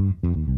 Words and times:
Mm-hmm. 0.00 0.57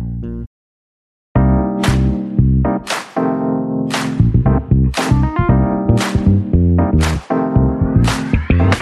Thank 2.71 3.17
you. 3.17 3.30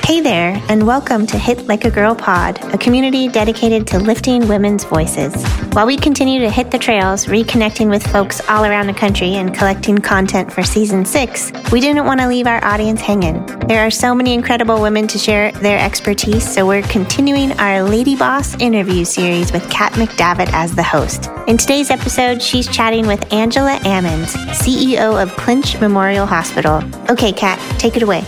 Hey 0.10 0.22
there, 0.22 0.60
and 0.70 0.88
welcome 0.88 1.28
to 1.28 1.38
Hit 1.38 1.68
Like 1.68 1.86
a 1.86 1.92
Girl 1.92 2.16
Pod, 2.16 2.58
a 2.74 2.80
community 2.80 3.28
dedicated 3.28 3.86
to 3.90 4.00
lifting 4.00 4.48
women's 4.48 4.84
voices. 4.84 5.36
While 5.74 5.86
we 5.86 5.98
continue 5.98 6.40
to 6.40 6.50
hit 6.50 6.72
the 6.72 6.80
trails, 6.80 7.28
reconnecting 7.28 7.92
with 7.92 8.02
folks 8.08 8.42
all 8.50 8.66
around 8.66 8.88
the 8.88 8.94
country 8.96 9.36
and 9.36 9.54
collecting 9.54 10.00
content 10.00 10.52
for 10.52 10.64
season 10.64 11.06
six, 11.06 11.52
we 11.72 11.80
didn't 11.80 12.06
want 12.06 12.22
to 12.22 12.28
leave 12.28 12.48
our 12.48 12.60
audience 12.66 13.02
hanging. 13.02 13.46
There 13.68 13.86
are 13.86 13.92
so 13.92 14.16
many 14.16 14.34
incredible 14.34 14.82
women 14.82 15.06
to 15.10 15.20
share 15.20 15.52
their 15.52 15.78
expertise, 15.78 16.44
so 16.44 16.66
we're 16.66 16.82
continuing 16.82 17.52
our 17.60 17.84
Lady 17.84 18.16
Boss 18.16 18.60
interview 18.60 19.06
series 19.06 19.52
with 19.52 19.70
Kat 19.70 19.94
McDavitt 19.94 20.50
as 20.54 20.76
the 20.76 20.82
host. 20.82 21.30
In 21.46 21.58
today's 21.58 21.92
episode, 21.92 22.42
she's 22.42 22.68
chatting 22.68 23.06
with 23.06 23.32
Angela 23.32 23.78
Ammons, 23.84 24.34
CEO 24.56 25.22
of 25.22 25.30
Clinch 25.38 25.80
Memorial 25.80 26.26
Hospital. 26.26 26.82
Okay, 27.12 27.32
Kat, 27.32 27.60
take 27.78 27.96
it 27.96 28.02
away. 28.02 28.24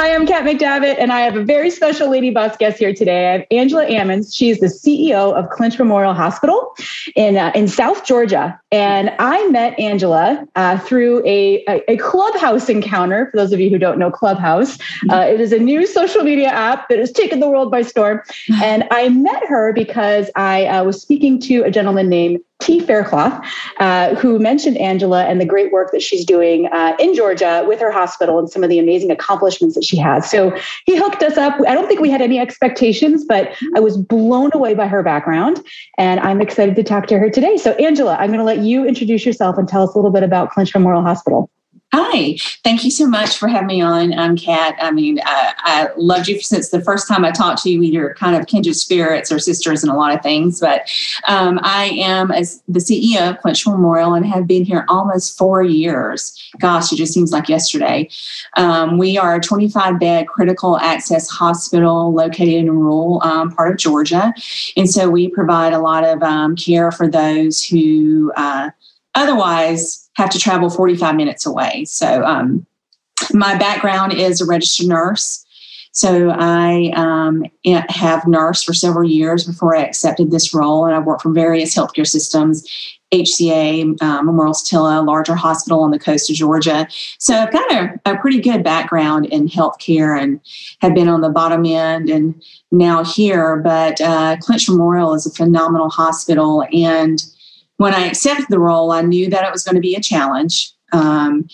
Hi, 0.00 0.14
I'm 0.14 0.26
Kat 0.26 0.44
McDavitt, 0.46 0.96
and 0.98 1.12
I 1.12 1.20
have 1.20 1.36
a 1.36 1.44
very 1.44 1.68
special 1.68 2.08
Lady 2.08 2.30
Boss 2.30 2.56
guest 2.56 2.78
here 2.78 2.94
today. 2.94 3.28
I 3.28 3.32
have 3.32 3.44
Angela 3.50 3.84
Ammons. 3.84 4.34
She 4.34 4.48
is 4.48 4.58
the 4.58 4.68
CEO 4.68 5.34
of 5.34 5.50
Clinch 5.50 5.78
Memorial 5.78 6.14
Hospital 6.14 6.74
in 7.16 7.36
uh, 7.36 7.52
in 7.54 7.68
South 7.68 8.06
Georgia. 8.06 8.58
And 8.72 9.10
I 9.18 9.46
met 9.48 9.78
Angela 9.78 10.48
uh, 10.56 10.78
through 10.78 11.18
a, 11.26 11.62
a, 11.68 11.82
a, 11.86 11.96
Clubhouse 11.98 12.70
encounter. 12.70 13.28
For 13.30 13.36
those 13.36 13.52
of 13.52 13.60
you 13.60 13.68
who 13.68 13.76
don't 13.76 13.98
know 13.98 14.10
Clubhouse, 14.10 14.78
uh, 15.10 15.26
it 15.28 15.38
is 15.38 15.52
a 15.52 15.58
new 15.58 15.86
social 15.86 16.22
media 16.22 16.48
app 16.48 16.88
that 16.88 16.98
has 16.98 17.12
taken 17.12 17.40
the 17.40 17.50
world 17.50 17.70
by 17.70 17.82
storm. 17.82 18.22
And 18.62 18.84
I 18.90 19.10
met 19.10 19.44
her 19.48 19.74
because 19.74 20.30
I 20.34 20.64
uh, 20.64 20.84
was 20.84 20.98
speaking 20.98 21.40
to 21.40 21.60
a 21.60 21.70
gentleman 21.70 22.08
named 22.08 22.40
T. 22.60 22.80
Faircloth, 22.80 23.44
uh, 23.78 24.14
who 24.16 24.38
mentioned 24.38 24.76
Angela 24.78 25.24
and 25.24 25.40
the 25.40 25.44
great 25.44 25.72
work 25.72 25.92
that 25.92 26.02
she's 26.02 26.24
doing 26.24 26.66
uh, 26.66 26.94
in 26.98 27.14
Georgia 27.14 27.64
with 27.66 27.80
her 27.80 27.90
hospital 27.90 28.38
and 28.38 28.50
some 28.50 28.62
of 28.62 28.70
the 28.70 28.78
amazing 28.78 29.10
accomplishments 29.10 29.74
that 29.74 29.84
she 29.84 29.96
has. 29.96 30.30
So 30.30 30.56
he 30.86 30.96
hooked 30.96 31.22
us 31.22 31.36
up. 31.36 31.54
I 31.66 31.74
don't 31.74 31.88
think 31.88 32.00
we 32.00 32.10
had 32.10 32.22
any 32.22 32.38
expectations, 32.38 33.24
but 33.24 33.50
I 33.76 33.80
was 33.80 33.96
blown 33.96 34.50
away 34.54 34.74
by 34.74 34.86
her 34.86 35.02
background, 35.02 35.64
and 35.98 36.20
I'm 36.20 36.40
excited 36.40 36.76
to 36.76 36.82
talk 36.82 37.06
to 37.08 37.18
her 37.18 37.30
today. 37.30 37.56
So, 37.56 37.72
Angela, 37.72 38.16
I'm 38.16 38.28
going 38.28 38.38
to 38.38 38.44
let 38.44 38.58
you 38.58 38.86
introduce 38.86 39.24
yourself 39.24 39.58
and 39.58 39.68
tell 39.68 39.82
us 39.82 39.94
a 39.94 39.98
little 39.98 40.10
bit 40.10 40.22
about 40.22 40.50
Clinch 40.50 40.74
Memorial 40.74 41.02
Hospital. 41.02 41.50
Hi, 41.92 42.36
thank 42.62 42.84
you 42.84 42.90
so 42.90 43.04
much 43.08 43.36
for 43.36 43.48
having 43.48 43.66
me 43.66 43.80
on. 43.80 44.16
I'm 44.16 44.36
Kat. 44.36 44.76
I 44.80 44.92
mean, 44.92 45.18
I, 45.24 45.54
I, 45.58 45.88
loved 45.96 46.28
you 46.28 46.40
since 46.40 46.68
the 46.68 46.80
first 46.80 47.08
time 47.08 47.24
I 47.24 47.32
talked 47.32 47.64
to 47.64 47.70
you. 47.70 47.82
You're 47.82 48.14
kind 48.14 48.36
of 48.36 48.46
kindred 48.46 48.76
spirits 48.76 49.32
or 49.32 49.40
sisters 49.40 49.82
in 49.82 49.90
a 49.90 49.96
lot 49.96 50.14
of 50.14 50.22
things. 50.22 50.60
But 50.60 50.88
um, 51.26 51.58
I 51.64 51.86
am 51.86 52.30
as 52.30 52.62
the 52.68 52.78
CEO 52.78 53.30
of 53.30 53.40
Clinch 53.40 53.66
Memorial 53.66 54.14
and 54.14 54.24
have 54.24 54.46
been 54.46 54.64
here 54.64 54.84
almost 54.88 55.36
four 55.36 55.64
years. 55.64 56.40
Gosh, 56.60 56.92
it 56.92 56.96
just 56.96 57.12
seems 57.12 57.32
like 57.32 57.48
yesterday. 57.48 58.08
Um, 58.56 58.96
we 58.96 59.18
are 59.18 59.34
a 59.34 59.40
25 59.40 59.98
bed 59.98 60.28
critical 60.28 60.78
access 60.78 61.28
hospital 61.28 62.14
located 62.14 62.54
in 62.54 62.68
a 62.68 62.72
rural 62.72 63.20
um, 63.24 63.50
part 63.50 63.72
of 63.72 63.78
Georgia, 63.78 64.32
and 64.76 64.88
so 64.88 65.10
we 65.10 65.28
provide 65.28 65.72
a 65.72 65.80
lot 65.80 66.04
of 66.04 66.22
um, 66.22 66.54
care 66.54 66.92
for 66.92 67.08
those 67.08 67.64
who. 67.64 68.32
Uh, 68.36 68.70
otherwise 69.16 69.99
have 70.16 70.30
to 70.30 70.38
travel 70.38 70.70
45 70.70 71.14
minutes 71.16 71.46
away. 71.46 71.84
So, 71.86 72.24
um, 72.24 72.66
my 73.32 73.56
background 73.56 74.12
is 74.12 74.40
a 74.40 74.46
registered 74.46 74.86
nurse. 74.86 75.44
So, 75.92 76.30
I 76.30 76.92
um, 76.94 77.44
have 77.88 78.26
nursed 78.26 78.64
for 78.64 78.74
several 78.74 79.08
years 79.08 79.44
before 79.44 79.76
I 79.76 79.82
accepted 79.82 80.30
this 80.30 80.54
role, 80.54 80.86
and 80.86 80.94
I 80.94 80.98
worked 80.98 81.22
for 81.22 81.32
various 81.32 81.74
healthcare 81.74 82.06
systems. 82.06 82.66
HCA, 83.12 84.00
um, 84.02 84.26
Memorial 84.26 84.54
Satilla, 84.54 85.04
larger 85.04 85.34
hospital 85.34 85.80
on 85.80 85.90
the 85.90 85.98
coast 85.98 86.30
of 86.30 86.36
Georgia. 86.36 86.86
So 87.18 87.34
I've 87.34 87.52
got 87.52 87.72
a, 87.72 88.00
a 88.06 88.16
pretty 88.18 88.40
good 88.40 88.62
background 88.62 89.26
in 89.26 89.48
healthcare 89.48 90.20
and 90.20 90.40
have 90.80 90.94
been 90.94 91.08
on 91.08 91.20
the 91.20 91.28
bottom 91.28 91.64
end 91.66 92.08
and 92.08 92.40
now 92.70 93.02
here. 93.02 93.56
But 93.56 94.00
uh, 94.00 94.36
Clinch 94.40 94.68
Memorial 94.68 95.14
is 95.14 95.26
a 95.26 95.30
phenomenal 95.30 95.90
hospital 95.90 96.64
and 96.72 97.22
when 97.80 97.94
I 97.94 98.04
accepted 98.04 98.48
the 98.50 98.58
role, 98.58 98.92
I 98.92 99.00
knew 99.00 99.30
that 99.30 99.42
it 99.42 99.50
was 99.50 99.62
going 99.62 99.74
to 99.74 99.80
be 99.80 99.94
a 99.94 100.02
challenge. 100.02 100.70
Um, 100.92 101.48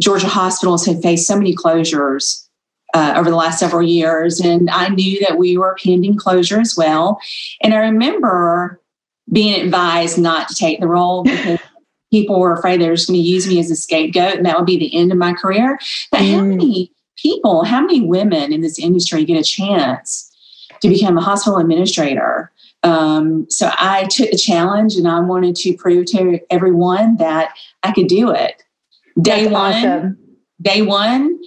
Georgia 0.00 0.26
hospitals 0.26 0.86
had 0.86 1.02
faced 1.02 1.26
so 1.26 1.36
many 1.36 1.54
closures 1.54 2.48
uh, 2.94 3.12
over 3.18 3.28
the 3.28 3.36
last 3.36 3.58
several 3.58 3.82
years, 3.82 4.40
and 4.40 4.70
I 4.70 4.88
knew 4.88 5.20
that 5.20 5.36
we 5.36 5.58
were 5.58 5.76
pending 5.84 6.16
closure 6.16 6.58
as 6.58 6.74
well. 6.74 7.20
And 7.62 7.74
I 7.74 7.80
remember 7.80 8.80
being 9.30 9.60
advised 9.60 10.16
not 10.16 10.48
to 10.48 10.54
take 10.54 10.80
the 10.80 10.88
role 10.88 11.22
because 11.24 11.60
people 12.10 12.40
were 12.40 12.54
afraid 12.54 12.80
they 12.80 12.88
were 12.88 12.96
just 12.96 13.08
going 13.08 13.20
to 13.20 13.28
use 13.28 13.46
me 13.46 13.60
as 13.60 13.70
a 13.70 13.76
scapegoat, 13.76 14.36
and 14.36 14.46
that 14.46 14.56
would 14.56 14.64
be 14.64 14.78
the 14.78 14.96
end 14.96 15.12
of 15.12 15.18
my 15.18 15.34
career. 15.34 15.78
But 16.10 16.22
mm. 16.22 16.32
how 16.32 16.44
many 16.44 16.92
people, 17.18 17.64
how 17.64 17.82
many 17.82 18.00
women 18.00 18.54
in 18.54 18.62
this 18.62 18.78
industry 18.78 19.26
get 19.26 19.38
a 19.38 19.44
chance 19.44 20.34
to 20.80 20.88
become 20.88 21.18
a 21.18 21.22
hospital 21.22 21.58
administrator? 21.58 22.51
Um, 22.82 23.46
so 23.48 23.70
I 23.78 24.04
took 24.10 24.30
the 24.30 24.36
challenge 24.36 24.96
and 24.96 25.06
I 25.06 25.20
wanted 25.20 25.54
to 25.56 25.76
prove 25.76 26.06
to 26.06 26.40
everyone 26.50 27.16
that 27.16 27.54
I 27.82 27.92
could 27.92 28.08
do 28.08 28.30
it. 28.30 28.62
Day 29.20 29.42
That's 29.42 29.52
one, 29.52 29.74
awesome. 29.74 30.18
day 30.60 30.82
one, 30.82 31.38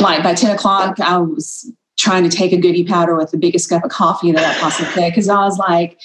like 0.00 0.22
by 0.22 0.34
10 0.34 0.54
o'clock, 0.54 0.98
I 1.00 1.18
was 1.18 1.70
trying 1.98 2.28
to 2.28 2.34
take 2.34 2.52
a 2.52 2.56
goody 2.56 2.84
powder 2.84 3.14
with 3.14 3.30
the 3.30 3.36
biggest 3.36 3.68
cup 3.68 3.84
of 3.84 3.90
coffee 3.90 4.32
that 4.32 4.56
I 4.56 4.58
possibly 4.58 4.90
could 4.92 5.10
because 5.10 5.28
I 5.28 5.44
was 5.44 5.58
like, 5.58 5.98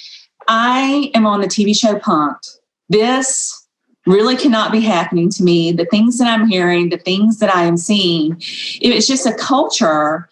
I 0.48 1.10
am 1.14 1.26
on 1.26 1.40
the 1.40 1.46
TV 1.46 1.74
show 1.76 1.98
Punk'd. 1.98 2.46
This 2.88 3.66
really 4.06 4.36
cannot 4.36 4.70
be 4.70 4.80
happening 4.80 5.30
to 5.30 5.42
me. 5.42 5.72
The 5.72 5.86
things 5.86 6.18
that 6.18 6.28
I'm 6.28 6.46
hearing, 6.46 6.90
the 6.90 6.98
things 6.98 7.38
that 7.38 7.54
I 7.54 7.64
am 7.64 7.76
seeing, 7.76 8.36
it's 8.80 9.06
just 9.06 9.26
a 9.26 9.34
culture 9.34 10.28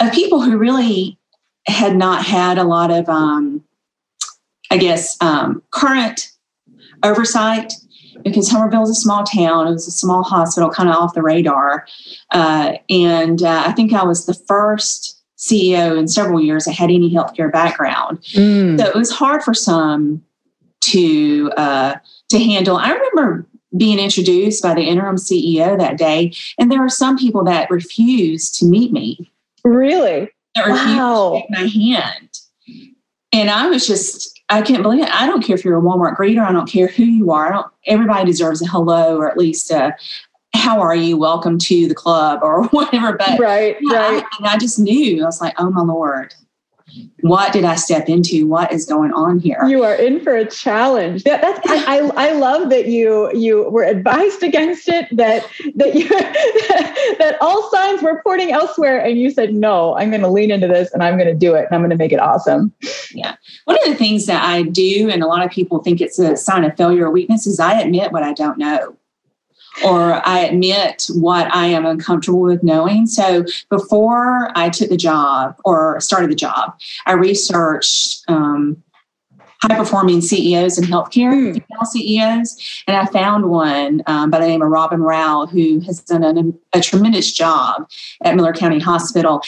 of 0.00 0.12
people 0.12 0.40
who 0.40 0.56
really 0.56 1.18
had 1.66 1.96
not 1.96 2.24
had 2.24 2.58
a 2.58 2.64
lot 2.64 2.90
of, 2.90 3.08
um, 3.08 3.64
I 4.70 4.78
guess, 4.78 5.16
um, 5.20 5.62
current 5.70 6.30
oversight 7.02 7.72
because 8.24 8.48
Homerville 8.48 8.84
is 8.84 8.90
a 8.90 8.94
small 8.94 9.24
town. 9.24 9.66
It 9.66 9.72
was 9.72 9.88
a 9.88 9.92
small 9.92 10.22
hospital, 10.22 10.70
kind 10.70 10.88
of 10.88 10.96
off 10.96 11.14
the 11.14 11.22
radar. 11.22 11.86
Uh, 12.30 12.74
and 12.88 13.42
uh, 13.42 13.64
I 13.66 13.72
think 13.72 13.92
I 13.92 14.04
was 14.04 14.26
the 14.26 14.34
first 14.34 15.20
CEO 15.38 15.98
in 15.98 16.06
several 16.08 16.40
years 16.40 16.64
that 16.64 16.72
had 16.72 16.90
any 16.90 17.12
healthcare 17.12 17.50
background. 17.50 18.20
Mm. 18.34 18.78
So 18.78 18.86
it 18.86 18.94
was 18.94 19.10
hard 19.10 19.42
for 19.42 19.54
some 19.54 20.22
to 20.82 21.50
uh, 21.56 21.96
to 22.30 22.38
handle. 22.38 22.76
I 22.76 22.92
remember 22.92 23.46
being 23.76 23.98
introduced 23.98 24.62
by 24.62 24.74
the 24.74 24.82
interim 24.82 25.16
CEO 25.16 25.78
that 25.78 25.98
day, 25.98 26.32
and 26.58 26.70
there 26.70 26.80
were 26.80 26.88
some 26.88 27.16
people 27.16 27.44
that 27.44 27.70
refused 27.70 28.58
to 28.58 28.66
meet 28.66 28.92
me. 28.92 29.32
Really? 29.64 30.30
That 30.54 30.66
refused 30.66 30.96
wow. 30.96 31.30
to 31.30 31.38
shake 31.38 31.50
my 31.50 31.66
hand. 31.66 32.28
And 33.32 33.50
I 33.50 33.68
was 33.68 33.86
just, 33.86 34.40
I 34.50 34.60
can't 34.62 34.82
believe 34.82 35.02
it. 35.02 35.10
I 35.10 35.26
don't 35.26 35.42
care 35.42 35.56
if 35.56 35.64
you're 35.64 35.78
a 35.78 35.82
Walmart 35.82 36.16
greeter. 36.16 36.44
I 36.44 36.52
don't 36.52 36.68
care 36.68 36.88
who 36.88 37.04
you 37.04 37.30
are. 37.30 37.48
I 37.48 37.52
don't. 37.52 37.66
Everybody 37.86 38.26
deserves 38.26 38.60
a 38.62 38.66
hello 38.66 39.16
or 39.16 39.30
at 39.30 39.38
least 39.38 39.70
a 39.70 39.96
how 40.54 40.80
are 40.80 40.94
you? 40.94 41.16
Welcome 41.16 41.58
to 41.58 41.88
the 41.88 41.94
club 41.94 42.40
or 42.42 42.64
whatever. 42.68 43.16
But 43.16 43.38
right, 43.38 43.76
yeah, 43.80 43.96
right. 43.96 44.22
I, 44.22 44.36
and 44.38 44.46
I 44.46 44.58
just 44.58 44.78
knew 44.78 45.22
I 45.22 45.26
was 45.26 45.40
like, 45.40 45.54
oh 45.58 45.70
my 45.70 45.82
lord, 45.82 46.34
what 47.20 47.52
did 47.52 47.64
I 47.64 47.76
step 47.76 48.08
into? 48.08 48.46
What 48.46 48.72
is 48.72 48.84
going 48.84 49.12
on 49.12 49.38
here? 49.38 49.64
You 49.68 49.84
are 49.84 49.94
in 49.94 50.20
for 50.20 50.34
a 50.34 50.44
challenge. 50.44 51.24
That, 51.24 51.40
that's 51.40 51.60
I, 51.68 51.98
I, 51.98 52.28
I 52.28 52.32
love 52.32 52.70
that 52.70 52.86
you 52.86 53.34
you 53.34 53.68
were 53.70 53.84
advised 53.84 54.42
against 54.42 54.88
it. 54.88 55.08
That 55.16 55.48
that 55.76 55.94
you 55.94 56.08
that 57.18 57.38
all 57.40 57.70
signs 57.70 58.02
were 58.02 58.20
pointing 58.22 58.52
elsewhere, 58.52 58.98
and 58.98 59.18
you 59.18 59.30
said 59.30 59.54
no. 59.54 59.96
I'm 59.96 60.10
going 60.10 60.22
to 60.22 60.28
lean 60.28 60.50
into 60.50 60.68
this, 60.68 60.92
and 60.92 61.02
I'm 61.02 61.16
going 61.16 61.28
to 61.28 61.34
do 61.34 61.54
it, 61.54 61.66
and 61.66 61.74
I'm 61.74 61.80
going 61.80 61.90
to 61.90 61.96
make 61.96 62.12
it 62.12 62.20
awesome. 62.20 62.72
Yeah. 63.12 63.36
One 63.64 63.78
of 63.78 63.84
the 63.84 63.94
things 63.94 64.26
that 64.26 64.44
I 64.44 64.62
do, 64.62 65.08
and 65.10 65.22
a 65.22 65.26
lot 65.26 65.44
of 65.44 65.50
people 65.50 65.82
think 65.82 66.00
it's 66.00 66.18
a 66.18 66.36
sign 66.36 66.64
of 66.64 66.76
failure 66.76 67.06
or 67.06 67.10
weakness, 67.10 67.46
is 67.46 67.60
I 67.60 67.80
admit 67.80 68.12
what 68.12 68.22
I 68.22 68.32
don't 68.32 68.58
know 68.58 68.96
or 69.84 70.26
I 70.26 70.40
admit 70.40 71.08
what 71.14 71.52
I 71.54 71.66
am 71.66 71.86
uncomfortable 71.86 72.40
with 72.40 72.62
knowing. 72.62 73.06
So 73.06 73.44
before 73.70 74.50
I 74.56 74.68
took 74.68 74.90
the 74.90 74.96
job 74.96 75.56
or 75.64 76.00
started 76.00 76.30
the 76.30 76.36
job, 76.36 76.78
I 77.06 77.12
researched 77.12 78.22
um, 78.28 78.82
high 79.62 79.76
performing 79.76 80.20
CEOs 80.20 80.76
in 80.76 80.84
healthcare, 80.84 81.32
mm. 81.32 81.52
female 81.52 81.84
CEOs, 81.84 82.82
and 82.86 82.96
I 82.96 83.06
found 83.06 83.48
one 83.48 84.02
um, 84.06 84.30
by 84.30 84.40
the 84.40 84.46
name 84.46 84.62
of 84.62 84.68
Robin 84.68 85.00
Rau 85.00 85.46
who 85.46 85.80
has 85.80 86.00
done 86.00 86.24
an, 86.24 86.58
a 86.72 86.80
tremendous 86.80 87.32
job 87.32 87.88
at 88.22 88.34
Miller 88.34 88.52
County 88.52 88.80
Hospital. 88.80 89.40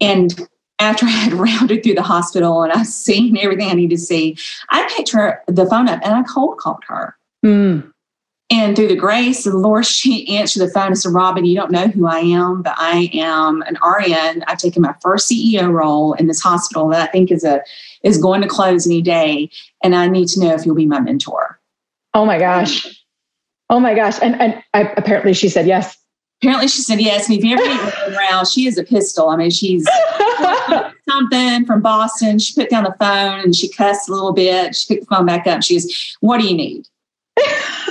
And 0.00 0.48
after 0.78 1.06
I 1.06 1.10
had 1.10 1.32
rounded 1.32 1.82
through 1.82 1.94
the 1.94 2.02
hospital 2.02 2.62
and 2.62 2.72
I've 2.72 2.86
seen 2.86 3.38
everything 3.38 3.68
I 3.68 3.74
need 3.74 3.90
to 3.90 3.98
see, 3.98 4.36
I 4.70 4.90
picked 4.96 5.12
her 5.12 5.42
the 5.46 5.66
phone 5.66 5.88
up 5.88 6.00
and 6.02 6.14
I 6.14 6.22
cold 6.24 6.58
called 6.58 6.82
her. 6.88 7.16
Mm. 7.44 7.92
And 8.52 8.76
through 8.76 8.88
the 8.88 8.96
grace 8.96 9.46
of 9.46 9.52
the 9.52 9.58
Lord, 9.58 9.86
she 9.86 10.36
answered 10.36 10.60
the 10.60 10.68
phone 10.68 10.88
and 10.88 10.98
said, 10.98 11.12
Robin, 11.12 11.46
you 11.46 11.56
don't 11.56 11.72
know 11.72 11.88
who 11.88 12.06
I 12.06 12.18
am, 12.18 12.62
but 12.62 12.74
I 12.76 13.10
am 13.14 13.62
an 13.62 13.78
RN. 13.82 14.44
I've 14.46 14.58
taken 14.58 14.82
my 14.82 14.94
first 15.00 15.30
CEO 15.30 15.72
role 15.72 16.12
in 16.14 16.26
this 16.26 16.40
hospital 16.40 16.88
that 16.88 17.08
I 17.08 17.10
think 17.10 17.30
is 17.30 17.44
a 17.44 17.62
is 18.02 18.18
going 18.18 18.42
to 18.42 18.48
close 18.48 18.86
any 18.86 19.00
day. 19.00 19.48
And 19.82 19.94
I 19.94 20.06
need 20.08 20.28
to 20.28 20.40
know 20.40 20.54
if 20.54 20.66
you'll 20.66 20.74
be 20.74 20.86
my 20.86 21.00
mentor. 21.00 21.58
Oh 22.14 22.26
my 22.26 22.38
gosh. 22.38 22.86
Oh 23.70 23.80
my 23.80 23.94
gosh. 23.94 24.18
And 24.20 24.38
and 24.40 24.62
I, 24.74 24.92
apparently 24.96 25.32
she 25.32 25.48
said 25.48 25.66
yes. 25.66 25.96
Apparently 26.42 26.68
she 26.68 26.82
said 26.82 27.00
yes. 27.00 27.28
And 27.28 27.38
if 27.38 27.44
you 27.44 27.56
ever 27.56 27.64
meet 27.64 28.16
around, 28.18 28.48
she 28.48 28.66
is 28.66 28.76
a 28.76 28.84
pistol. 28.84 29.30
I 29.30 29.36
mean, 29.36 29.50
she's 29.50 29.88
something 31.08 31.64
from 31.64 31.80
Boston. 31.80 32.38
She 32.38 32.52
put 32.54 32.68
down 32.68 32.84
the 32.84 32.94
phone 32.98 33.40
and 33.40 33.54
she 33.54 33.68
cussed 33.68 34.08
a 34.08 34.12
little 34.12 34.32
bit. 34.32 34.74
She 34.74 34.92
picked 34.92 35.08
the 35.08 35.14
phone 35.14 35.24
back 35.24 35.46
up. 35.46 35.62
She 35.62 35.76
goes, 35.76 36.16
What 36.20 36.38
do 36.38 36.46
you 36.46 36.56
need? 36.56 36.86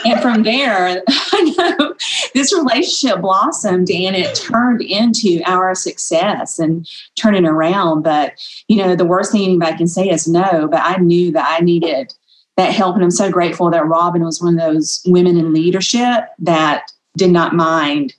And 0.06 0.22
from 0.22 0.44
there, 0.44 1.04
this 2.34 2.54
relationship 2.54 3.22
blossomed 3.22 3.90
and 3.90 4.16
it 4.16 4.36
turned 4.36 4.82
into 4.82 5.42
our 5.46 5.76
success 5.76 6.60
and 6.60 6.88
turning 7.16 7.46
around. 7.46 8.04
But, 8.04 8.34
you 8.68 8.78
know, 8.78 8.96
the 8.96 9.06
worst 9.06 9.32
thing 9.32 9.44
anybody 9.44 9.78
can 9.78 9.88
say 9.88 10.10
is 10.10 10.28
no, 10.28 10.68
but 10.68 10.82
I 10.84 10.98
knew 10.98 11.32
that 11.32 11.58
I 11.60 11.64
needed 11.64 12.14
that 12.58 12.74
help. 12.74 12.96
And 12.96 13.04
I'm 13.04 13.12
so 13.12 13.32
grateful 13.32 13.70
that 13.72 13.88
Robin 13.88 14.24
was 14.24 14.42
one 14.42 14.60
of 14.60 14.74
those 14.74 15.02
women 15.06 15.38
in 15.38 15.54
leadership 15.54 16.26
that 16.40 16.92
did 17.18 17.32
not 17.32 17.56
mind 17.56 18.14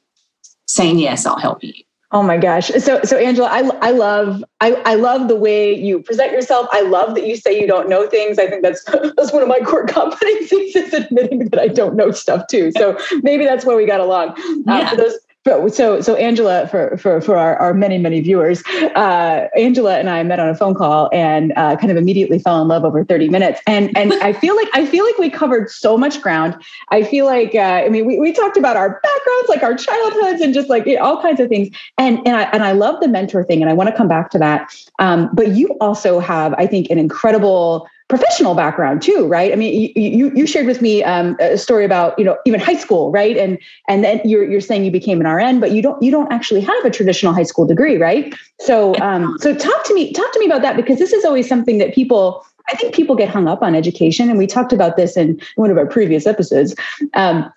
saying, 0.67 0.99
yes, 0.99 1.27
I'll 1.27 1.39
help 1.39 1.63
you. 1.63 1.75
Oh 2.15 2.23
my 2.23 2.37
gosh. 2.37 2.69
So 2.69 3.01
so 3.05 3.17
Angela, 3.17 3.49
I 3.49 3.61
I 3.81 3.91
love 3.91 4.45
I, 4.61 4.75
I 4.85 4.95
love 4.97 5.29
the 5.29 5.37
way 5.37 5.75
you 5.75 6.03
present 6.03 6.31
yourself. 6.33 6.69
I 6.71 6.83
love 6.83 7.15
that 7.15 7.27
you 7.27 7.37
say 7.37 7.59
you 7.59 7.67
don't 7.67 7.89
know 7.89 8.07
things. 8.07 8.39
I 8.39 8.49
think 8.49 8.63
that's 8.63 8.85
that's 9.17 9.33
one 9.33 9.43
of 9.43 9.49
my 9.49 9.61
core 9.61 9.87
competencies 9.87 10.77
is 10.77 10.93
admitting 10.93 11.49
that 11.49 11.59
I 11.59 11.69
don't 11.69 11.97
know 11.97 12.11
stuff 12.11 12.49
too. 12.49 12.71
So 12.73 12.99
maybe 13.23 13.45
that's 13.47 13.65
where 13.65 13.77
we 13.77 13.87
got 13.87 14.01
along. 14.01 14.31
Uh, 14.31 14.63
yeah. 14.67 14.91
For 14.91 14.97
those 14.97 15.19
so 15.45 16.01
so 16.01 16.15
Angela 16.15 16.69
for 16.69 16.97
for 16.97 17.21
for 17.21 17.37
our, 17.37 17.57
our 17.57 17.75
many 17.75 17.99
many 17.99 18.21
viewers, 18.21 18.63
uh, 18.95 19.49
Angela 19.57 19.99
and 19.99 20.09
I 20.09 20.23
met 20.23 20.39
on 20.39 20.49
a 20.49 20.55
phone 20.55 20.75
call 20.75 21.11
and 21.13 21.53
uh, 21.57 21.77
kind 21.77 21.91
of 21.91 21.97
immediately 21.97 22.39
fell 22.39 22.63
in 22.63 22.69
love 22.69 22.85
over 22.85 23.05
thirty 23.05 23.29
minutes. 23.29 23.61
And 23.67 23.97
and 23.97 24.13
I 24.15 24.33
feel 24.33 24.55
like 24.55 24.69
I 24.73 24.87
feel 24.87 25.05
like 25.05 25.19
we 25.19 25.31
covered 25.31 25.69
so 25.69 25.99
much 25.99 26.23
ground. 26.23 26.57
I 26.91 27.03
feel 27.03 27.27
like 27.27 27.55
uh, 27.57 27.59
I 27.85 27.89
mean 27.89 28.07
we, 28.07 28.21
we 28.21 28.33
talked 28.33 28.57
about 28.57 28.77
our 28.77 29.01
backgrounds, 29.01 29.49
like 29.49 29.63
our 29.65 29.75
childhoods, 29.75 30.41
and 30.41 30.55
just 30.55 30.69
like 30.69 30.87
all 31.01 31.21
kinds 31.21 31.41
of 31.41 31.49
things. 31.49 31.75
And 31.99 32.19
and 32.27 32.37
I 32.37 32.43
and 32.45 32.63
I 32.63 32.73
love 32.73 33.01
the 33.01 33.09
mentor 33.09 33.43
thing, 33.43 33.63
and 33.63 33.71
I 33.71 33.75
want 33.75 33.91
to 33.91 33.97
come 33.97 34.09
back 34.09 34.31
to 34.31 34.39
that. 34.39 34.73
Um, 35.01 35.29
but 35.33 35.49
you 35.49 35.77
also 35.81 36.21
have, 36.21 36.55
I 36.55 36.67
think, 36.67 36.89
an 36.91 36.99
incredible 36.99 37.89
professional 38.13 38.55
background 38.55 39.01
too, 39.01 39.27
right? 39.27 39.55
I 39.55 39.57
mean, 39.57 39.91
you 39.97 40.31
you, 40.35 40.47
shared 40.47 40.67
with 40.67 40.83
me 40.83 41.03
um, 41.03 41.35
a 41.41 41.57
story 41.57 41.83
about 41.83 42.19
you 42.19 42.27
know 42.27 42.37
even 42.45 42.61
high 42.61 42.77
school, 42.77 43.11
right? 43.11 43.39
And 43.39 43.59
and 43.89 44.05
then 44.05 44.21
you're 44.23 44.45
you're 44.45 44.61
saying 44.61 44.85
you 44.85 44.91
became 44.91 45.19
an 45.19 45.27
RN, 45.27 45.61
but 45.61 45.73
you 45.73 45.81
don't 45.81 46.03
you 46.03 46.11
don't 46.11 46.31
actually 46.31 46.61
have 46.61 46.85
a 46.85 46.91
traditional 46.91 47.33
high 47.33 47.43
school 47.45 47.65
degree, 47.65 47.97
right? 47.97 48.35
So 48.61 48.95
um, 49.01 49.39
so 49.41 49.55
talk 49.55 49.85
to 49.85 49.95
me 49.95 50.13
talk 50.13 50.31
to 50.31 50.39
me 50.41 50.45
about 50.45 50.61
that 50.61 50.77
because 50.77 50.99
this 50.99 51.15
is 51.15 51.25
always 51.25 51.49
something 51.49 51.79
that 51.79 51.95
people. 51.95 52.45
I 52.69 52.77
think 52.77 52.95
people 52.95 53.17
get 53.17 53.29
hung 53.29 53.49
up 53.49 53.61
on 53.61 53.75
education, 53.75 54.29
and 54.29 54.39
we 54.39 54.47
talked 54.47 54.73
about 54.73 54.97
this 54.97 55.17
in 55.17 55.41
one 55.57 55.71
of 55.71 55.79
our 55.79 55.87
previous 55.87 56.27
episodes. 56.27 56.77
Um, 57.15 57.51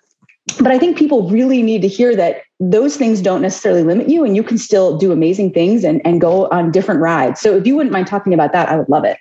but 0.58 0.68
I 0.68 0.78
think 0.78 0.96
people 0.96 1.28
really 1.28 1.62
need 1.62 1.82
to 1.82 1.88
hear 1.88 2.16
that 2.16 2.42
those 2.58 2.96
things 2.96 3.20
don't 3.20 3.42
necessarily 3.42 3.84
limit 3.84 4.08
you, 4.08 4.24
and 4.24 4.34
you 4.34 4.42
can 4.42 4.58
still 4.58 4.96
do 4.96 5.12
amazing 5.12 5.52
things 5.52 5.84
and, 5.84 6.00
and 6.04 6.20
go 6.20 6.48
on 6.48 6.72
different 6.72 7.00
rides. 7.00 7.40
So 7.40 7.54
if 7.54 7.66
you 7.66 7.76
wouldn't 7.76 7.92
mind 7.92 8.08
talking 8.08 8.34
about 8.34 8.52
that, 8.52 8.68
I 8.68 8.76
would 8.76 8.88
love 8.88 9.04
it. 9.04 9.18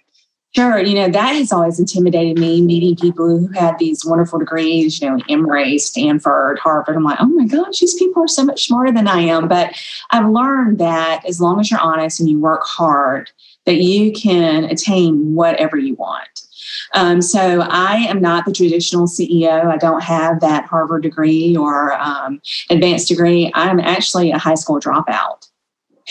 Sure. 0.56 0.80
You 0.80 0.96
know, 0.96 1.10
that 1.10 1.36
has 1.36 1.52
always 1.52 1.80
intimidated 1.80 2.40
me, 2.40 2.62
meeting 2.62 2.96
people 2.96 3.28
who 3.28 3.50
had 3.50 3.78
these 3.78 4.06
wonderful 4.06 4.40
degrees, 4.40 5.02
you 5.02 5.10
know, 5.10 5.22
Emory, 5.28 5.78
Stanford, 5.78 6.60
Harvard. 6.60 6.96
I'm 6.96 7.04
like, 7.04 7.20
oh 7.20 7.26
my 7.26 7.46
gosh, 7.46 7.80
these 7.80 7.96
people 7.96 8.24
are 8.24 8.28
so 8.30 8.46
much 8.46 8.66
smarter 8.66 8.94
than 8.94 9.06
I 9.06 9.20
am. 9.20 9.50
But 9.50 9.78
I've 10.12 10.30
learned 10.30 10.78
that 10.80 11.26
as 11.28 11.42
long 11.42 11.60
as 11.60 11.70
you're 11.70 11.82
honest 11.82 12.22
and 12.22 12.30
you 12.30 12.40
work 12.40 12.64
hard, 12.64 13.30
that 13.66 13.82
you 13.82 14.14
can 14.14 14.64
attain 14.64 15.36
whatever 15.36 15.76
you 15.76 15.96
want. 15.96 16.48
Um, 16.94 17.22
so 17.22 17.60
I 17.62 17.96
am 18.08 18.22
not 18.22 18.46
the 18.46 18.54
traditional 18.54 19.08
CEO. 19.08 19.66
I 19.66 19.76
don't 19.76 20.04
have 20.04 20.40
that 20.40 20.66
Harvard 20.68 21.04
degree 21.04 21.58
or 21.58 22.00
um, 22.02 22.42
advanced 22.70 23.10
degree. 23.10 23.52
I'm 23.56 23.82
actually 23.82 24.32
a 24.32 24.38
high 24.38 24.56
school 24.56 24.80
dropout 24.80 25.50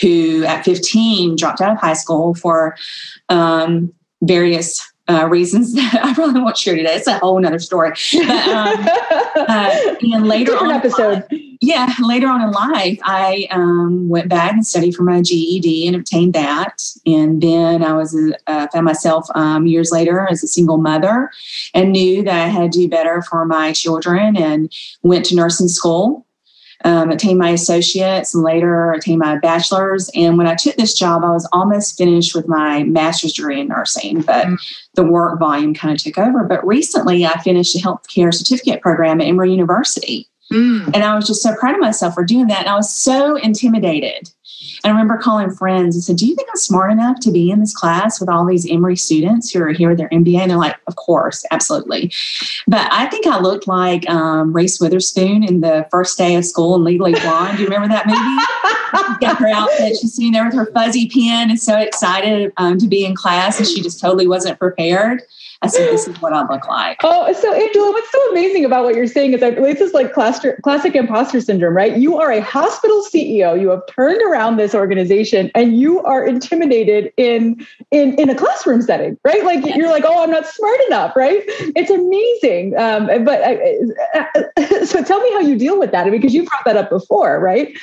who 0.01 0.43
at 0.43 0.65
15 0.65 1.35
dropped 1.35 1.61
out 1.61 1.71
of 1.71 1.79
high 1.79 1.93
school 1.93 2.35
for 2.35 2.75
um, 3.29 3.91
various 4.21 4.81
uh, 5.07 5.27
reasons 5.27 5.73
that 5.73 5.99
I 6.03 6.13
probably 6.13 6.41
won't 6.41 6.57
share 6.57 6.75
today. 6.75 6.95
It's 6.95 7.07
a 7.07 7.19
whole 7.19 7.43
other 7.45 7.59
story. 7.59 7.91
But, 8.13 8.29
um, 8.47 8.87
uh, 9.35 9.95
and 10.01 10.27
later 10.27 10.53
Different 10.53 10.73
on, 10.73 10.79
episode. 10.79 11.23
Yeah, 11.61 11.93
later 12.03 12.27
on 12.27 12.41
in 12.41 12.51
life, 12.51 12.99
I 13.03 13.47
um, 13.51 14.09
went 14.09 14.29
back 14.29 14.53
and 14.53 14.65
studied 14.65 14.95
for 14.95 15.03
my 15.03 15.21
GED 15.21 15.87
and 15.87 15.95
obtained 15.95 16.33
that. 16.33 16.83
And 17.05 17.41
then 17.41 17.83
I 17.83 17.93
was 17.93 18.15
uh, 18.47 18.67
found 18.67 18.85
myself 18.85 19.27
um, 19.35 19.65
years 19.65 19.91
later 19.91 20.27
as 20.29 20.43
a 20.43 20.47
single 20.47 20.77
mother, 20.77 21.31
and 21.73 21.91
knew 21.91 22.23
that 22.23 22.45
I 22.45 22.47
had 22.47 22.71
to 22.71 22.79
do 22.79 22.89
better 22.89 23.21
for 23.21 23.45
my 23.45 23.73
children, 23.73 24.35
and 24.37 24.71
went 25.03 25.25
to 25.25 25.35
nursing 25.35 25.67
school 25.67 26.25
um, 26.85 27.09
attained 27.09 27.39
my 27.39 27.49
associates 27.49 28.33
and 28.33 28.43
later 28.43 28.91
attained 28.93 29.19
my 29.19 29.37
bachelor's. 29.39 30.09
And 30.13 30.37
when 30.37 30.47
I 30.47 30.53
took 30.53 30.75
this 30.75 30.93
job, 30.93 31.23
I 31.23 31.31
was 31.31 31.49
almost 31.51 31.97
finished 31.97 32.35
with 32.35 32.47
my 32.47 32.83
master's 32.83 33.33
degree 33.33 33.59
in 33.59 33.67
nursing, 33.67 34.21
but 34.21 34.45
mm. 34.45 34.57
the 34.93 35.03
work 35.03 35.39
volume 35.39 35.73
kind 35.73 35.97
of 35.97 36.01
took 36.01 36.19
over. 36.19 36.43
But 36.43 36.65
recently, 36.65 37.25
I 37.25 37.41
finished 37.41 37.75
a 37.75 37.79
healthcare 37.79 38.31
certificate 38.31 38.81
program 38.81 39.19
at 39.19 39.27
Emory 39.27 39.51
University. 39.51 40.29
Mm. 40.53 40.85
And 40.93 40.97
I 40.97 41.15
was 41.15 41.25
just 41.25 41.41
so 41.41 41.55
proud 41.55 41.73
of 41.73 41.81
myself 41.81 42.13
for 42.13 42.23
doing 42.23 42.47
that. 42.47 42.61
And 42.61 42.69
I 42.69 42.75
was 42.75 42.93
so 42.93 43.35
intimidated 43.35 44.29
and 44.83 44.91
I 44.91 44.95
remember 44.95 45.17
calling 45.17 45.51
friends 45.51 45.95
and 45.95 46.03
said, 46.03 46.17
Do 46.17 46.27
you 46.27 46.35
think 46.35 46.49
I'm 46.49 46.57
smart 46.57 46.91
enough 46.91 47.19
to 47.21 47.31
be 47.31 47.49
in 47.49 47.59
this 47.59 47.73
class 47.73 48.19
with 48.19 48.29
all 48.29 48.45
these 48.45 48.69
Emory 48.69 48.95
students 48.95 49.51
who 49.51 49.61
are 49.61 49.71
here 49.71 49.89
with 49.89 49.97
their 49.97 50.09
MBA? 50.09 50.37
And 50.37 50.51
they're 50.51 50.57
like, 50.57 50.77
Of 50.87 50.95
course, 50.95 51.45
absolutely. 51.51 52.11
But 52.67 52.91
I 52.91 53.07
think 53.07 53.27
I 53.27 53.39
looked 53.39 53.67
like 53.67 54.09
um, 54.09 54.53
Reese 54.53 54.79
Witherspoon 54.79 55.43
in 55.43 55.61
the 55.61 55.87
first 55.91 56.17
day 56.17 56.35
of 56.35 56.45
school 56.45 56.75
in 56.75 56.83
Legally 56.83 57.13
Blonde. 57.13 57.57
Do 57.57 57.63
you 57.63 57.69
remember 57.69 57.87
that 57.87 58.07
movie? 58.07 59.19
Got 59.19 59.37
her 59.37 59.47
outfit. 59.47 59.97
She's 59.97 60.15
sitting 60.15 60.31
there 60.31 60.45
with 60.45 60.53
her 60.53 60.67
fuzzy 60.67 61.09
pen 61.09 61.49
and 61.49 61.59
so 61.59 61.77
excited 61.77 62.53
um, 62.57 62.77
to 62.77 62.87
be 62.87 63.05
in 63.05 63.15
class, 63.15 63.57
and 63.57 63.67
she 63.67 63.81
just 63.81 63.99
totally 63.99 64.27
wasn't 64.27 64.59
prepared. 64.59 65.21
I 65.65 65.67
said, 65.67 65.91
this 65.91 66.07
is 66.07 66.21
what 66.21 66.33
I 66.33 66.41
look 66.47 66.67
like. 66.67 66.99
Oh, 67.03 67.31
so 67.33 67.53
Angela, 67.53 67.91
what's 67.91 68.11
so 68.11 68.31
amazing 68.31 68.65
about 68.65 68.83
what 68.83 68.95
you're 68.95 69.07
saying 69.07 69.33
is 69.33 69.39
that 69.41 69.55
this 69.55 69.81
is 69.81 69.93
like 69.93 70.13
classic, 70.13 70.61
classic 70.61 70.95
imposter 70.95 71.41
syndrome, 71.41 71.75
right? 71.75 71.97
You 71.97 72.17
are 72.17 72.31
a 72.31 72.41
hospital 72.41 73.03
CEO. 73.03 73.59
You 73.59 73.69
have 73.69 73.81
turned 73.87 74.21
around 74.21 74.57
this 74.57 74.75
organization 74.75 75.51
and 75.55 75.77
you 75.77 76.01
are 76.03 76.25
intimidated 76.25 77.11
in, 77.17 77.65
in, 77.91 78.19
in 78.19 78.29
a 78.29 78.35
classroom 78.35 78.81
setting, 78.81 79.17
right? 79.23 79.43
Like 79.43 79.65
you're 79.75 79.89
like, 79.89 80.03
oh, 80.05 80.23
I'm 80.23 80.31
not 80.31 80.45
smart 80.45 80.79
enough, 80.87 81.15
right? 81.15 81.43
It's 81.47 81.89
amazing. 81.89 82.77
Um, 82.77 83.23
but 83.23 83.41
uh, 83.41 84.21
uh, 84.59 84.85
so 84.85 85.03
tell 85.03 85.19
me 85.21 85.31
how 85.33 85.39
you 85.39 85.57
deal 85.57 85.79
with 85.79 85.91
that 85.91 86.09
because 86.11 86.33
you 86.33 86.45
brought 86.45 86.65
that 86.65 86.77
up 86.77 86.89
before, 86.89 87.39
right? 87.39 87.77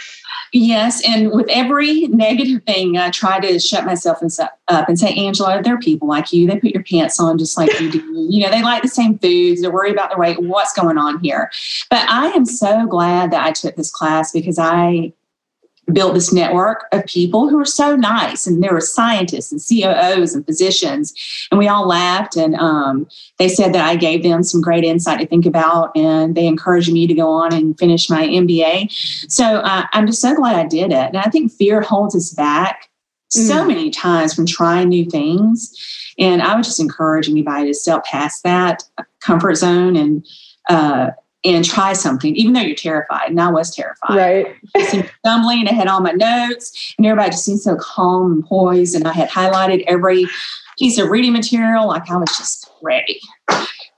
Yes, 0.52 1.02
and 1.08 1.30
with 1.30 1.48
every 1.48 2.08
negative 2.08 2.62
thing, 2.64 2.98
I 2.98 3.10
try 3.10 3.40
to 3.40 3.58
shut 3.58 3.86
myself 3.86 4.18
up 4.68 4.88
and 4.88 4.98
say, 4.98 5.14
Angela, 5.14 5.62
they're 5.62 5.78
people 5.78 6.06
like 6.06 6.30
you. 6.30 6.46
They 6.46 6.60
put 6.60 6.72
your 6.72 6.82
pants 6.82 7.18
on 7.18 7.38
just 7.38 7.56
like 7.56 7.78
you 7.80 7.90
do. 7.90 8.02
You 8.32 8.42
know, 8.42 8.50
they 8.50 8.62
like 8.62 8.82
the 8.82 8.88
same 8.88 9.18
foods. 9.18 9.60
They're 9.60 9.70
worried 9.70 9.92
about 9.92 10.10
their 10.10 10.18
weight. 10.18 10.40
What's 10.40 10.72
going 10.72 10.96
on 10.96 11.20
here? 11.20 11.50
But 11.90 12.08
I 12.08 12.28
am 12.28 12.46
so 12.46 12.86
glad 12.86 13.30
that 13.30 13.44
I 13.44 13.52
took 13.52 13.76
this 13.76 13.90
class 13.90 14.32
because 14.32 14.58
I 14.58 15.12
built 15.92 16.14
this 16.14 16.32
network 16.32 16.84
of 16.92 17.04
people 17.06 17.48
who 17.48 17.56
were 17.56 17.64
so 17.64 17.96
nice. 17.96 18.46
And 18.46 18.62
there 18.62 18.72
were 18.72 18.80
scientists 18.80 19.50
and 19.50 19.60
COOs 19.60 20.34
and 20.34 20.46
physicians. 20.46 21.12
And 21.50 21.58
we 21.58 21.68
all 21.68 21.86
laughed. 21.86 22.36
And 22.36 22.54
um, 22.54 23.08
they 23.38 23.48
said 23.48 23.74
that 23.74 23.86
I 23.86 23.96
gave 23.96 24.22
them 24.22 24.42
some 24.42 24.60
great 24.60 24.84
insight 24.84 25.20
to 25.20 25.26
think 25.26 25.44
about. 25.44 25.94
And 25.96 26.34
they 26.36 26.46
encouraged 26.46 26.92
me 26.92 27.06
to 27.06 27.14
go 27.14 27.28
on 27.30 27.52
and 27.52 27.78
finish 27.78 28.08
my 28.08 28.26
MBA 28.26 28.90
so 29.28 29.44
uh, 29.44 29.86
I'm 29.92 30.06
just 30.06 30.20
so 30.20 30.34
glad 30.34 30.56
I 30.56 30.66
did 30.66 30.92
it. 30.92 31.08
And 31.08 31.16
I 31.16 31.24
think 31.24 31.52
fear 31.52 31.80
holds 31.80 32.14
us 32.14 32.32
back 32.32 32.88
mm. 33.34 33.46
so 33.46 33.64
many 33.64 33.90
times 33.90 34.34
from 34.34 34.46
trying 34.46 34.88
new 34.88 35.04
things. 35.04 35.74
And 36.18 36.42
I 36.42 36.54
would 36.54 36.64
just 36.64 36.80
encourage 36.80 37.28
anybody 37.28 37.68
to 37.68 37.74
step 37.74 38.04
past 38.04 38.42
that 38.42 38.82
comfort 39.20 39.54
zone 39.54 39.96
and 39.96 40.26
uh, 40.68 41.10
and 41.44 41.64
try 41.64 41.92
something, 41.92 42.36
even 42.36 42.52
though 42.52 42.60
you're 42.60 42.76
terrified. 42.76 43.30
And 43.30 43.40
I 43.40 43.50
was 43.50 43.74
terrified. 43.74 44.16
Right. 44.16 44.56
stumbling 45.18 45.66
I 45.68 45.72
had 45.72 45.88
all 45.88 46.00
my 46.00 46.12
notes, 46.12 46.94
and 46.96 47.06
everybody 47.06 47.30
just 47.30 47.44
seemed 47.44 47.60
so 47.60 47.76
calm 47.76 48.32
and 48.32 48.44
poised. 48.44 48.94
And 48.94 49.06
I 49.06 49.12
had 49.12 49.28
highlighted 49.28 49.84
every 49.86 50.26
piece 50.78 50.98
of 50.98 51.08
reading 51.08 51.32
material. 51.32 51.88
Like 51.88 52.10
I 52.10 52.16
was 52.16 52.36
just 52.36 52.70
ready, 52.82 53.20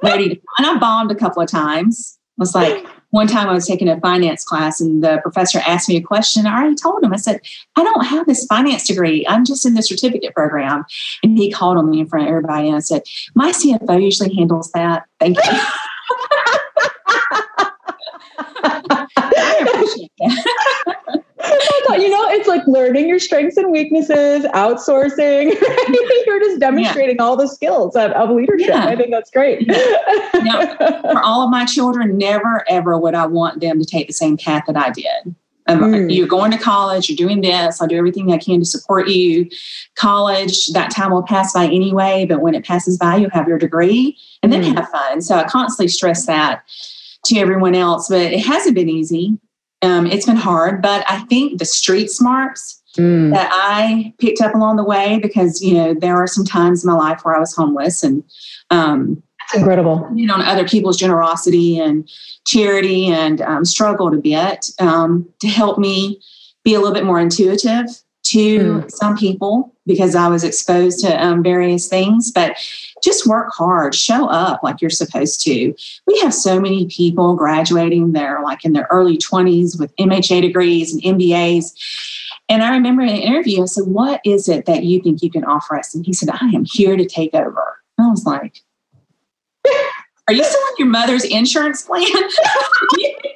ready. 0.02 0.30
To, 0.30 0.40
and 0.58 0.66
I 0.66 0.78
bombed 0.78 1.10
a 1.10 1.14
couple 1.14 1.42
of 1.42 1.50
times. 1.50 2.18
It 2.36 2.40
was 2.40 2.54
like 2.54 2.84
one 3.10 3.28
time 3.28 3.48
I 3.48 3.52
was 3.52 3.66
taking 3.66 3.88
a 3.88 4.00
finance 4.00 4.44
class 4.44 4.80
and 4.80 5.04
the 5.04 5.20
professor 5.22 5.60
asked 5.64 5.88
me 5.88 5.96
a 5.96 6.02
question. 6.02 6.46
I 6.46 6.58
already 6.58 6.74
told 6.74 7.04
him, 7.04 7.12
I 7.12 7.16
said, 7.16 7.40
I 7.76 7.84
don't 7.84 8.04
have 8.06 8.26
this 8.26 8.44
finance 8.46 8.88
degree. 8.88 9.24
I'm 9.28 9.44
just 9.44 9.64
in 9.64 9.74
the 9.74 9.84
certificate 9.84 10.34
program. 10.34 10.84
And 11.22 11.38
he 11.38 11.52
called 11.52 11.76
on 11.76 11.88
me 11.90 12.00
in 12.00 12.08
front 12.08 12.26
of 12.26 12.30
everybody 12.30 12.66
and 12.66 12.76
I 12.76 12.80
said, 12.80 13.02
My 13.36 13.52
CFO 13.52 14.02
usually 14.02 14.34
handles 14.34 14.72
that. 14.72 15.04
Thank 15.20 15.36
you. 15.36 15.52
you 21.98 22.08
know, 22.10 22.28
it's 22.30 22.48
like 22.48 22.66
learning 22.66 23.08
your 23.08 23.18
strengths 23.18 23.56
and 23.56 23.70
weaknesses, 23.70 24.44
outsourcing. 24.46 25.52
You're 26.26 26.40
just 26.40 26.60
demonstrating 26.60 27.16
yeah. 27.16 27.22
all 27.22 27.36
the 27.36 27.48
skills 27.48 27.96
of, 27.96 28.10
of 28.12 28.30
leadership. 28.30 28.68
Yeah. 28.68 28.86
I 28.86 28.96
think 28.96 29.10
that's 29.10 29.30
great. 29.30 29.66
now, 29.66 30.76
for 30.76 31.22
all 31.22 31.42
of 31.42 31.50
my 31.50 31.64
children, 31.64 32.16
never 32.16 32.64
ever 32.68 32.98
would 32.98 33.14
I 33.14 33.26
want 33.26 33.60
them 33.60 33.78
to 33.78 33.84
take 33.84 34.06
the 34.06 34.12
same 34.12 34.36
path 34.36 34.64
that 34.66 34.76
I 34.76 34.90
did. 34.90 35.34
Um, 35.66 35.80
mm. 35.80 36.14
You're 36.14 36.26
going 36.26 36.50
to 36.50 36.58
college, 36.58 37.08
you're 37.08 37.16
doing 37.16 37.40
this, 37.40 37.80
I'll 37.80 37.88
do 37.88 37.96
everything 37.96 38.32
I 38.32 38.38
can 38.38 38.60
to 38.60 38.66
support 38.66 39.08
you. 39.08 39.48
College, 39.94 40.66
that 40.68 40.90
time 40.90 41.10
will 41.10 41.22
pass 41.22 41.54
by 41.54 41.64
anyway, 41.64 42.26
but 42.28 42.42
when 42.42 42.54
it 42.54 42.66
passes 42.66 42.98
by, 42.98 43.16
you'll 43.16 43.30
have 43.30 43.48
your 43.48 43.58
degree 43.58 44.18
and 44.42 44.52
then 44.52 44.62
mm. 44.62 44.76
have 44.76 44.90
fun. 44.90 45.22
So 45.22 45.36
I 45.36 45.44
constantly 45.44 45.88
stress 45.88 46.26
that 46.26 46.62
to 47.24 47.38
everyone 47.38 47.74
else, 47.74 48.08
but 48.08 48.20
it 48.20 48.44
hasn't 48.44 48.74
been 48.74 48.88
easy. 48.88 49.38
Um, 49.82 50.06
it's 50.06 50.26
been 50.26 50.36
hard, 50.36 50.80
but 50.80 51.04
I 51.08 51.20
think 51.26 51.58
the 51.58 51.64
street 51.64 52.10
smarts 52.10 52.82
mm. 52.96 53.32
that 53.32 53.50
I 53.52 54.14
picked 54.18 54.40
up 54.40 54.54
along 54.54 54.76
the 54.76 54.84
way, 54.84 55.18
because 55.18 55.60
you 55.60 55.74
know 55.74 55.94
there 55.94 56.16
are 56.16 56.26
some 56.26 56.44
times 56.44 56.84
in 56.84 56.90
my 56.90 56.96
life 56.96 57.20
where 57.22 57.36
I 57.36 57.40
was 57.40 57.54
homeless, 57.54 58.02
and 58.02 58.24
um, 58.70 59.22
that's 59.40 59.60
incredible. 59.60 60.08
You 60.14 60.26
know, 60.26 60.36
other 60.36 60.66
people's 60.66 60.96
generosity 60.96 61.78
and 61.78 62.08
charity, 62.46 63.06
and 63.06 63.42
um, 63.42 63.64
struggled 63.64 64.14
a 64.14 64.18
bit 64.18 64.70
um, 64.78 65.28
to 65.40 65.48
help 65.48 65.78
me 65.78 66.20
be 66.64 66.74
a 66.74 66.78
little 66.78 66.94
bit 66.94 67.04
more 67.04 67.20
intuitive 67.20 67.86
to 68.24 68.58
mm. 68.58 68.90
some 68.90 69.16
people 69.16 69.74
because 69.86 70.14
I 70.14 70.28
was 70.28 70.44
exposed 70.44 71.00
to 71.00 71.22
um, 71.22 71.42
various 71.42 71.88
things. 71.88 72.32
But 72.32 72.56
just 73.04 73.26
work 73.26 73.50
hard, 73.52 73.94
show 73.94 74.26
up 74.26 74.62
like 74.62 74.80
you're 74.80 74.90
supposed 74.90 75.40
to. 75.42 75.74
We 76.06 76.18
have 76.20 76.32
so 76.32 76.58
many 76.58 76.86
people 76.86 77.36
graduating 77.36 78.12
there, 78.12 78.42
like 78.42 78.64
in 78.64 78.72
their 78.72 78.88
early 78.90 79.18
20s 79.18 79.78
with 79.78 79.94
MHA 79.96 80.40
degrees 80.40 80.92
and 80.92 81.02
MBAs. 81.02 81.72
And 82.48 82.62
I 82.62 82.70
remember 82.70 83.02
in 83.02 83.10
an 83.10 83.16
interview, 83.16 83.62
I 83.62 83.66
said, 83.66 83.84
What 83.86 84.20
is 84.24 84.48
it 84.48 84.66
that 84.66 84.84
you 84.84 85.00
think 85.00 85.22
you 85.22 85.30
can 85.30 85.44
offer 85.44 85.76
us? 85.76 85.94
And 85.94 86.04
he 86.04 86.12
said, 86.12 86.30
I 86.30 86.46
am 86.54 86.64
here 86.64 86.96
to 86.96 87.06
take 87.06 87.34
over. 87.34 87.78
I 87.98 88.08
was 88.08 88.24
like, 88.24 88.62
are 90.28 90.34
you 90.34 90.42
still 90.42 90.60
on 90.60 90.74
your 90.78 90.88
mother's 90.88 91.24
insurance 91.24 91.82
plan? 91.82 92.06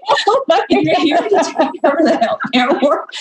You're 0.71 1.01
here 1.01 1.19
to 1.19 1.29
take 1.29 1.85
over 1.85 2.03
the 2.03 2.39
healthcare 2.55 2.83
work. 2.83 3.13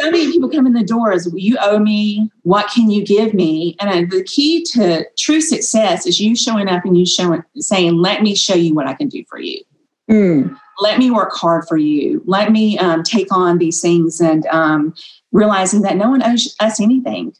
so 0.00 0.10
many 0.10 0.30
people 0.32 0.48
come 0.48 0.66
in 0.66 0.72
the 0.72 0.84
doors. 0.84 1.28
You 1.34 1.56
owe 1.60 1.78
me. 1.78 2.30
What 2.42 2.70
can 2.70 2.90
you 2.90 3.04
give 3.04 3.34
me? 3.34 3.76
And 3.80 4.10
the 4.10 4.24
key 4.24 4.64
to 4.72 5.04
true 5.18 5.40
success 5.40 6.06
is 6.06 6.20
you 6.20 6.36
showing 6.36 6.68
up 6.68 6.84
and 6.84 6.96
you 6.96 7.06
showing, 7.06 7.42
saying, 7.56 7.94
"Let 7.96 8.22
me 8.22 8.34
show 8.34 8.54
you 8.54 8.74
what 8.74 8.86
I 8.86 8.94
can 8.94 9.08
do 9.08 9.24
for 9.28 9.38
you. 9.38 9.62
Mm. 10.10 10.56
Let 10.80 10.98
me 10.98 11.10
work 11.10 11.32
hard 11.32 11.66
for 11.68 11.76
you. 11.76 12.22
Let 12.24 12.50
me 12.50 12.78
um, 12.78 13.02
take 13.02 13.32
on 13.32 13.58
these 13.58 13.80
things." 13.80 14.20
And 14.20 14.46
um, 14.46 14.94
realizing 15.32 15.82
that 15.82 15.96
no 15.96 16.10
one 16.10 16.22
owes 16.22 16.54
us 16.60 16.80
anything. 16.80 17.34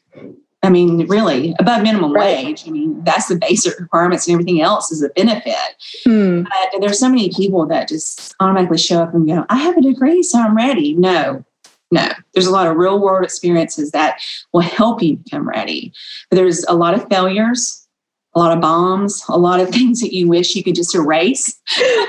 I 0.63 0.69
mean, 0.69 1.07
really, 1.07 1.55
above 1.59 1.81
minimum 1.81 2.13
right. 2.13 2.45
wage. 2.45 2.67
I 2.67 2.71
mean, 2.71 3.03
that's 3.03 3.27
the 3.27 3.35
basic 3.35 3.79
requirements, 3.79 4.27
and 4.27 4.33
everything 4.33 4.61
else 4.61 4.91
is 4.91 5.01
a 5.01 5.09
benefit. 5.09 5.55
Hmm. 6.03 6.43
But 6.43 6.81
there's 6.81 6.99
so 6.99 7.09
many 7.09 7.29
people 7.29 7.65
that 7.67 7.87
just 7.87 8.35
automatically 8.39 8.77
show 8.77 9.01
up 9.01 9.13
and 9.13 9.27
go, 9.27 9.43
"I 9.49 9.57
have 9.57 9.77
a 9.77 9.81
degree, 9.81 10.21
so 10.21 10.39
I'm 10.39 10.55
ready." 10.55 10.93
No, 10.93 11.43
no. 11.89 12.07
There's 12.33 12.45
a 12.45 12.51
lot 12.51 12.67
of 12.67 12.77
real 12.77 13.01
world 13.01 13.23
experiences 13.23 13.91
that 13.91 14.21
will 14.53 14.61
help 14.61 15.01
you 15.01 15.17
become 15.17 15.47
ready. 15.47 15.93
But 16.29 16.37
there's 16.37 16.63
a 16.65 16.73
lot 16.73 16.93
of 16.93 17.07
failures, 17.09 17.87
a 18.35 18.39
lot 18.39 18.55
of 18.55 18.61
bombs, 18.61 19.23
a 19.29 19.39
lot 19.39 19.59
of 19.59 19.69
things 19.73 19.99
that 20.01 20.13
you 20.13 20.27
wish 20.27 20.55
you 20.55 20.63
could 20.63 20.75
just 20.75 20.93
erase. 20.93 21.59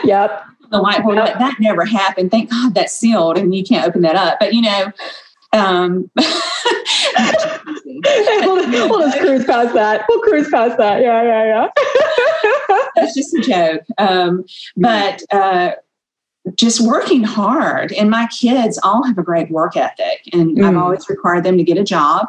Yep. 0.04 0.44
the 0.70 0.82
whiteboard. 0.82 1.16
Yep. 1.16 1.38
That 1.38 1.56
never 1.60 1.84
happened. 1.84 2.30
Thank 2.30 2.50
God 2.50 2.74
that's 2.74 2.94
sealed, 2.94 3.38
and 3.38 3.54
you 3.54 3.64
can't 3.64 3.86
open 3.86 4.02
that 4.02 4.16
up. 4.16 4.38
But 4.40 4.54
you 4.54 4.62
know. 4.62 4.92
Um, 5.52 6.10
we'll, 8.42 8.70
we'll 8.88 9.00
just 9.00 9.18
cruise 9.18 9.44
past 9.44 9.74
that. 9.74 10.04
We'll 10.08 10.20
cruise 10.20 10.48
past 10.50 10.78
that. 10.78 11.02
Yeah, 11.02 11.22
yeah, 11.22 11.44
yeah. 11.44 12.78
That's 12.96 13.14
just 13.14 13.34
a 13.34 13.40
joke. 13.40 13.82
Um, 13.98 14.44
but 14.76 15.22
uh, 15.30 15.72
just 16.54 16.80
working 16.86 17.22
hard. 17.22 17.92
And 17.92 18.10
my 18.10 18.26
kids 18.28 18.78
all 18.82 19.04
have 19.04 19.18
a 19.18 19.22
great 19.22 19.50
work 19.50 19.76
ethic. 19.76 20.28
And 20.32 20.58
mm. 20.58 20.64
I've 20.64 20.76
always 20.76 21.08
required 21.08 21.44
them 21.44 21.58
to 21.58 21.64
get 21.64 21.78
a 21.78 21.84
job. 21.84 22.28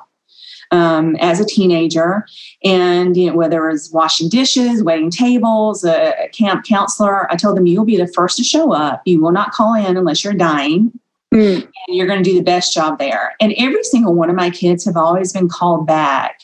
Um, 0.72 1.16
as 1.18 1.40
a 1.40 1.46
teenager, 1.46 2.26
and 2.64 3.16
you 3.16 3.30
know, 3.30 3.36
whether 3.36 3.70
it 3.70 3.74
was 3.74 3.92
washing 3.92 4.28
dishes, 4.28 4.84
waiting 4.84 5.12
tables, 5.12 5.84
a, 5.84 6.14
a 6.24 6.30
camp 6.30 6.66
counselor, 6.66 7.32
I 7.32 7.36
told 7.36 7.58
them 7.58 7.68
you'll 7.68 7.86
be 7.86 7.98
the 7.98 8.08
first 8.08 8.38
to 8.38 8.44
show 8.44 8.74
up. 8.74 9.04
You 9.06 9.22
will 9.22 9.32
not 9.32 9.52
call 9.52 9.76
in 9.76 9.98
unless 9.98 10.24
you're 10.24 10.34
dying. 10.34 10.92
Mm. 11.34 11.64
And 11.64 11.98
you're 11.98 12.08
going 12.08 12.24
to 12.24 12.30
do 12.30 12.38
the 12.38 12.44
best 12.44 12.74
job 12.74 13.00
there. 13.00 13.36
And 13.42 13.54
every 13.58 13.84
single 13.84 14.14
one 14.14 14.30
of 14.30 14.36
my 14.36 14.50
kids 14.50 14.86
have 14.86 14.96
always 14.96 15.34
been 15.34 15.50
called 15.50 15.88
back 15.88 16.42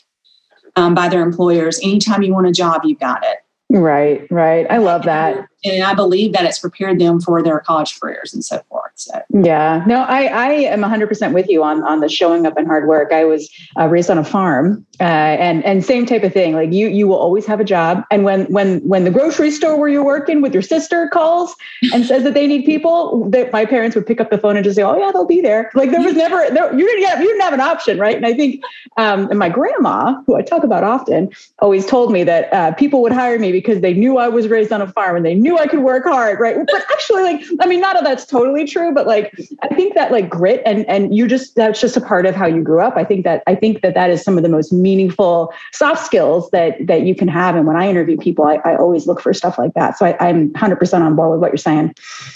um, 0.76 0.94
by 0.94 1.08
their 1.08 1.22
employers. 1.22 1.78
Anytime 1.82 2.22
you 2.22 2.34
want 2.34 2.48
a 2.48 2.52
job, 2.52 2.82
you've 2.84 2.98
got 2.98 3.24
it. 3.24 3.38
Right, 3.70 4.26
right. 4.32 4.66
I 4.68 4.78
love 4.78 5.04
that. 5.04 5.46
And 5.64 5.84
I 5.84 5.94
believe 5.94 6.32
that 6.32 6.44
it's 6.44 6.58
prepared 6.58 6.98
them 6.98 7.20
for 7.20 7.40
their 7.40 7.60
college 7.60 8.00
careers 8.00 8.34
and 8.34 8.44
so 8.44 8.60
forth. 8.68 8.79
So 9.00 9.18
yeah, 9.32 9.82
no, 9.86 10.02
I, 10.02 10.24
I 10.24 10.52
am 10.52 10.82
100% 10.82 11.32
with 11.32 11.48
you 11.48 11.62
on 11.62 11.82
on 11.84 12.00
the 12.00 12.08
showing 12.10 12.44
up 12.44 12.58
and 12.58 12.66
hard 12.66 12.86
work. 12.86 13.12
I 13.12 13.24
was 13.24 13.50
uh, 13.78 13.86
raised 13.86 14.10
on 14.10 14.18
a 14.18 14.24
farm, 14.24 14.84
uh, 15.00 15.04
and 15.04 15.64
and 15.64 15.82
same 15.82 16.04
type 16.04 16.22
of 16.22 16.34
thing. 16.34 16.52
Like 16.52 16.70
you, 16.70 16.88
you 16.88 17.08
will 17.08 17.16
always 17.16 17.46
have 17.46 17.60
a 17.60 17.64
job. 17.64 18.04
And 18.10 18.24
when 18.24 18.44
when 18.52 18.80
when 18.86 19.04
the 19.04 19.10
grocery 19.10 19.52
store 19.52 19.78
where 19.80 19.88
you're 19.88 20.04
working 20.04 20.42
with 20.42 20.52
your 20.52 20.62
sister 20.62 21.08
calls 21.08 21.56
and 21.94 22.04
says 22.04 22.24
that 22.24 22.34
they 22.34 22.46
need 22.46 22.66
people, 22.66 23.30
that 23.30 23.54
my 23.54 23.64
parents 23.64 23.96
would 23.96 24.06
pick 24.06 24.20
up 24.20 24.28
the 24.28 24.36
phone 24.36 24.56
and 24.56 24.64
just 24.64 24.76
say, 24.76 24.82
"Oh 24.82 24.98
yeah, 24.98 25.10
they'll 25.12 25.24
be 25.24 25.40
there." 25.40 25.70
Like 25.74 25.92
there 25.92 26.02
was 26.02 26.14
never 26.14 26.36
there, 26.50 26.78
you 26.78 26.86
didn't 26.86 27.08
have, 27.08 27.20
you 27.20 27.28
didn't 27.28 27.40
have 27.40 27.54
an 27.54 27.62
option, 27.62 27.98
right? 27.98 28.16
And 28.16 28.26
I 28.26 28.34
think, 28.34 28.62
um, 28.98 29.30
and 29.30 29.38
my 29.38 29.48
grandma, 29.48 30.20
who 30.26 30.36
I 30.36 30.42
talk 30.42 30.62
about 30.62 30.84
often, 30.84 31.30
always 31.60 31.86
told 31.86 32.12
me 32.12 32.22
that 32.24 32.52
uh, 32.52 32.74
people 32.74 33.00
would 33.00 33.12
hire 33.12 33.38
me 33.38 33.50
because 33.50 33.80
they 33.80 33.94
knew 33.94 34.18
I 34.18 34.28
was 34.28 34.48
raised 34.48 34.72
on 34.72 34.82
a 34.82 34.88
farm 34.88 35.16
and 35.16 35.24
they 35.24 35.34
knew 35.34 35.56
I 35.56 35.66
could 35.66 35.80
work 35.80 36.04
hard, 36.04 36.38
right? 36.38 36.54
But 36.70 36.84
actually, 36.92 37.22
like 37.22 37.40
I 37.60 37.66
mean, 37.66 37.80
not 37.80 37.94
that 37.94 38.04
that's 38.04 38.26
totally 38.26 38.66
true 38.66 38.89
but 38.94 39.06
like 39.06 39.32
I 39.62 39.68
think 39.68 39.94
that 39.94 40.12
like 40.12 40.28
grit 40.28 40.62
and 40.64 40.86
and 40.88 41.14
you 41.14 41.26
just 41.26 41.54
that's 41.54 41.80
just 41.80 41.96
a 41.96 42.00
part 42.00 42.26
of 42.26 42.34
how 42.34 42.46
you 42.46 42.62
grew 42.62 42.80
up. 42.80 42.96
I 42.96 43.04
think 43.04 43.24
that 43.24 43.42
I 43.46 43.54
think 43.54 43.82
that 43.82 43.94
that 43.94 44.10
is 44.10 44.22
some 44.22 44.36
of 44.36 44.42
the 44.42 44.48
most 44.48 44.72
meaningful 44.72 45.52
soft 45.72 46.04
skills 46.04 46.50
that 46.50 46.86
that 46.86 47.02
you 47.02 47.14
can 47.14 47.28
have. 47.28 47.56
And 47.56 47.66
when 47.66 47.76
I 47.76 47.88
interview 47.88 48.16
people, 48.16 48.44
I, 48.44 48.56
I 48.64 48.76
always 48.76 49.06
look 49.06 49.20
for 49.20 49.32
stuff 49.32 49.58
like 49.58 49.74
that. 49.74 49.98
So 49.98 50.06
I, 50.06 50.16
I'm 50.20 50.52
100% 50.52 51.00
on 51.00 51.16
board 51.16 51.30
with 51.30 51.40
what 51.40 51.50
you're 51.50 51.58
saying. 51.58 51.94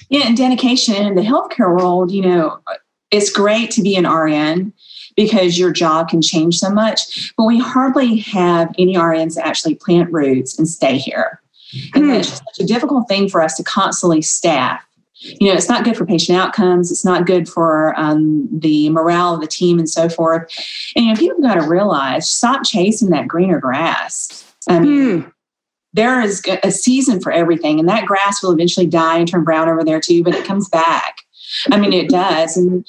Yeah, 0.09 0.27
and 0.27 0.37
dedication 0.37 0.95
in 0.95 1.15
the 1.15 1.23
healthcare 1.23 1.77
world, 1.77 2.11
you 2.11 2.23
know, 2.23 2.59
it's 3.11 3.31
great 3.31 3.71
to 3.73 3.83
be 3.83 3.97
an 3.97 4.09
RN 4.09 4.73
because 5.17 5.59
your 5.59 5.73
job 5.73 6.09
can 6.09 6.21
change 6.21 6.59
so 6.59 6.71
much. 6.71 7.33
But 7.37 7.45
we 7.45 7.59
hardly 7.59 8.17
have 8.19 8.75
any 8.79 8.95
RNs 8.95 9.35
that 9.37 9.47
actually 9.47 9.77
plant 9.77 10.13
roots 10.13 10.59
and 10.59 10.69
stay 10.69 10.99
here. 10.99 11.41
And 11.95 12.05
hmm. 12.05 12.11
it's 12.11 12.29
such 12.29 12.61
a 12.61 12.65
difficult 12.65 13.09
thing 13.09 13.29
for 13.29 13.43
us 13.43 13.57
to 13.57 13.65
constantly 13.65 14.23
staff 14.23 14.85
you 15.25 15.49
know, 15.49 15.54
it's 15.54 15.69
not 15.69 15.85
good 15.85 15.97
for 15.97 16.07
patient 16.07 16.38
outcomes. 16.38 16.90
It's 16.90 17.04
not 17.04 17.26
good 17.26 17.49
for 17.49 17.99
um, 17.99 18.49
the 18.52 18.90
morale 18.90 19.35
of 19.35 19.40
the 19.40 19.47
team 19.47 19.78
and 19.78 19.88
so 19.88 20.09
forth. 20.09 20.52
And, 20.95 21.04
you 21.07 21.12
know, 21.12 21.19
people 21.19 21.43
got 21.43 21.54
to 21.54 21.69
realize 21.69 22.28
stop 22.28 22.64
chasing 22.64 23.11
that 23.11 23.28
greener 23.28 23.59
grass. 23.59 24.45
I 24.69 24.81
mean, 24.81 25.21
hmm. 25.23 25.28
there 25.93 26.21
is 26.21 26.43
a 26.62 26.71
season 26.71 27.21
for 27.21 27.33
everything, 27.33 27.78
and 27.78 27.88
that 27.88 28.07
grass 28.07 28.43
will 28.43 28.52
eventually 28.52 28.87
die 28.87 29.19
and 29.19 29.28
turn 29.28 29.45
brown 29.45 29.69
over 29.69 29.85
there 29.85 30.00
too, 30.00 30.23
but 30.23 30.35
it 30.35 30.47
comes 30.47 30.69
back. 30.69 31.19
I 31.71 31.78
mean, 31.78 31.93
it 31.93 32.09
does. 32.09 32.57
And, 32.57 32.87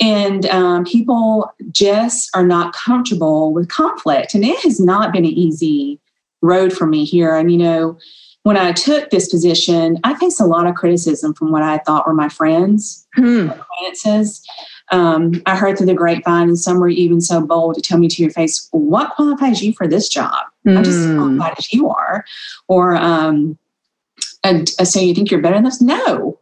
and 0.00 0.46
um, 0.46 0.84
people 0.84 1.52
just 1.72 2.30
are 2.34 2.46
not 2.46 2.72
comfortable 2.72 3.52
with 3.52 3.68
conflict. 3.68 4.34
And 4.34 4.44
it 4.44 4.58
has 4.60 4.80
not 4.80 5.12
been 5.12 5.24
an 5.24 5.32
easy 5.32 5.98
road 6.40 6.72
for 6.72 6.86
me 6.86 7.04
here. 7.04 7.34
And, 7.34 7.50
you 7.50 7.58
know, 7.58 7.98
when 8.42 8.56
I 8.56 8.72
took 8.72 9.10
this 9.10 9.28
position, 9.28 9.98
I 10.04 10.14
faced 10.14 10.40
a 10.40 10.46
lot 10.46 10.66
of 10.66 10.74
criticism 10.74 11.34
from 11.34 11.52
what 11.52 11.62
I 11.62 11.78
thought 11.78 12.06
were 12.06 12.14
my 12.14 12.28
friends, 12.28 13.06
hmm. 13.14 13.50
acquaintances. 13.50 14.42
Um, 14.90 15.42
I 15.44 15.54
heard 15.54 15.76
through 15.76 15.86
the 15.86 15.94
grapevine, 15.94 16.48
and 16.48 16.58
some 16.58 16.80
were 16.80 16.88
even 16.88 17.20
so 17.20 17.40
bold 17.40 17.74
to 17.74 17.82
tell 17.82 17.98
me 17.98 18.08
to 18.08 18.22
your 18.22 18.30
face, 18.30 18.68
"What 18.70 19.14
qualifies 19.14 19.62
you 19.62 19.72
for 19.72 19.86
this 19.86 20.08
job? 20.08 20.46
I'm 20.66 20.82
just 20.84 20.98
as 20.98 21.06
hmm. 21.06 21.16
qualified 21.16 21.58
as 21.58 21.72
you 21.72 21.88
are." 21.88 22.24
Or, 22.68 22.96
um, 22.96 23.58
and, 24.42 24.70
uh, 24.78 24.84
so 24.84 25.00
you 25.00 25.14
think 25.14 25.30
you're 25.30 25.42
better 25.42 25.56
than 25.56 25.64
this? 25.64 25.82
No, 25.82 26.38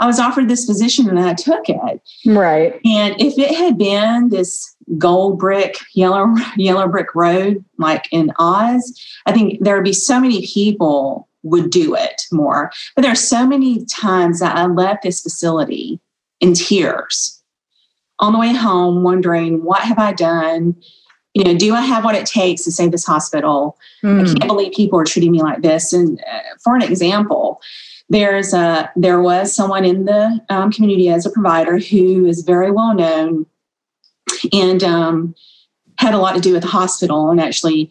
I 0.00 0.06
was 0.06 0.18
offered 0.18 0.48
this 0.48 0.66
position 0.66 1.08
and 1.08 1.18
I 1.18 1.34
took 1.34 1.68
it. 1.68 2.00
Right. 2.26 2.80
And 2.84 3.20
if 3.20 3.38
it 3.38 3.54
had 3.54 3.78
been 3.78 4.28
this 4.28 4.74
gold 4.96 5.38
brick, 5.38 5.76
yellow 5.94 6.34
yellow 6.56 6.88
brick 6.88 7.14
road 7.14 7.64
like 7.78 8.06
in 8.10 8.32
Oz, 8.38 9.00
I 9.26 9.32
think 9.32 9.62
there 9.62 9.74
would 9.74 9.84
be 9.84 9.92
so 9.92 10.20
many 10.20 10.46
people 10.46 11.27
would 11.48 11.70
do 11.70 11.94
it 11.94 12.22
more. 12.32 12.70
But 12.94 13.02
there 13.02 13.12
are 13.12 13.16
so 13.16 13.46
many 13.46 13.84
times 13.86 14.40
that 14.40 14.56
I 14.56 14.66
left 14.66 15.02
this 15.02 15.20
facility 15.20 16.00
in 16.40 16.54
tears 16.54 17.42
on 18.20 18.32
the 18.32 18.38
way 18.38 18.52
home, 18.52 19.02
wondering 19.02 19.62
what 19.64 19.82
have 19.82 19.98
I 19.98 20.12
done? 20.12 20.76
You 21.34 21.44
know, 21.44 21.56
do 21.56 21.74
I 21.74 21.82
have 21.82 22.04
what 22.04 22.14
it 22.14 22.26
takes 22.26 22.64
to 22.64 22.72
save 22.72 22.90
this 22.90 23.06
hospital? 23.06 23.78
Mm. 24.02 24.20
I 24.20 24.28
hmm. 24.28 24.34
can't 24.36 24.48
believe 24.48 24.72
people 24.72 24.98
are 24.98 25.04
treating 25.04 25.30
me 25.30 25.42
like 25.42 25.62
this. 25.62 25.92
And 25.92 26.20
uh, 26.20 26.40
for 26.62 26.74
an 26.74 26.82
example, 26.82 27.60
there's 28.08 28.54
a 28.54 28.90
there 28.96 29.20
was 29.20 29.54
someone 29.54 29.84
in 29.84 30.06
the 30.06 30.40
um, 30.48 30.72
community 30.72 31.08
as 31.10 31.26
a 31.26 31.30
provider 31.30 31.78
who 31.78 32.26
is 32.26 32.42
very 32.42 32.70
well 32.70 32.94
known 32.94 33.46
and 34.52 34.82
um, 34.82 35.34
had 35.98 36.14
a 36.14 36.18
lot 36.18 36.34
to 36.34 36.40
do 36.40 36.52
with 36.52 36.62
the 36.62 36.68
hospital 36.68 37.30
and 37.30 37.40
actually 37.40 37.90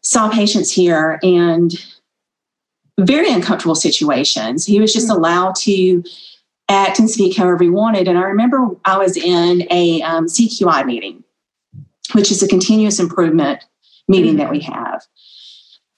saw 0.00 0.28
patients 0.30 0.70
here 0.70 1.18
and 1.22 1.72
very 2.98 3.32
uncomfortable 3.32 3.74
situations. 3.74 4.64
He 4.64 4.80
was 4.80 4.92
just 4.92 5.08
hmm. 5.08 5.16
allowed 5.16 5.54
to 5.56 6.02
act 6.68 6.98
and 6.98 7.10
speak 7.10 7.36
however 7.36 7.64
he 7.64 7.70
wanted. 7.70 8.08
And 8.08 8.18
I 8.18 8.22
remember 8.22 8.68
I 8.84 8.98
was 8.98 9.16
in 9.16 9.66
a 9.70 10.02
um, 10.02 10.26
CQI 10.26 10.86
meeting, 10.86 11.22
which 12.12 12.30
is 12.30 12.42
a 12.42 12.48
continuous 12.48 12.98
improvement 12.98 13.64
meeting 14.08 14.36
that 14.36 14.50
we 14.50 14.60
have 14.60 15.02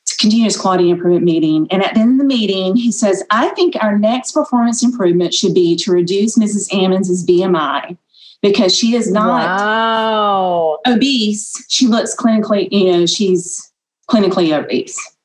It's 0.02 0.14
a 0.14 0.18
continuous 0.18 0.56
quality 0.56 0.90
improvement 0.90 1.24
meeting. 1.24 1.66
And 1.70 1.84
at 1.84 1.94
the 1.94 2.00
end 2.00 2.12
of 2.12 2.18
the 2.18 2.24
meeting, 2.24 2.76
he 2.76 2.92
says, 2.92 3.22
I 3.30 3.48
think 3.50 3.76
our 3.80 3.98
next 3.98 4.32
performance 4.32 4.82
improvement 4.82 5.34
should 5.34 5.54
be 5.54 5.76
to 5.76 5.92
reduce 5.92 6.38
Mrs. 6.38 6.70
Ammons' 6.70 7.26
BMI 7.26 7.96
because 8.42 8.76
she 8.76 8.94
is 8.94 9.10
not 9.10 9.58
wow. 9.58 10.78
obese. 10.86 11.64
She 11.68 11.86
looks 11.86 12.14
clinically, 12.14 12.68
you 12.70 12.92
know, 12.92 13.06
she's 13.06 13.72
clinically 14.08 14.56
obese. 14.56 15.15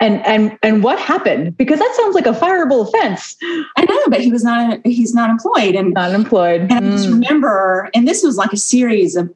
And 0.00 0.24
and 0.24 0.56
and 0.62 0.84
what 0.84 0.98
happened? 1.00 1.56
Because 1.56 1.80
that 1.80 1.94
sounds 1.96 2.14
like 2.14 2.26
a 2.26 2.32
fireable 2.32 2.86
offense. 2.86 3.36
I 3.76 3.84
know, 3.84 4.04
but 4.08 4.20
he 4.20 4.30
was 4.30 4.44
not 4.44 4.78
he's 4.86 5.12
not 5.12 5.28
employed 5.28 5.74
and 5.74 5.92
not 5.92 6.12
employed. 6.12 6.60
And 6.60 6.70
mm. 6.70 6.76
I 6.76 6.90
just 6.90 7.08
mm. 7.08 7.14
remember, 7.14 7.90
and 7.94 8.06
this 8.06 8.22
was 8.22 8.36
like 8.36 8.52
a 8.52 8.56
series 8.56 9.16
of 9.16 9.28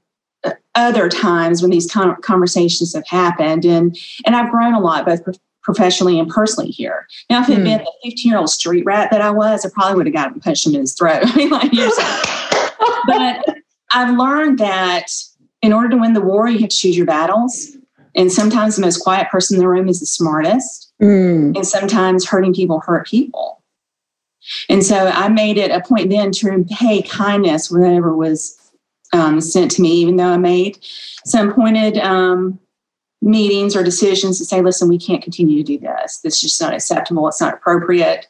other 0.75 1.09
times 1.09 1.63
when 1.63 1.71
these 1.71 1.91
conversations 2.23 2.95
have 2.95 3.07
happened 3.07 3.65
and 3.65 3.97
and 4.25 4.35
i've 4.35 4.51
grown 4.51 4.75
a 4.75 4.81
lot 4.81 5.05
both 5.05 5.21
professionally 5.63 6.19
and 6.19 6.29
personally 6.29 6.71
here 6.71 7.07
now 7.31 7.41
if 7.41 7.49
it 7.49 7.53
had 7.53 7.61
mm. 7.61 7.65
been 7.65 7.79
the 7.79 8.11
15 8.11 8.31
year 8.31 8.39
old 8.39 8.51
street 8.51 8.85
rat 8.85 9.11
that 9.11 9.21
i 9.21 9.31
was 9.31 9.65
i 9.65 9.69
probably 9.69 9.97
would 9.97 10.07
have 10.07 10.15
gotten 10.15 10.41
punched 10.41 10.67
him 10.67 10.75
in 10.75 10.81
his 10.81 10.95
throat 10.95 11.21
I 11.23 11.37
mean, 11.37 11.51
like 11.51 11.73
years 11.73 11.93
but 13.07 13.59
i've 13.93 14.17
learned 14.17 14.59
that 14.59 15.13
in 15.61 15.73
order 15.73 15.91
to 15.91 15.97
win 15.97 16.15
the 16.15 16.21
war 16.21 16.49
you 16.49 16.59
have 16.61 16.71
to 16.71 16.77
choose 16.77 16.97
your 16.97 17.07
battles 17.07 17.77
and 18.15 18.33
sometimes 18.33 18.77
the 18.77 18.83
most 18.83 19.03
quiet 19.03 19.29
person 19.31 19.57
in 19.57 19.61
the 19.61 19.69
room 19.69 19.89
is 19.89 20.01
the 20.01 20.07
smartest 20.07 20.93
mm. 21.01 21.55
and 21.55 21.67
sometimes 21.67 22.27
hurting 22.27 22.55
people 22.55 22.81
hurt 22.81 23.07
people 23.07 23.63
and 24.69 24.85
so 24.85 25.09
i 25.15 25.29
made 25.29 25.57
it 25.57 25.71
a 25.71 25.81
point 25.81 26.11
then 26.11 26.33
to 26.33 26.51
repay 26.51 27.03
kindness 27.03 27.71
whenever 27.71 28.15
was 28.15 28.59
um, 29.13 29.41
sent 29.41 29.71
to 29.73 29.83
me, 29.83 29.91
even 29.93 30.17
though 30.17 30.29
I 30.29 30.39
made 30.39 30.79
some 31.25 31.53
pointed 31.53 31.99
um, 31.99 32.59
meetings 33.21 33.77
or 33.77 33.83
decisions 33.83 34.39
to 34.39 34.45
say, 34.45 34.63
listen, 34.63 34.89
we 34.89 34.99
can't 34.99 35.23
continue 35.23 35.63
to 35.63 35.63
do 35.63 35.79
this. 35.79 36.19
This 36.19 36.37
is 36.37 36.41
just 36.41 36.61
not 36.61 36.75
acceptable. 36.75 37.29
It's 37.29 37.41
not 37.41 37.55
appropriate. 37.55 38.27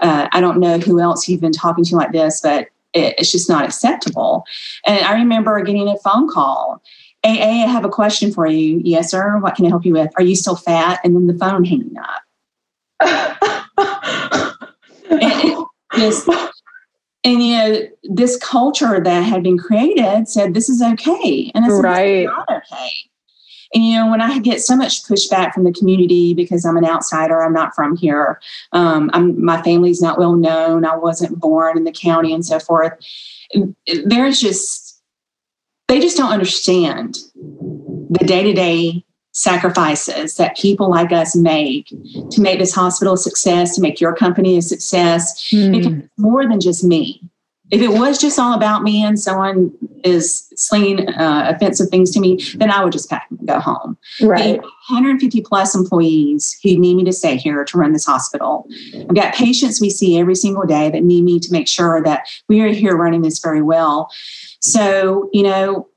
Uh, 0.00 0.28
I 0.32 0.40
don't 0.40 0.60
know 0.60 0.78
who 0.78 1.00
else 1.00 1.28
you've 1.28 1.40
been 1.40 1.52
talking 1.52 1.84
to 1.84 1.96
like 1.96 2.12
this, 2.12 2.40
but 2.40 2.68
it, 2.92 3.14
it's 3.18 3.32
just 3.32 3.48
not 3.48 3.64
acceptable. 3.64 4.44
And 4.86 5.04
I 5.04 5.14
remember 5.14 5.60
getting 5.62 5.88
a 5.88 5.96
phone 5.98 6.28
call. 6.28 6.82
AA, 7.24 7.64
I 7.64 7.66
have 7.66 7.84
a 7.84 7.88
question 7.88 8.32
for 8.32 8.46
you. 8.46 8.80
Yes, 8.84 9.10
sir. 9.10 9.38
What 9.38 9.54
can 9.56 9.66
I 9.66 9.70
help 9.70 9.84
you 9.86 9.94
with? 9.94 10.12
Are 10.16 10.22
you 10.22 10.36
still 10.36 10.56
fat? 10.56 11.00
And 11.02 11.14
then 11.14 11.26
the 11.26 11.34
phone 11.34 11.64
hanging 11.64 11.96
up. 11.96 12.22
and 15.10 15.64
just 15.96 16.28
and 17.24 17.42
you 17.42 17.56
know 17.56 17.88
this 18.04 18.36
culture 18.36 19.00
that 19.02 19.20
had 19.22 19.42
been 19.42 19.58
created 19.58 20.28
said 20.28 20.54
this 20.54 20.68
is 20.68 20.82
okay 20.82 21.50
and 21.54 21.64
it's 21.64 21.82
right. 21.82 22.26
not 22.26 22.48
okay 22.50 22.90
and 23.74 23.84
you 23.84 23.96
know 23.96 24.10
when 24.10 24.20
i 24.20 24.38
get 24.38 24.60
so 24.60 24.76
much 24.76 25.02
pushback 25.04 25.52
from 25.52 25.64
the 25.64 25.72
community 25.72 26.34
because 26.34 26.64
i'm 26.64 26.76
an 26.76 26.84
outsider 26.84 27.42
i'm 27.42 27.52
not 27.52 27.74
from 27.74 27.96
here 27.96 28.40
um, 28.72 29.10
I'm, 29.12 29.42
my 29.44 29.60
family's 29.62 30.00
not 30.00 30.18
well 30.18 30.36
known 30.36 30.84
i 30.84 30.96
wasn't 30.96 31.38
born 31.38 31.76
in 31.76 31.84
the 31.84 31.92
county 31.92 32.32
and 32.32 32.44
so 32.44 32.58
forth 32.58 32.92
there's 34.04 34.40
just 34.40 34.83
they 35.88 36.00
just 36.00 36.16
don't 36.16 36.32
understand 36.32 37.18
the 37.34 38.24
day-to-day 38.24 39.04
sacrifices 39.32 40.36
that 40.36 40.56
people 40.56 40.88
like 40.88 41.12
us 41.12 41.34
make 41.34 41.88
to 42.30 42.40
make 42.40 42.58
this 42.58 42.72
hospital 42.72 43.14
a 43.14 43.18
success, 43.18 43.74
to 43.74 43.80
make 43.80 44.00
your 44.00 44.14
company 44.14 44.56
a 44.56 44.62
success. 44.62 45.50
Mm. 45.50 45.76
It's 45.76 46.08
more 46.16 46.48
than 46.48 46.60
just 46.60 46.84
me. 46.84 47.20
If 47.70 47.80
it 47.80 47.88
was 47.88 48.18
just 48.18 48.38
all 48.38 48.54
about 48.54 48.82
me 48.82 49.02
and 49.02 49.18
someone 49.18 49.72
is 50.04 50.52
slinging 50.54 51.08
uh, 51.08 51.50
offensive 51.54 51.88
things 51.88 52.10
to 52.12 52.20
me, 52.20 52.38
then 52.56 52.70
I 52.70 52.84
would 52.84 52.92
just 52.92 53.08
pack 53.08 53.26
and 53.30 53.48
go 53.48 53.58
home. 53.58 53.96
Right. 54.20 54.60
150 54.60 55.40
plus 55.40 55.74
employees 55.74 56.56
who 56.62 56.78
need 56.78 56.96
me 56.96 57.04
to 57.04 57.12
stay 57.12 57.36
here 57.36 57.64
to 57.64 57.78
run 57.78 57.92
this 57.92 58.04
hospital. 58.04 58.68
I've 58.94 59.14
got 59.14 59.34
patients 59.34 59.80
we 59.80 59.88
see 59.90 60.18
every 60.20 60.34
single 60.34 60.64
day 60.64 60.90
that 60.90 61.02
need 61.02 61.24
me 61.24 61.40
to 61.40 61.50
make 61.50 61.66
sure 61.66 62.02
that 62.02 62.28
we 62.48 62.60
are 62.60 62.68
here 62.68 62.96
running 62.96 63.22
this 63.22 63.38
very 63.38 63.62
well. 63.62 64.10
So, 64.64 65.28
you 65.34 65.42
know, 65.42 65.88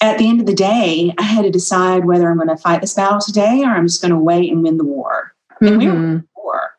at 0.00 0.16
the 0.16 0.26
end 0.26 0.40
of 0.40 0.46
the 0.46 0.54
day, 0.54 1.12
I 1.18 1.22
had 1.22 1.42
to 1.42 1.50
decide 1.50 2.06
whether 2.06 2.30
I'm 2.30 2.38
going 2.38 2.48
to 2.48 2.56
fight 2.56 2.80
this 2.80 2.94
battle 2.94 3.20
today 3.20 3.62
or 3.62 3.70
I'm 3.70 3.86
just 3.86 4.00
going 4.00 4.12
to 4.12 4.18
wait 4.18 4.50
and 4.50 4.62
win 4.62 4.78
the 4.78 4.84
war. 4.84 5.34
And 5.60 5.70
mm-hmm. 5.70 5.78
we 5.78 5.86
were 5.86 5.92
in 5.92 6.28
war. 6.34 6.70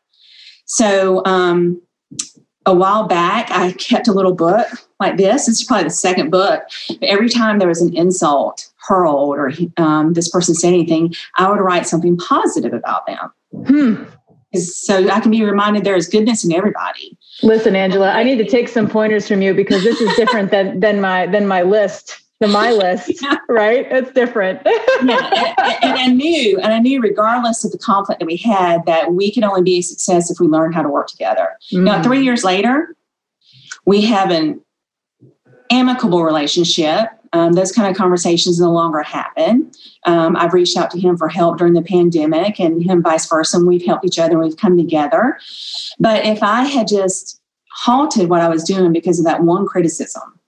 So 0.64 1.24
um, 1.24 1.80
a 2.66 2.74
while 2.74 3.06
back, 3.06 3.48
I 3.52 3.72
kept 3.72 4.08
a 4.08 4.12
little 4.12 4.34
book 4.34 4.66
like 4.98 5.16
this. 5.16 5.48
It's 5.48 5.62
probably 5.62 5.84
the 5.84 5.90
second 5.90 6.30
book. 6.30 6.64
But 6.88 7.08
every 7.08 7.28
time 7.28 7.60
there 7.60 7.68
was 7.68 7.80
an 7.80 7.96
insult 7.96 8.72
hurled 8.88 9.36
or 9.36 9.52
um, 9.76 10.14
this 10.14 10.28
person 10.28 10.56
said 10.56 10.68
anything, 10.68 11.14
I 11.36 11.48
would 11.48 11.60
write 11.60 11.86
something 11.86 12.16
positive 12.16 12.72
about 12.72 13.06
them. 13.06 13.32
Hmm. 13.66 14.04
So 14.54 15.08
I 15.08 15.20
can 15.20 15.30
be 15.30 15.44
reminded 15.44 15.84
there 15.84 15.96
is 15.96 16.08
goodness 16.08 16.44
in 16.44 16.52
everybody. 16.52 17.16
Listen, 17.42 17.76
Angela, 17.76 18.10
I 18.10 18.22
need 18.22 18.38
to 18.38 18.44
take 18.44 18.68
some 18.68 18.88
pointers 18.88 19.28
from 19.28 19.42
you 19.42 19.54
because 19.54 19.82
this 19.84 20.00
is 20.00 20.14
different 20.16 20.50
than 20.50 20.80
than 20.80 21.00
my 21.00 21.26
than 21.26 21.46
my 21.46 21.62
list 21.62 22.24
to 22.42 22.48
my 22.48 22.72
list, 22.72 23.10
yeah. 23.22 23.36
right? 23.48 23.86
It's 23.90 24.10
different. 24.12 24.60
yeah. 24.64 25.54
And, 25.58 25.84
and, 25.84 25.98
I 25.98 26.06
knew, 26.08 26.58
and 26.58 26.72
I 26.72 26.78
knew, 26.78 27.00
regardless 27.00 27.64
of 27.64 27.72
the 27.72 27.78
conflict 27.78 28.20
that 28.20 28.26
we 28.26 28.36
had, 28.36 28.84
that 28.86 29.14
we 29.14 29.32
could 29.32 29.44
only 29.44 29.62
be 29.62 29.78
a 29.78 29.82
success 29.82 30.30
if 30.30 30.40
we 30.40 30.46
learn 30.46 30.72
how 30.72 30.82
to 30.82 30.88
work 30.88 31.08
together. 31.08 31.50
Mm. 31.72 31.84
Now, 31.84 32.02
three 32.02 32.22
years 32.22 32.44
later, 32.44 32.94
we 33.86 34.02
have 34.02 34.30
an 34.30 34.60
amicable 35.70 36.24
relationship. 36.24 37.08
Um, 37.34 37.52
those 37.54 37.72
kind 37.72 37.90
of 37.90 37.96
conversations 37.96 38.60
no 38.60 38.70
longer 38.70 39.02
happen. 39.02 39.72
Um, 40.06 40.36
I've 40.36 40.54
reached 40.54 40.76
out 40.76 40.90
to 40.92 41.00
him 41.00 41.16
for 41.16 41.28
help 41.28 41.58
during 41.58 41.72
the 41.74 41.82
pandemic, 41.82 42.60
and 42.60 42.82
him 42.82 43.02
vice 43.02 43.28
versa. 43.28 43.56
And 43.56 43.66
we've 43.66 43.84
helped 43.84 44.04
each 44.04 44.20
other. 44.20 44.34
and 44.34 44.40
We've 44.44 44.56
come 44.56 44.76
together. 44.76 45.38
But 45.98 46.24
if 46.24 46.42
I 46.42 46.62
had 46.62 46.86
just 46.86 47.40
halted 47.72 48.30
what 48.30 48.40
I 48.40 48.48
was 48.48 48.62
doing 48.62 48.92
because 48.92 49.18
of 49.18 49.24
that 49.24 49.42
one 49.42 49.66
criticism, 49.66 50.38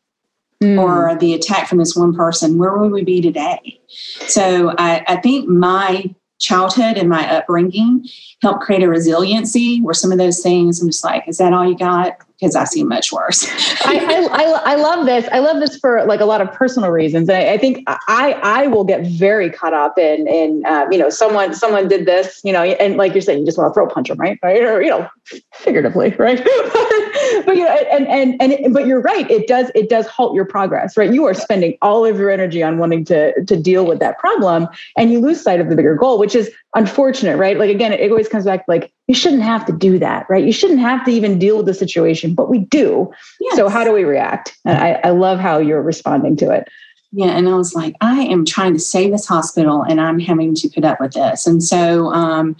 mm. 0.62 0.80
or 0.80 1.18
the 1.18 1.34
attack 1.34 1.68
from 1.68 1.78
this 1.78 1.96
one 1.96 2.14
person, 2.14 2.56
where 2.56 2.76
would 2.78 2.92
we 2.92 3.02
be 3.02 3.20
today? 3.20 3.80
So 4.28 4.74
I, 4.78 5.04
I 5.08 5.16
think 5.16 5.48
my 5.48 6.14
childhood 6.38 6.98
and 6.98 7.08
my 7.08 7.28
upbringing 7.36 8.06
helped 8.42 8.62
create 8.62 8.82
a 8.82 8.88
resiliency 8.88 9.80
where 9.80 9.94
some 9.94 10.12
of 10.12 10.18
those 10.18 10.40
things 10.40 10.80
I'm 10.80 10.88
just 10.88 11.02
like, 11.02 11.26
is 11.26 11.38
that 11.38 11.52
all 11.52 11.68
you 11.68 11.76
got? 11.76 12.18
Because 12.38 12.54
I 12.54 12.64
see 12.64 12.84
much 12.84 13.12
worse. 13.12 13.46
I, 13.86 13.96
I, 13.96 14.28
I, 14.30 14.72
I, 14.72 14.74
love 14.74 15.06
this. 15.06 15.26
I 15.32 15.38
love 15.38 15.58
this 15.58 15.78
for 15.78 16.04
like 16.04 16.20
a 16.20 16.26
lot 16.26 16.42
of 16.42 16.52
personal 16.52 16.90
reasons. 16.90 17.30
I, 17.30 17.52
I 17.52 17.58
think 17.58 17.82
I 17.88 18.38
I 18.42 18.66
will 18.66 18.84
get 18.84 19.06
very 19.06 19.50
caught 19.50 19.72
up 19.72 19.98
in 19.98 20.28
in 20.28 20.64
um, 20.66 20.92
you 20.92 20.98
know 20.98 21.08
someone 21.08 21.54
someone 21.54 21.88
did 21.88 22.06
this 22.06 22.40
you 22.44 22.52
know 22.52 22.62
and 22.62 22.96
like 22.96 23.14
you're 23.14 23.22
saying 23.22 23.40
you 23.40 23.46
just 23.46 23.58
want 23.58 23.70
to 23.70 23.74
throw 23.74 23.86
punch 23.86 24.08
them 24.08 24.18
right 24.18 24.38
right 24.42 24.62
or 24.62 24.82
you 24.82 24.90
know 24.90 25.08
figuratively 25.54 26.10
right 26.18 26.38
but 27.44 27.56
you 27.56 27.64
know 27.64 27.74
and 27.90 28.06
and 28.08 28.40
and 28.40 28.72
but 28.72 28.86
you're 28.86 29.00
right 29.00 29.30
it 29.30 29.46
does 29.46 29.70
it 29.74 29.88
does 29.88 30.06
halt 30.06 30.34
your 30.34 30.44
progress 30.44 30.96
right 30.96 31.12
you 31.12 31.24
are 31.24 31.34
spending 31.34 31.76
all 31.82 32.04
of 32.04 32.18
your 32.18 32.30
energy 32.30 32.62
on 32.62 32.78
wanting 32.78 33.04
to 33.04 33.32
to 33.44 33.56
deal 33.56 33.86
with 33.86 33.98
that 33.98 34.18
problem 34.18 34.68
and 34.96 35.10
you 35.10 35.20
lose 35.20 35.40
sight 35.40 35.60
of 35.60 35.68
the 35.68 35.76
bigger 35.76 35.94
goal 35.94 36.18
which 36.18 36.34
is 36.34 36.50
unfortunate, 36.76 37.36
right? 37.38 37.58
Like 37.58 37.70
again, 37.70 37.92
it 37.92 38.10
always 38.10 38.28
comes 38.28 38.44
back 38.44 38.64
like 38.68 38.92
you 39.08 39.14
shouldn't 39.14 39.42
have 39.42 39.64
to 39.66 39.72
do 39.72 39.98
that, 39.98 40.26
right? 40.28 40.44
You 40.44 40.52
shouldn't 40.52 40.80
have 40.80 41.04
to 41.06 41.10
even 41.10 41.38
deal 41.38 41.56
with 41.56 41.66
the 41.66 41.74
situation, 41.74 42.34
but 42.34 42.48
we 42.48 42.60
do. 42.60 43.10
Yes. 43.40 43.56
So 43.56 43.68
how 43.68 43.82
do 43.82 43.92
we 43.92 44.04
react? 44.04 44.56
And 44.64 44.78
I, 44.78 45.00
I 45.02 45.10
love 45.10 45.40
how 45.40 45.58
you're 45.58 45.82
responding 45.82 46.36
to 46.36 46.50
it. 46.50 46.68
Yeah, 47.12 47.28
and 47.28 47.48
I 47.48 47.54
was 47.54 47.74
like, 47.74 47.94
I 48.00 48.20
am 48.22 48.44
trying 48.44 48.74
to 48.74 48.78
save 48.78 49.10
this 49.10 49.26
hospital, 49.26 49.82
and 49.82 50.00
I'm 50.00 50.18
having 50.18 50.54
to 50.54 50.68
put 50.68 50.84
up 50.84 51.00
with 51.00 51.12
this. 51.12 51.46
And 51.46 51.62
so, 51.62 52.08
um, 52.12 52.56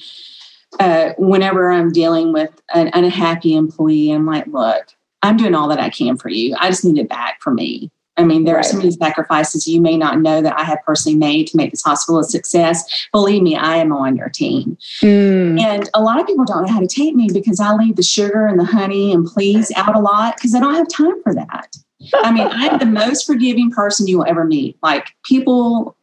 uh, 0.80 1.12
whenever 1.18 1.70
I'm 1.70 1.92
dealing 1.92 2.32
with 2.32 2.50
an 2.74 2.90
unhappy 2.94 3.54
employee, 3.54 4.12
I'm 4.12 4.24
like, 4.24 4.46
look, 4.46 4.86
I'm 5.22 5.36
doing 5.36 5.54
all 5.54 5.68
that 5.68 5.80
I 5.80 5.90
can 5.90 6.16
for 6.16 6.28
you. 6.28 6.54
I 6.58 6.70
just 6.70 6.84
need 6.84 6.98
it 6.98 7.08
back 7.08 7.42
for 7.42 7.52
me. 7.52 7.90
I 8.18 8.24
mean, 8.24 8.44
there 8.44 8.54
right. 8.54 8.64
are 8.64 8.68
so 8.68 8.78
many 8.78 8.90
sacrifices 8.90 9.66
you 9.66 9.80
may 9.80 9.96
not 9.96 10.20
know 10.20 10.40
that 10.40 10.58
I 10.58 10.64
have 10.64 10.78
personally 10.84 11.18
made 11.18 11.46
to 11.48 11.56
make 11.56 11.70
this 11.70 11.82
hospital 11.82 12.18
a 12.18 12.24
success. 12.24 13.08
Believe 13.12 13.42
me, 13.42 13.56
I 13.56 13.76
am 13.76 13.92
on 13.92 14.16
your 14.16 14.30
team. 14.30 14.78
Mm. 15.02 15.60
And 15.60 15.90
a 15.92 16.00
lot 16.00 16.20
of 16.20 16.26
people 16.26 16.44
don't 16.44 16.66
know 16.66 16.72
how 16.72 16.80
to 16.80 16.86
take 16.86 17.14
me 17.14 17.28
because 17.32 17.60
I 17.60 17.74
leave 17.74 17.96
the 17.96 18.02
sugar 18.02 18.46
and 18.46 18.58
the 18.58 18.64
honey 18.64 19.12
and 19.12 19.26
please 19.26 19.70
out 19.76 19.94
a 19.94 20.00
lot 20.00 20.36
because 20.36 20.54
I 20.54 20.60
don't 20.60 20.74
have 20.74 20.88
time 20.88 21.22
for 21.22 21.34
that. 21.34 21.76
I 22.22 22.32
mean, 22.32 22.46
I'm 22.50 22.78
the 22.78 22.86
most 22.86 23.26
forgiving 23.26 23.70
person 23.70 24.06
you 24.06 24.18
will 24.18 24.26
ever 24.28 24.44
meet. 24.44 24.78
Like, 24.82 25.14
people 25.24 25.96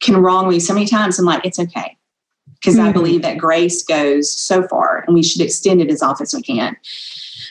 can 0.00 0.16
wrong 0.16 0.48
me 0.48 0.60
so 0.60 0.74
many 0.74 0.86
times. 0.86 1.18
I'm 1.18 1.24
like, 1.24 1.44
it's 1.44 1.58
okay. 1.58 1.96
Because 2.54 2.76
mm. 2.76 2.88
I 2.88 2.92
believe 2.92 3.22
that 3.22 3.38
grace 3.38 3.82
goes 3.82 4.30
so 4.30 4.66
far 4.66 5.04
and 5.06 5.14
we 5.14 5.22
should 5.22 5.40
extend 5.40 5.80
it 5.80 5.90
as 5.90 6.02
often 6.02 6.24
as 6.24 6.34
we 6.34 6.42
can. 6.42 6.76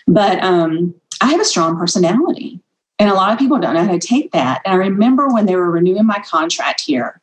But 0.06 0.44
um, 0.44 0.96
I 1.22 1.32
have 1.32 1.42
a 1.42 1.46
strong 1.46 1.78
personality. 1.78 2.62
And 3.00 3.10
a 3.10 3.14
lot 3.14 3.32
of 3.32 3.40
people 3.40 3.60
don't 3.60 3.76
know 3.76 3.86
how 3.86 3.92
to 3.92 4.00
take 4.00 4.32
that. 4.32 4.62
And 4.66 4.74
I 4.74 4.78
remember 4.78 5.28
when 5.30 5.46
they 5.46 5.56
were 5.56 5.70
renewing 5.70 6.06
my 6.06 6.20
contract 6.20 6.82
here, 6.82 7.22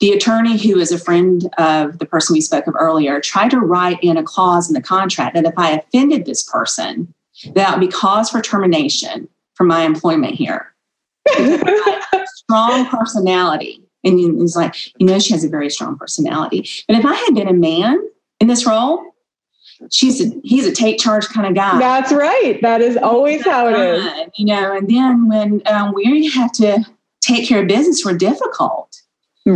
the 0.00 0.12
attorney 0.12 0.56
who 0.56 0.78
is 0.78 0.90
a 0.90 0.98
friend 0.98 1.48
of 1.58 1.98
the 1.98 2.06
person 2.06 2.34
we 2.34 2.40
spoke 2.40 2.66
of 2.66 2.74
earlier 2.78 3.20
tried 3.20 3.50
to 3.50 3.60
write 3.60 4.02
in 4.02 4.16
a 4.16 4.22
clause 4.22 4.68
in 4.68 4.74
the 4.74 4.82
contract 4.82 5.34
that 5.34 5.44
if 5.44 5.54
I 5.56 5.72
offended 5.72 6.24
this 6.24 6.42
person, 6.42 7.14
that 7.54 7.70
would 7.70 7.86
be 7.86 7.92
cause 7.92 8.30
for 8.30 8.40
termination 8.40 9.28
for 9.54 9.64
my 9.64 9.82
employment 9.82 10.34
here. 10.34 10.74
strong 12.26 12.86
personality. 12.86 13.82
And 14.02 14.18
he's 14.18 14.56
like, 14.56 14.74
you 14.98 15.06
know, 15.06 15.18
she 15.18 15.34
has 15.34 15.44
a 15.44 15.48
very 15.48 15.70
strong 15.70 15.96
personality. 15.98 16.68
But 16.88 16.96
if 16.96 17.04
I 17.04 17.14
had 17.14 17.34
been 17.34 17.48
a 17.48 17.52
man 17.52 17.98
in 18.40 18.48
this 18.48 18.66
role, 18.66 19.09
she's 19.90 20.20
a, 20.20 20.30
he's 20.44 20.66
a 20.66 20.72
take 20.72 20.98
charge 20.98 21.26
kind 21.28 21.46
of 21.46 21.54
guy. 21.54 21.78
That's 21.78 22.12
right. 22.12 22.60
That 22.62 22.80
is 22.80 22.96
always 22.96 23.44
how 23.44 23.68
it 23.68 23.78
is. 23.78 24.30
You 24.36 24.46
know, 24.46 24.76
and 24.76 24.88
then 24.88 25.28
when 25.28 25.62
um, 25.66 25.94
we 25.94 26.28
have 26.30 26.52
to 26.52 26.84
take 27.20 27.48
care 27.48 27.62
of 27.62 27.68
business, 27.68 28.04
we're 28.04 28.16
difficult. 28.16 28.89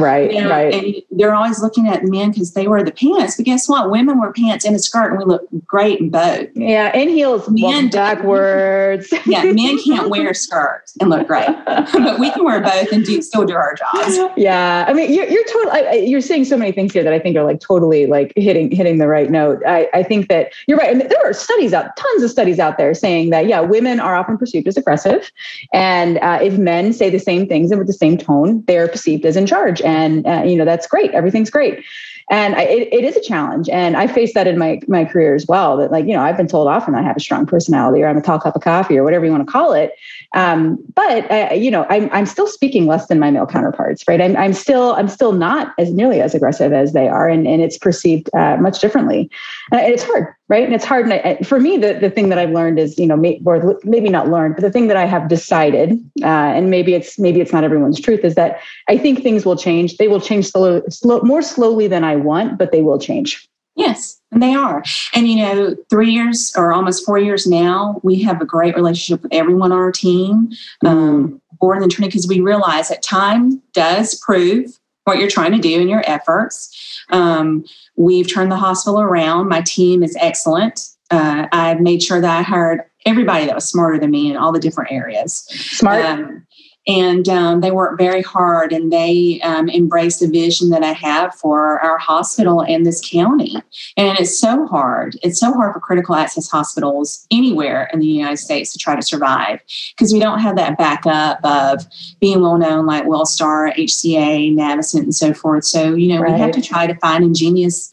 Right, 0.00 0.33
you 0.33 0.42
know, 0.42 0.50
right. 0.50 0.74
And 0.74 1.02
they're 1.11 1.35
always 1.35 1.62
looking 1.62 1.87
at 1.87 2.04
men 2.04 2.30
because 2.30 2.54
they 2.54 2.66
wear 2.66 2.83
the 2.83 2.90
pants. 2.90 3.37
But 3.37 3.44
guess 3.44 3.68
what? 3.68 3.90
Women 3.90 4.18
wear 4.18 4.33
pants 4.33 4.64
and 4.64 4.74
a 4.74 4.78
skirt, 4.78 5.11
and 5.11 5.18
we 5.18 5.24
look 5.24 5.46
great 5.66 6.00
in 6.00 6.11
both. 6.11 6.48
Yeah, 6.54 6.94
in 6.96 7.09
heels, 7.09 7.48
men 7.48 7.90
backwards. 7.90 9.12
yeah, 9.26 9.44
men 9.44 9.78
can't 9.83 10.09
wear 10.11 10.35
skirts 10.35 10.96
and 11.00 11.11
look 11.11 11.26
great, 11.26 11.48
but 11.66 12.18
we 12.18 12.30
can 12.30 12.44
wear 12.44 12.61
both 12.61 12.90
and 12.92 13.04
do 13.04 13.22
still 13.22 13.44
do 13.44 13.54
our 13.54 13.74
jobs. 13.74 14.18
Yeah, 14.37 14.85
I 14.88 14.92
mean, 14.92 15.12
you're, 15.12 15.26
you're 15.26 15.44
totally. 15.44 16.07
You're 16.07 16.20
saying 16.20 16.46
so 16.46 16.57
many 16.57 16.72
things 16.72 16.92
here 16.92 17.04
that 17.04 17.12
I 17.12 17.18
think 17.18 17.37
are 17.37 17.44
like 17.44 17.61
totally 17.61 18.07
like 18.07 18.33
hitting 18.37 18.70
hitting 18.70 18.98
the 18.98 19.09
right 19.09 19.30
note. 19.30 19.62
I, 19.66 19.88
I 19.94 20.02
think 20.02 20.28
that 20.28 20.52
you're 20.66 20.78
right. 20.78 20.90
And 20.90 21.02
there 21.02 21.24
are 21.24 21.33
studies 21.33 21.72
out, 21.72 21.96
tons 21.96 22.22
of 22.22 22.30
studies 22.30 22.59
out 22.59 22.78
there 22.78 22.94
saying 22.94 23.30
that 23.30 23.46
yeah, 23.46 23.61
women 23.61 24.00
are 24.00 24.16
often 24.16 24.38
perceived 24.38 24.66
as 24.66 24.76
aggressive, 24.76 25.30
and 25.72 26.18
uh, 26.18 26.38
if 26.42 26.59
men 26.59 26.92
say 26.92 27.11
the 27.11 27.18
same 27.18 27.46
things 27.46 27.70
and 27.70 27.78
with 27.78 27.87
the 27.87 27.92
same 27.92 28.18
tone, 28.18 28.64
they're 28.66 28.88
perceived 28.88 29.24
as 29.24 29.37
in 29.37 29.46
charge 29.46 29.83
and 29.84 30.26
uh, 30.26 30.42
you 30.44 30.56
know 30.56 30.64
that's 30.64 30.86
great. 30.86 31.12
Everything's 31.12 31.50
great. 31.50 31.84
And 32.30 32.54
I, 32.54 32.62
it, 32.62 32.88
it 32.90 33.04
is 33.04 33.16
a 33.16 33.20
challenge. 33.20 33.68
And 33.68 33.96
i 33.96 34.06
face 34.06 34.32
that 34.34 34.46
in 34.46 34.58
my 34.58 34.80
my 34.88 35.04
career 35.04 35.34
as 35.34 35.46
well 35.46 35.76
that 35.76 35.90
like 35.90 36.06
you 36.06 36.12
know 36.12 36.22
i've 36.22 36.36
been 36.36 36.48
told 36.48 36.68
often 36.68 36.94
i 36.94 37.02
have 37.02 37.16
a 37.16 37.20
strong 37.20 37.44
personality 37.44 38.02
or 38.02 38.08
i'm 38.08 38.16
a 38.16 38.22
tall 38.22 38.40
cup 38.40 38.56
of 38.56 38.62
coffee 38.62 38.96
or 38.96 39.04
whatever 39.04 39.24
you 39.24 39.30
want 39.30 39.46
to 39.46 39.52
call 39.52 39.72
it. 39.72 39.92
Um, 40.34 40.78
but 40.94 41.30
uh, 41.30 41.54
you 41.54 41.70
know 41.70 41.86
I'm, 41.90 42.08
I'm 42.12 42.26
still 42.26 42.46
speaking 42.46 42.86
less 42.86 43.06
than 43.06 43.18
my 43.18 43.30
male 43.30 43.46
counterparts 43.46 44.04
right? 44.08 44.20
I'm, 44.20 44.36
I'm 44.36 44.52
still 44.52 44.94
i'm 44.94 45.08
still 45.08 45.32
not 45.32 45.74
as 45.78 45.92
nearly 45.92 46.20
as 46.20 46.34
aggressive 46.34 46.72
as 46.72 46.92
they 46.92 47.08
are 47.08 47.28
and, 47.28 47.46
and 47.46 47.60
it's 47.62 47.78
perceived 47.78 48.30
uh, 48.34 48.56
much 48.56 48.80
differently. 48.80 49.30
And 49.70 49.80
it's 49.92 50.02
hard 50.02 50.34
right 50.48 50.64
and 50.64 50.74
it's 50.74 50.85
hard 50.85 51.04
and 51.04 51.14
I, 51.14 51.37
for 51.42 51.59
me 51.61 51.76
the, 51.76 51.94
the 51.94 52.11
thing 52.11 52.28
that 52.28 52.38
i've 52.38 52.50
learned 52.50 52.78
is 52.78 52.98
you 52.98 53.07
know 53.07 53.16
may, 53.16 53.40
or 53.44 53.80
maybe 53.85 54.09
not 54.09 54.28
learned 54.28 54.57
but 54.57 54.62
the 54.62 54.70
thing 54.70 54.88
that 54.88 54.96
i 54.96 55.04
have 55.04 55.28
decided 55.28 55.92
uh, 56.22 56.26
and 56.26 56.70
maybe 56.70 56.94
it's 56.94 57.18
maybe 57.18 57.40
it's 57.40 57.52
not 57.52 57.64
everyone's 57.64 58.00
truth 58.00 58.24
is 58.24 58.35
that 58.35 58.61
i 58.88 58.96
think 58.96 59.22
things 59.22 59.44
will 59.44 59.57
change 59.57 59.96
they 59.96 60.09
will 60.09 60.20
change 60.20 60.46
slow, 60.46 60.83
slow 60.88 61.20
more 61.20 61.42
slowly 61.42 61.87
than 61.87 62.04
i 62.04 62.16
want 62.16 62.59
but 62.59 62.72
they 62.72 62.83
will 62.83 62.98
change 62.98 63.48
yes 63.76 64.20
and 64.35 64.42
they 64.42 64.52
are. 64.52 64.83
And, 65.14 65.28
you 65.28 65.37
know, 65.37 65.76
three 65.88 66.11
years 66.11 66.52
or 66.57 66.72
almost 66.72 67.07
four 67.07 67.18
years 67.18 67.46
now, 67.46 68.00
we 68.02 68.20
have 68.22 68.42
a 68.42 68.44
great 68.44 68.74
relationship 68.74 69.22
with 69.22 69.33
everyone 69.33 69.70
on 69.70 69.78
our 69.78 69.92
team, 69.92 70.50
um, 70.85 71.28
mm-hmm. 71.28 71.37
board 71.61 71.76
and 71.80 71.90
attorney, 71.90 72.09
because 72.09 72.26
we 72.26 72.40
realize 72.40 72.88
that 72.88 73.02
time 73.02 73.62
does 73.72 74.16
prove 74.16 74.78
what 75.04 75.18
you're 75.18 75.28
trying 75.28 75.52
to 75.52 75.58
do 75.58 75.80
in 75.80 75.88
your 75.88 76.02
efforts. 76.06 77.04
Um, 77.10 77.64
we've 77.96 78.32
turned 78.32 78.50
the 78.50 78.56
hospital 78.56 79.00
around. 79.00 79.48
My 79.48 79.60
team 79.60 80.02
is 80.02 80.16
excellent. 80.20 80.88
Uh, 81.10 81.46
I've 81.52 81.80
made 81.80 82.02
sure 82.02 82.20
that 82.20 82.38
I 82.38 82.42
hired 82.42 82.82
everybody 83.06 83.46
that 83.46 83.54
was 83.54 83.68
smarter 83.68 83.98
than 83.98 84.10
me 84.10 84.30
in 84.30 84.36
all 84.36 84.52
the 84.52 84.58
different 84.58 84.90
areas. 84.90 85.44
Smart. 85.50 86.04
Um, 86.04 86.46
and 86.86 87.28
um, 87.28 87.60
they 87.60 87.70
work 87.70 87.96
very 87.96 88.20
hard 88.20 88.72
and 88.72 88.92
they 88.92 89.40
um, 89.42 89.68
embrace 89.68 90.18
the 90.18 90.28
vision 90.28 90.68
that 90.70 90.82
I 90.82 90.92
have 90.92 91.34
for 91.34 91.80
our 91.80 91.96
hospital 91.96 92.62
and 92.62 92.84
this 92.84 93.00
county. 93.00 93.54
And 93.96 94.18
it's 94.18 94.38
so 94.38 94.66
hard. 94.66 95.18
It's 95.22 95.40
so 95.40 95.52
hard 95.52 95.72
for 95.72 95.80
critical 95.80 96.14
access 96.14 96.50
hospitals 96.50 97.26
anywhere 97.30 97.88
in 97.92 98.00
the 98.00 98.06
United 98.06 98.36
States 98.36 98.72
to 98.72 98.78
try 98.78 98.96
to 98.96 99.02
survive 99.02 99.60
because 99.96 100.12
we 100.12 100.18
don't 100.18 100.40
have 100.40 100.56
that 100.56 100.76
backup 100.76 101.38
of 101.42 101.86
being 102.20 102.42
well 102.42 102.58
known 102.58 102.84
like 102.84 103.04
Wellstar, 103.04 103.74
HCA, 103.74 104.54
Navicent, 104.54 105.04
and 105.04 105.14
so 105.14 105.32
forth. 105.32 105.64
So, 105.64 105.94
you 105.94 106.08
know, 106.08 106.20
right. 106.20 106.34
we 106.34 106.38
have 106.40 106.52
to 106.52 106.62
try 106.62 106.86
to 106.86 106.94
find 106.96 107.24
ingenious 107.24 107.92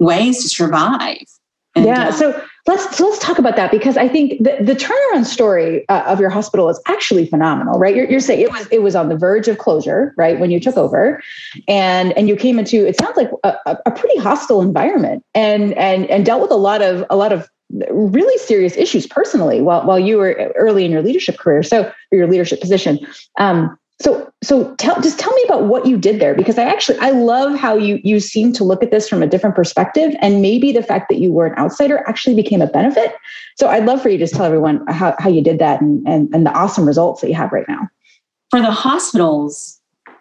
ways 0.00 0.42
to 0.42 0.48
survive. 0.48 1.26
And, 1.76 1.84
yeah. 1.84 2.08
Uh, 2.08 2.12
so 2.12 2.44
let's 2.66 3.00
let's 3.00 3.18
talk 3.18 3.38
about 3.38 3.56
that 3.56 3.70
because 3.70 3.96
I 3.96 4.08
think 4.08 4.42
the, 4.42 4.56
the 4.60 4.74
turnaround 4.74 5.24
story 5.24 5.88
uh, 5.88 6.02
of 6.06 6.20
your 6.20 6.30
hospital 6.30 6.68
is 6.68 6.80
actually 6.86 7.26
phenomenal, 7.26 7.78
right? 7.78 7.94
You're, 7.94 8.10
you're, 8.10 8.20
saying 8.20 8.40
it 8.40 8.50
was 8.50 8.66
it 8.70 8.82
was 8.82 8.94
on 8.94 9.08
the 9.08 9.16
verge 9.16 9.48
of 9.48 9.58
closure, 9.58 10.14
right, 10.16 10.38
when 10.38 10.50
you 10.50 10.60
took 10.60 10.76
over, 10.76 11.22
and 11.68 12.12
and 12.16 12.28
you 12.28 12.36
came 12.36 12.58
into 12.58 12.86
it 12.86 12.98
sounds 12.98 13.16
like 13.16 13.30
a, 13.44 13.78
a 13.86 13.90
pretty 13.90 14.18
hostile 14.18 14.60
environment, 14.60 15.24
and 15.34 15.72
and 15.74 16.06
and 16.06 16.26
dealt 16.26 16.42
with 16.42 16.50
a 16.50 16.56
lot 16.56 16.82
of 16.82 17.04
a 17.10 17.16
lot 17.16 17.32
of 17.32 17.48
really 17.90 18.36
serious 18.38 18.76
issues 18.76 19.06
personally 19.06 19.60
while 19.60 19.86
while 19.86 19.98
you 19.98 20.18
were 20.18 20.52
early 20.56 20.84
in 20.84 20.90
your 20.90 21.02
leadership 21.02 21.38
career, 21.38 21.62
so 21.62 21.90
your 22.12 22.26
leadership 22.26 22.60
position. 22.60 22.98
Um, 23.38 23.76
so, 24.00 24.32
so 24.42 24.74
tell 24.76 24.98
just 25.02 25.18
tell 25.18 25.32
me 25.32 25.42
about 25.44 25.64
what 25.64 25.84
you 25.84 25.98
did 25.98 26.20
there 26.20 26.34
because 26.34 26.56
I 26.56 26.64
actually 26.64 26.98
I 27.00 27.10
love 27.10 27.58
how 27.58 27.76
you 27.76 28.00
you 28.02 28.18
seem 28.18 28.50
to 28.54 28.64
look 28.64 28.82
at 28.82 28.90
this 28.90 29.06
from 29.08 29.22
a 29.22 29.26
different 29.26 29.54
perspective, 29.54 30.14
and 30.20 30.40
maybe 30.40 30.72
the 30.72 30.82
fact 30.82 31.10
that 31.10 31.18
you 31.18 31.30
were 31.30 31.46
an 31.46 31.58
outsider 31.58 32.02
actually 32.08 32.34
became 32.34 32.62
a 32.62 32.66
benefit. 32.66 33.14
So, 33.58 33.68
I'd 33.68 33.84
love 33.84 34.00
for 34.00 34.08
you 34.08 34.16
to 34.16 34.24
just 34.24 34.34
tell 34.34 34.46
everyone 34.46 34.86
how 34.88 35.14
how 35.18 35.28
you 35.28 35.42
did 35.42 35.58
that 35.58 35.82
and 35.82 36.06
and, 36.08 36.34
and 36.34 36.46
the 36.46 36.52
awesome 36.52 36.86
results 36.86 37.20
that 37.20 37.28
you 37.28 37.34
have 37.34 37.52
right 37.52 37.68
now. 37.68 37.88
For 38.48 38.60
the 38.60 38.70
hospital's 38.70 39.78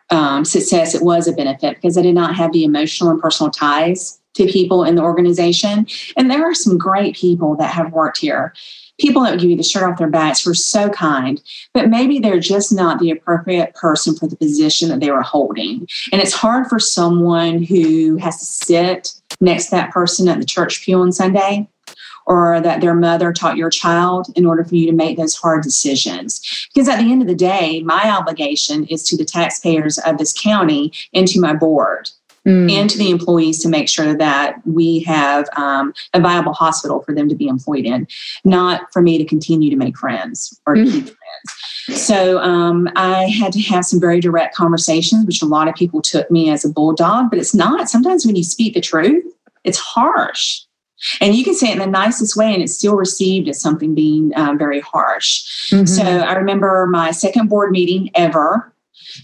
um, 0.10 0.44
success, 0.44 0.94
it 0.94 1.02
was 1.02 1.28
a 1.28 1.32
benefit 1.32 1.76
because 1.76 1.98
I 1.98 2.02
did 2.02 2.15
not 2.15 2.36
have 2.36 2.52
the 2.52 2.65
emotional 2.65 3.10
and 3.10 3.22
personal 3.22 3.50
ties 3.50 4.19
to 4.39 4.52
people 4.52 4.84
in 4.84 4.95
the 4.95 5.02
organization, 5.02 5.88
and 6.17 6.30
there 6.30 6.43
are 6.43 6.56
some 6.56 6.78
great 6.78 7.15
people 7.15 7.56
that 7.58 7.71
have 7.73 7.91
worked 7.91 8.17
here 8.17 8.54
people 8.99 9.23
that 9.23 9.32
would 9.32 9.39
give 9.39 9.49
you 9.49 9.56
the 9.58 9.63
shirt 9.63 9.84
off 9.84 9.97
their 9.97 10.10
backs 10.10 10.45
were 10.45 10.54
so 10.54 10.89
kind, 10.89 11.41
but 11.73 11.89
maybe 11.89 12.19
they're 12.19 12.39
just 12.39 12.71
not 12.71 12.99
the 12.99 13.10
appropriate 13.10 13.73
person 13.73 14.15
for 14.15 14.28
the 14.28 14.36
position 14.36 14.89
that 14.89 14.99
they 14.99 15.10
were 15.10 15.21
holding. 15.21 15.88
And 16.12 16.21
it's 16.21 16.34
hard 16.34 16.67
for 16.67 16.80
someone 16.80 17.63
who 17.63 18.17
has 18.17 18.38
to 18.39 18.45
sit 18.45 19.13
next 19.39 19.65
to 19.65 19.71
that 19.71 19.91
person 19.91 20.28
at 20.28 20.39
the 20.39 20.45
church 20.45 20.84
pew 20.84 20.99
on 20.99 21.12
Sunday 21.12 21.67
or 22.25 22.62
that 22.62 22.82
their 22.82 22.93
mother 22.93 23.34
taught 23.34 23.58
your 23.58 23.71
child 23.71 24.28
in 24.36 24.45
order 24.45 24.63
for 24.63 24.75
you 24.75 24.86
to 24.86 24.91
make 24.91 25.17
those 25.17 25.36
hard 25.36 25.63
decisions. 25.63 26.67
Because 26.73 26.88
at 26.88 26.99
the 26.99 27.12
end 27.12 27.23
of 27.23 27.28
the 27.28 27.34
day, 27.34 27.82
my 27.82 28.12
obligation 28.12 28.86
is 28.86 29.02
to 29.04 29.17
the 29.17 29.25
taxpayers 29.25 29.97
of 29.99 30.19
this 30.19 30.34
county 30.34 30.91
and 31.13 31.28
to 31.28 31.39
my 31.39 31.54
board. 31.54 32.12
Mm. 32.50 32.72
and 32.72 32.90
to 32.90 32.98
the 32.98 33.10
employees 33.10 33.62
to 33.64 33.70
make 33.70 33.88
sure 33.88 34.14
that 34.16 34.56
we 34.66 35.00
have 35.02 35.48
um, 35.56 35.94
a 36.14 36.20
viable 36.20 36.54
hospital 36.54 37.02
for 37.02 37.14
them 37.14 37.30
to 37.30 37.36
be 37.36 37.48
employed 37.48 37.86
in, 37.86 38.08
not 38.44 38.92
for 38.92 39.02
me 39.02 39.18
to 39.18 39.26
continue 39.26 39.70
to 39.70 39.76
make 39.76 39.98
friends 39.98 40.60
or 40.66 40.76
mm. 40.76 40.92
keep 40.92 41.04
friends. 41.04 42.02
So 42.02 42.40
um, 42.40 42.90
I 42.96 43.28
had 43.28 43.52
to 43.54 43.62
have 43.62 43.86
some 43.86 44.00
very 44.00 44.20
direct 44.20 44.56
conversations, 44.56 45.26
which 45.26 45.42
a 45.42 45.46
lot 45.46 45.68
of 45.68 45.76
people 45.76 46.02
took 46.02 46.30
me 46.30 46.50
as 46.50 46.66
a 46.66 46.70
bulldog, 46.70 47.30
but 47.30 47.40
it's 47.40 47.56
not. 47.56 47.90
Sometimes 47.90 48.26
when 48.26 48.36
you 48.36 48.44
speak 48.44 48.74
the 48.74 48.82
truth, 48.82 49.26
it's 49.64 49.78
harsh. 49.78 50.62
And 51.22 51.34
you 51.34 51.46
can 51.46 51.54
say 51.54 51.70
it 51.70 51.74
in 51.74 51.80
the 51.80 51.88
nicest 51.88 52.36
way, 52.36 52.54
and 52.54 52.62
it's 52.62 52.76
still 52.76 52.96
received 52.96 53.48
as 53.48 53.60
something 53.60 53.96
being 53.96 54.34
um, 54.36 54.58
very 54.58 54.82
harsh. 54.82 55.72
Mm-hmm. 55.72 55.86
So 55.86 56.04
I 56.04 56.34
remember 56.34 56.88
my 56.88 57.12
second 57.12 57.48
board 57.48 57.72
meeting 57.72 58.12
ever 58.16 58.74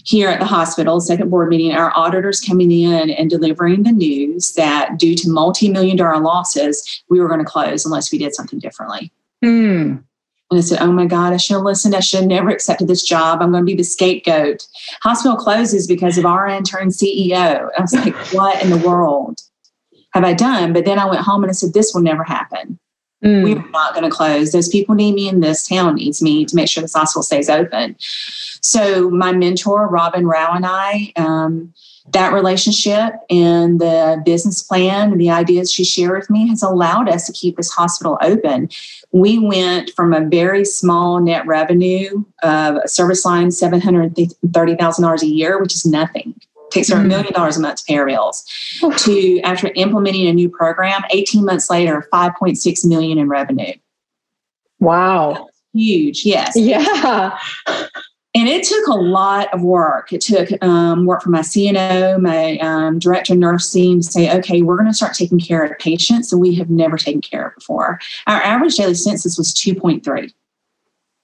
here 0.04 0.28
at 0.28 0.40
the 0.40 0.46
hospital, 0.46 1.00
second 1.00 1.30
board 1.30 1.48
meeting, 1.48 1.72
our 1.72 1.92
auditors 1.96 2.40
coming 2.40 2.70
in 2.70 3.10
and 3.10 3.30
delivering 3.30 3.82
the 3.82 3.92
news 3.92 4.52
that 4.54 4.98
due 4.98 5.14
to 5.14 5.28
multi 5.28 5.68
million 5.68 5.96
dollar 5.96 6.20
losses, 6.20 7.02
we 7.08 7.20
were 7.20 7.28
going 7.28 7.40
to 7.40 7.44
close 7.44 7.84
unless 7.84 8.10
we 8.12 8.18
did 8.18 8.34
something 8.34 8.58
differently. 8.58 9.12
Mm. 9.44 10.02
And 10.50 10.58
I 10.58 10.62
said, 10.62 10.80
Oh 10.80 10.92
my 10.92 11.06
God, 11.06 11.32
I 11.32 11.38
should 11.38 11.54
have 11.54 11.62
listened. 11.62 11.94
I 11.94 12.00
should 12.00 12.20
have 12.20 12.28
never 12.28 12.50
accepted 12.50 12.88
this 12.88 13.02
job. 13.02 13.42
I'm 13.42 13.50
going 13.50 13.62
to 13.62 13.66
be 13.66 13.76
the 13.76 13.82
scapegoat. 13.82 14.66
Hospital 15.02 15.36
closes 15.36 15.86
because 15.86 16.18
of 16.18 16.26
our 16.26 16.46
intern 16.46 16.88
CEO. 16.88 17.68
I 17.76 17.80
was 17.80 17.92
like, 17.92 18.14
What 18.32 18.62
in 18.62 18.70
the 18.70 18.86
world 18.86 19.40
have 20.12 20.24
I 20.24 20.34
done? 20.34 20.72
But 20.72 20.84
then 20.84 20.98
I 20.98 21.06
went 21.06 21.22
home 21.22 21.42
and 21.42 21.50
I 21.50 21.52
said, 21.52 21.74
This 21.74 21.92
will 21.94 22.02
never 22.02 22.22
happen. 22.22 22.78
Mm. 23.24 23.42
We're 23.42 23.70
not 23.70 23.94
going 23.94 24.08
to 24.08 24.14
close. 24.14 24.52
Those 24.52 24.68
people 24.68 24.94
need 24.94 25.14
me, 25.14 25.28
and 25.28 25.42
this 25.42 25.66
town 25.66 25.94
needs 25.94 26.22
me 26.22 26.44
to 26.44 26.54
make 26.54 26.68
sure 26.68 26.82
this 26.82 26.94
hospital 26.94 27.22
stays 27.22 27.48
open. 27.48 27.96
So, 28.60 29.10
my 29.10 29.32
mentor, 29.32 29.88
Robin 29.88 30.26
Rau, 30.26 30.52
and 30.52 30.66
I, 30.66 31.12
um, 31.16 31.72
that 32.12 32.32
relationship 32.32 33.14
and 33.30 33.80
the 33.80 34.22
business 34.24 34.62
plan 34.62 35.12
and 35.12 35.20
the 35.20 35.30
ideas 35.30 35.72
she 35.72 35.84
shared 35.84 36.18
with 36.18 36.30
me 36.30 36.48
has 36.48 36.62
allowed 36.62 37.08
us 37.08 37.26
to 37.26 37.32
keep 37.32 37.56
this 37.56 37.70
hospital 37.70 38.18
open. 38.22 38.68
We 39.12 39.38
went 39.38 39.90
from 39.96 40.12
a 40.12 40.20
very 40.20 40.64
small 40.64 41.20
net 41.20 41.46
revenue 41.46 42.24
of 42.42 42.76
a 42.76 42.88
service 42.88 43.24
line, 43.24 43.48
$730,000 43.48 45.22
a 45.22 45.26
year, 45.26 45.60
which 45.60 45.74
is 45.74 45.84
nothing 45.84 46.40
takes 46.76 46.88
her 46.90 46.96
a 46.96 47.00
mm. 47.00 47.08
million 47.08 47.32
dollars 47.32 47.56
a 47.56 47.60
month 47.60 47.78
to 47.78 47.84
pay 47.86 47.94
her 47.94 48.06
bills 48.06 48.44
to 48.98 49.40
after 49.40 49.70
implementing 49.74 50.26
a 50.26 50.32
new 50.32 50.48
program 50.48 51.02
18 51.10 51.44
months 51.44 51.70
later 51.70 52.06
5.6 52.12 52.84
million 52.86 53.18
in 53.18 53.28
revenue. 53.28 53.72
Wow. 54.78 55.48
Huge 55.72 56.24
yes. 56.24 56.54
Yeah. 56.56 57.38
And 58.34 58.50
it 58.50 58.64
took 58.64 58.86
a 58.88 58.98
lot 58.98 59.52
of 59.54 59.62
work. 59.62 60.12
It 60.12 60.20
took 60.20 60.50
um, 60.62 61.06
work 61.06 61.22
from 61.22 61.32
my 61.32 61.40
cno 61.40 62.20
my 62.20 62.58
um, 62.58 62.98
director 62.98 63.32
of 63.32 63.38
nursing 63.38 64.00
to 64.00 64.06
say 64.06 64.36
okay 64.38 64.60
we're 64.60 64.76
going 64.76 64.90
to 64.90 64.94
start 64.94 65.14
taking 65.14 65.40
care 65.40 65.64
of 65.64 65.78
patients 65.78 66.28
that 66.28 66.36
we 66.36 66.54
have 66.56 66.68
never 66.68 66.98
taken 66.98 67.22
care 67.22 67.48
of 67.48 67.54
before. 67.54 67.98
Our 68.26 68.42
average 68.42 68.76
daily 68.76 68.92
census 68.94 69.38
was 69.38 69.54
2.3 69.54 70.32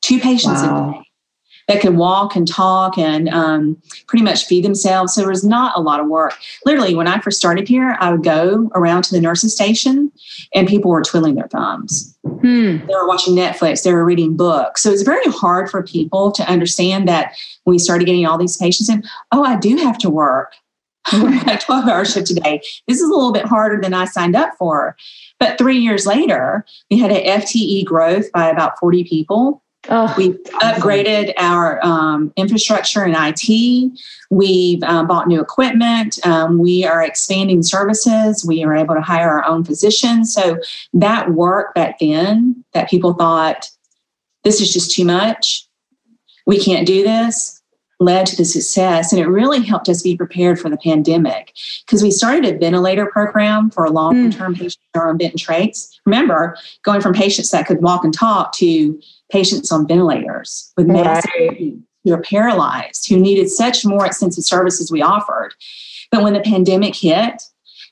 two 0.01 0.19
patients 0.21 0.63
wow. 0.63 0.89
a 0.89 0.93
day 0.93 1.12
that 1.69 1.81
could 1.81 1.97
walk 1.97 2.37
and 2.37 2.47
talk 2.47 2.99
and 2.99 3.29
um, 3.29 3.81
pretty 4.07 4.25
much 4.25 4.47
feed 4.47 4.65
themselves. 4.65 5.15
So 5.15 5.21
there 5.21 5.31
was 5.31 5.45
not 5.45 5.77
a 5.77 5.81
lot 5.81 6.01
of 6.01 6.09
work. 6.09 6.35
Literally, 6.65 6.95
when 6.95 7.07
I 7.07 7.21
first 7.21 7.39
started 7.39 7.69
here, 7.69 7.97
I 8.01 8.11
would 8.11 8.25
go 8.25 8.71
around 8.75 9.05
to 9.05 9.15
the 9.15 9.21
nurses 9.21 9.55
station 9.55 10.11
and 10.55 10.69
people 10.69 10.91
were 10.91 11.03
twiddling 11.03 11.35
their 11.35 11.49
thumbs. 11.49 12.17
Hmm. 12.25 12.79
They 12.79 12.95
were 12.95 13.07
watching 13.07 13.35
Netflix, 13.35 13.83
they 13.83 13.93
were 13.93 14.05
reading 14.05 14.37
books. 14.37 14.83
So 14.83 14.91
it's 14.91 15.03
very 15.03 15.25
hard 15.27 15.71
for 15.71 15.83
people 15.83 16.33
to 16.33 16.49
understand 16.49 17.09
that 17.09 17.35
when 17.65 17.75
we 17.75 17.79
started 17.79 18.05
getting 18.05 18.27
all 18.27 18.39
these 18.39 18.57
patients 18.57 18.89
in, 18.89 19.05
oh, 19.31 19.45
I 19.45 19.57
do 19.57 19.77
have 19.77 19.99
to 19.99 20.11
work. 20.11 20.55
a 21.13 21.59
12 21.61 21.89
hour 21.89 22.05
shift 22.05 22.29
today. 22.29 22.61
This 22.87 23.01
is 23.01 23.09
a 23.09 23.13
little 23.13 23.33
bit 23.33 23.45
harder 23.45 23.81
than 23.81 23.93
I 23.93 24.05
signed 24.05 24.37
up 24.37 24.51
for. 24.57 24.97
But 25.41 25.59
three 25.59 25.79
years 25.79 26.07
later, 26.07 26.65
we 26.91 26.99
had 26.99 27.11
an 27.11 27.41
FTE 27.41 27.85
growth 27.85 28.31
by 28.31 28.49
about 28.49 28.79
40 28.79 29.03
people. 29.05 29.63
Oh, 29.89 30.15
We've 30.17 30.39
upgraded 30.63 31.33
our 31.39 31.85
um, 31.85 32.33
infrastructure 32.37 33.03
and 33.03 33.17
IT. 33.19 33.93
We've 34.31 34.83
um, 34.85 35.09
bought 35.09 35.27
new 35.27 35.41
equipment. 35.41 36.25
Um, 36.25 36.59
we 36.59 36.85
are 36.85 37.03
expanding 37.03 37.65
services. 37.65 38.45
We 38.47 38.63
are 38.63 38.75
able 38.75 38.95
to 38.95 39.01
hire 39.01 39.29
our 39.29 39.45
own 39.45 39.65
physicians. 39.65 40.33
So 40.33 40.59
that 40.95 41.33
work 41.33 41.75
back 41.75 41.99
then 41.99 42.65
that 42.75 42.89
people 42.89 43.15
thought 43.15 43.69
this 44.45 44.61
is 44.61 44.73
just 44.73 44.95
too 44.95 45.05
much, 45.05 45.67
we 46.47 46.59
can't 46.59 46.87
do 46.87 47.03
this, 47.03 47.63
led 48.03 48.27
to 48.27 48.37
the 48.37 48.45
success. 48.45 49.13
And 49.13 49.21
it 49.21 49.27
really 49.27 49.63
helped 49.63 49.89
us 49.89 50.03
be 50.03 50.17
prepared 50.17 50.61
for 50.61 50.69
the 50.69 50.77
pandemic 50.77 51.55
because 51.87 52.03
we 52.03 52.11
started 52.11 52.45
a 52.45 52.59
ventilator 52.59 53.07
program 53.07 53.71
for 53.71 53.89
long 53.89 54.31
term 54.31 54.55
mm. 54.55 54.59
patients 54.59 54.79
on 54.97 55.19
vent 55.19 55.33
and 55.33 55.41
trachs. 55.41 55.89
Remember, 56.05 56.57
going 56.83 57.01
from 57.01 57.15
patients 57.15 57.51
that 57.51 57.67
could 57.67 57.83
walk 57.83 58.05
and 58.05 58.13
talk 58.13 58.53
to 58.55 59.01
patients 59.33 59.73
on 59.73 59.89
ventilators 59.89 60.73
with 60.77 60.87
massive 60.87 61.31
right. 61.39 61.75
who 62.05 62.13
are 62.13 62.23
paralyzed, 62.23 63.09
who 63.09 63.19
needed 63.19 63.49
such 63.49 63.85
more 63.85 64.07
extensive 64.07 64.45
services 64.45 64.93
we 64.93 65.03
offered. 65.03 65.55
But 66.11 66.23
when 66.23 66.35
the 66.35 66.41
pandemic 66.41 66.95
hit, 66.95 67.43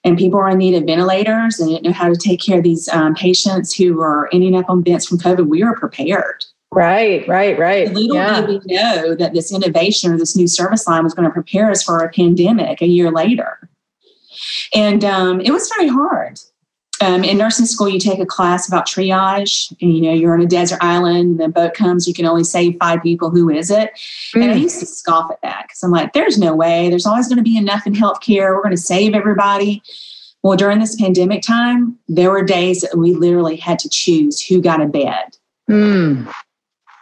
and 0.04 0.16
people 0.16 0.38
were 0.38 0.48
in 0.48 0.58
need 0.58 0.74
of 0.74 0.84
ventilators 0.84 1.58
and 1.58 1.68
didn't 1.68 1.84
know 1.84 1.92
how 1.92 2.08
to 2.08 2.16
take 2.16 2.40
care 2.40 2.58
of 2.58 2.64
these 2.64 2.88
um, 2.88 3.14
patients 3.14 3.74
who 3.74 3.94
were 3.94 4.30
ending 4.32 4.56
up 4.56 4.68
on 4.70 4.82
vents 4.82 5.06
from 5.06 5.18
COVID, 5.18 5.46
we 5.46 5.62
were 5.62 5.76
prepared. 5.76 6.44
Right, 6.72 7.26
right, 7.28 7.58
right. 7.58 7.92
Little 7.92 8.16
yeah. 8.16 8.40
did 8.40 8.62
we 8.64 8.74
know 8.74 9.14
that 9.16 9.34
this 9.34 9.52
innovation 9.52 10.12
or 10.12 10.16
this 10.16 10.36
new 10.36 10.46
service 10.46 10.86
line 10.86 11.04
was 11.04 11.14
going 11.14 11.28
to 11.28 11.32
prepare 11.32 11.70
us 11.70 11.82
for 11.82 11.98
a 11.98 12.10
pandemic 12.10 12.80
a 12.80 12.86
year 12.86 13.10
later. 13.10 13.68
And 14.74 15.04
um, 15.04 15.40
it 15.40 15.50
was 15.50 15.70
very 15.76 15.88
hard 15.88 16.38
um, 17.00 17.24
in 17.24 17.38
nursing 17.38 17.66
school, 17.66 17.88
you 17.88 17.98
take 17.98 18.18
a 18.18 18.26
class 18.26 18.68
about 18.68 18.86
triage, 18.86 19.70
and 19.80 19.94
you 19.94 20.02
know 20.02 20.12
you're 20.12 20.34
on 20.34 20.40
a 20.40 20.46
desert 20.46 20.78
island. 20.82 21.40
The 21.40 21.48
boat 21.48 21.74
comes, 21.74 22.06
you 22.06 22.14
can 22.14 22.26
only 22.26 22.44
save 22.44 22.76
five 22.78 23.02
people. 23.02 23.30
Who 23.30 23.48
is 23.48 23.70
it? 23.70 23.98
And 24.34 24.44
I 24.44 24.56
mm. 24.56 24.60
used 24.60 24.80
to 24.80 24.86
scoff 24.86 25.30
at 25.30 25.40
that 25.42 25.64
because 25.66 25.82
I'm 25.82 25.90
like, 25.90 26.12
"There's 26.12 26.38
no 26.38 26.54
way. 26.54 26.90
There's 26.90 27.06
always 27.06 27.28
going 27.28 27.38
to 27.38 27.42
be 27.42 27.56
enough 27.56 27.86
in 27.86 27.94
healthcare. 27.94 28.54
We're 28.54 28.62
going 28.62 28.76
to 28.76 28.82
save 28.82 29.14
everybody." 29.14 29.82
Well, 30.42 30.56
during 30.56 30.78
this 30.78 30.96
pandemic 30.96 31.42
time, 31.42 31.98
there 32.08 32.30
were 32.30 32.42
days 32.42 32.80
that 32.80 32.96
we 32.96 33.14
literally 33.14 33.56
had 33.56 33.78
to 33.80 33.88
choose 33.90 34.40
who 34.44 34.62
got 34.62 34.80
a 34.80 34.86
bed. 34.86 35.36
Mm. 35.68 36.32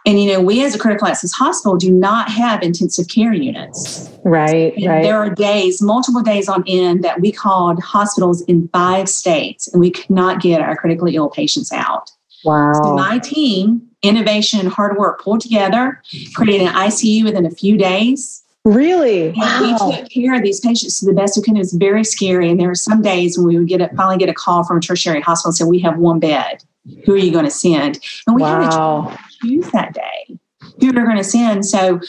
And 0.09 0.19
you 0.19 0.33
know, 0.33 0.41
we 0.41 0.65
as 0.65 0.73
a 0.73 0.79
critical 0.79 1.07
access 1.07 1.31
hospital 1.31 1.77
do 1.77 1.91
not 1.91 2.31
have 2.31 2.63
intensive 2.63 3.07
care 3.09 3.31
units. 3.31 4.09
Right, 4.25 4.75
and 4.75 4.87
right. 4.87 5.03
There 5.03 5.15
are 5.15 5.29
days, 5.29 5.83
multiple 5.83 6.23
days 6.23 6.49
on 6.49 6.63
end, 6.67 7.03
that 7.03 7.21
we 7.21 7.31
called 7.31 7.79
hospitals 7.79 8.41
in 8.45 8.67
five 8.69 9.07
states, 9.07 9.67
and 9.67 9.79
we 9.79 9.91
could 9.91 10.09
not 10.09 10.41
get 10.41 10.61
our 10.61 10.75
critically 10.75 11.15
ill 11.15 11.29
patients 11.29 11.71
out. 11.71 12.11
Wow. 12.43 12.73
So 12.73 12.95
my 12.95 13.19
team, 13.19 13.87
innovation 14.01 14.59
and 14.59 14.69
hard 14.69 14.97
work 14.97 15.21
pulled 15.21 15.41
together, 15.41 16.01
created 16.33 16.65
an 16.65 16.73
ICU 16.73 17.25
within 17.25 17.45
a 17.45 17.51
few 17.51 17.77
days. 17.77 18.43
Really? 18.65 19.29
Wow. 19.35 19.61
We 19.61 19.95
took 19.95 20.09
care 20.09 20.33
of 20.33 20.41
these 20.41 20.59
patients 20.59 20.99
to 21.01 21.05
the 21.05 21.13
best 21.13 21.37
we 21.37 21.43
could. 21.43 21.55
It 21.55 21.59
was 21.59 21.73
very 21.73 22.03
scary. 22.03 22.49
And 22.49 22.59
there 22.59 22.67
were 22.67 22.73
some 22.73 23.03
days 23.03 23.37
when 23.37 23.45
we 23.45 23.59
would 23.59 23.67
get 23.67 23.79
a, 23.79 23.89
finally 23.95 24.17
get 24.17 24.29
a 24.29 24.33
call 24.33 24.63
from 24.63 24.77
a 24.77 24.81
tertiary 24.81 25.21
hospital 25.21 25.49
and 25.49 25.55
say, 25.55 25.65
We 25.65 25.79
have 25.79 25.99
one 25.99 26.19
bed. 26.19 26.63
Who 27.05 27.13
are 27.13 27.17
you 27.17 27.31
going 27.31 27.45
to 27.45 27.51
send? 27.51 27.99
And 28.25 28.35
we 28.35 28.41
wow. 28.41 28.61
had 28.61 29.15
to 29.15 29.28
choose 29.41 29.69
that 29.71 29.93
day 29.93 30.39
who 30.79 30.91
they're 30.91 31.05
going 31.05 31.17
to 31.17 31.23
send. 31.23 31.65
So 31.65 31.99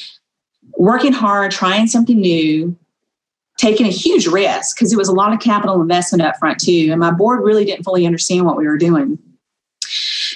working 0.76 1.12
hard, 1.12 1.50
trying 1.50 1.86
something 1.86 2.20
new, 2.20 2.76
taking 3.58 3.86
a 3.86 3.90
huge 3.90 4.26
risk 4.26 4.76
because 4.76 4.92
it 4.92 4.96
was 4.96 5.08
a 5.08 5.14
lot 5.14 5.32
of 5.32 5.40
capital 5.40 5.80
investment 5.80 6.22
up 6.22 6.36
front 6.38 6.58
too. 6.58 6.88
And 6.90 7.00
my 7.00 7.10
board 7.10 7.42
really 7.42 7.64
didn't 7.64 7.84
fully 7.84 8.06
understand 8.06 8.46
what 8.46 8.56
we 8.56 8.66
were 8.66 8.78
doing 8.78 9.18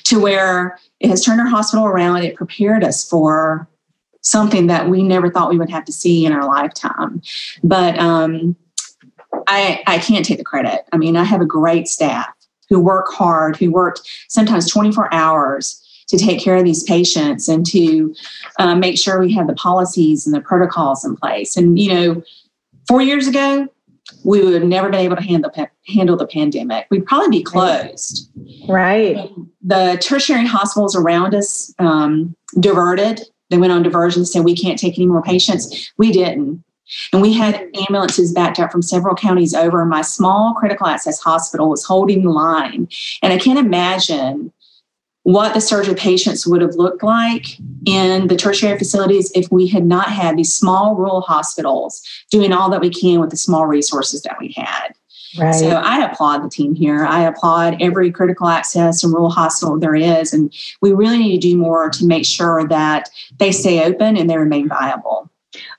to 0.04 0.20
where 0.20 0.78
it 1.00 1.08
has 1.08 1.24
turned 1.24 1.40
our 1.40 1.46
hospital 1.46 1.86
around. 1.86 2.22
It 2.22 2.36
prepared 2.36 2.84
us 2.84 3.08
for 3.08 3.68
something 4.20 4.66
that 4.68 4.88
we 4.88 5.02
never 5.02 5.30
thought 5.30 5.50
we 5.50 5.58
would 5.58 5.70
have 5.70 5.84
to 5.84 5.92
see 5.92 6.24
in 6.24 6.32
our 6.32 6.46
lifetime. 6.46 7.22
But 7.62 7.98
um, 7.98 8.56
I, 9.46 9.82
I 9.86 9.98
can't 9.98 10.24
take 10.24 10.38
the 10.38 10.44
credit. 10.44 10.82
I 10.92 10.96
mean, 10.96 11.16
I 11.16 11.24
have 11.24 11.40
a 11.40 11.46
great 11.46 11.88
staff 11.88 12.28
who 12.68 12.80
work 12.80 13.12
hard, 13.12 13.56
who 13.56 13.70
worked 13.70 14.00
sometimes 14.28 14.70
24 14.70 15.12
hours 15.12 15.83
to 16.16 16.24
take 16.24 16.40
care 16.40 16.56
of 16.56 16.64
these 16.64 16.82
patients 16.84 17.48
and 17.48 17.66
to 17.66 18.14
uh, 18.58 18.74
make 18.74 18.98
sure 18.98 19.18
we 19.18 19.32
have 19.32 19.46
the 19.46 19.54
policies 19.54 20.26
and 20.26 20.34
the 20.34 20.40
protocols 20.40 21.04
in 21.04 21.16
place. 21.16 21.56
And, 21.56 21.78
you 21.78 21.92
know, 21.92 22.22
four 22.88 23.02
years 23.02 23.26
ago, 23.26 23.68
we 24.24 24.42
would 24.42 24.54
have 24.54 24.64
never 24.64 24.90
been 24.90 25.00
able 25.00 25.16
to 25.16 25.22
handle 25.22 25.50
handle 25.86 26.16
the 26.16 26.26
pandemic. 26.26 26.86
We'd 26.90 27.06
probably 27.06 27.38
be 27.38 27.42
closed. 27.42 28.30
Right. 28.68 29.30
The 29.62 29.98
tertiary 30.00 30.46
hospitals 30.46 30.96
around 30.96 31.34
us 31.34 31.74
um, 31.78 32.34
diverted. 32.60 33.22
They 33.50 33.58
went 33.58 33.72
on 33.72 33.82
diversion, 33.82 34.24
saying 34.24 34.44
we 34.44 34.56
can't 34.56 34.78
take 34.78 34.98
any 34.98 35.06
more 35.06 35.22
patients. 35.22 35.92
We 35.98 36.12
didn't. 36.12 36.64
And 37.12 37.22
we 37.22 37.32
had 37.32 37.68
ambulances 37.88 38.32
backed 38.32 38.60
up 38.60 38.70
from 38.70 38.82
several 38.82 39.14
counties 39.14 39.54
over. 39.54 39.84
My 39.84 40.02
small 40.02 40.54
critical 40.54 40.86
access 40.86 41.18
hospital 41.18 41.70
was 41.70 41.84
holding 41.84 42.22
the 42.22 42.30
line. 42.30 42.88
And 43.22 43.32
I 43.32 43.38
can't 43.38 43.58
imagine 43.58 44.52
what 45.24 45.54
the 45.54 45.60
surge 45.60 45.88
of 45.88 45.96
patients 45.96 46.46
would 46.46 46.60
have 46.60 46.74
looked 46.74 47.02
like 47.02 47.58
in 47.86 48.28
the 48.28 48.36
tertiary 48.36 48.78
facilities 48.78 49.32
if 49.34 49.50
we 49.50 49.66
had 49.66 49.84
not 49.84 50.10
had 50.10 50.36
these 50.36 50.52
small 50.54 50.94
rural 50.94 51.22
hospitals 51.22 52.02
doing 52.30 52.52
all 52.52 52.70
that 52.70 52.80
we 52.80 52.90
can 52.90 53.20
with 53.20 53.30
the 53.30 53.36
small 53.36 53.66
resources 53.66 54.22
that 54.22 54.36
we 54.38 54.52
had. 54.54 54.92
Right. 55.38 55.54
So 55.54 55.68
I 55.70 56.04
applaud 56.04 56.44
the 56.44 56.50
team 56.50 56.74
here. 56.74 57.04
I 57.06 57.22
applaud 57.22 57.78
every 57.80 58.12
critical 58.12 58.48
access 58.48 59.02
and 59.02 59.12
rural 59.12 59.30
hospital 59.30 59.78
there 59.78 59.94
is. 59.94 60.32
And 60.32 60.54
we 60.82 60.92
really 60.92 61.18
need 61.18 61.40
to 61.40 61.48
do 61.48 61.56
more 61.56 61.88
to 61.90 62.06
make 62.06 62.26
sure 62.26 62.68
that 62.68 63.08
they 63.38 63.50
stay 63.50 63.82
open 63.84 64.16
and 64.16 64.28
they 64.28 64.36
remain 64.36 64.68
viable. 64.68 65.30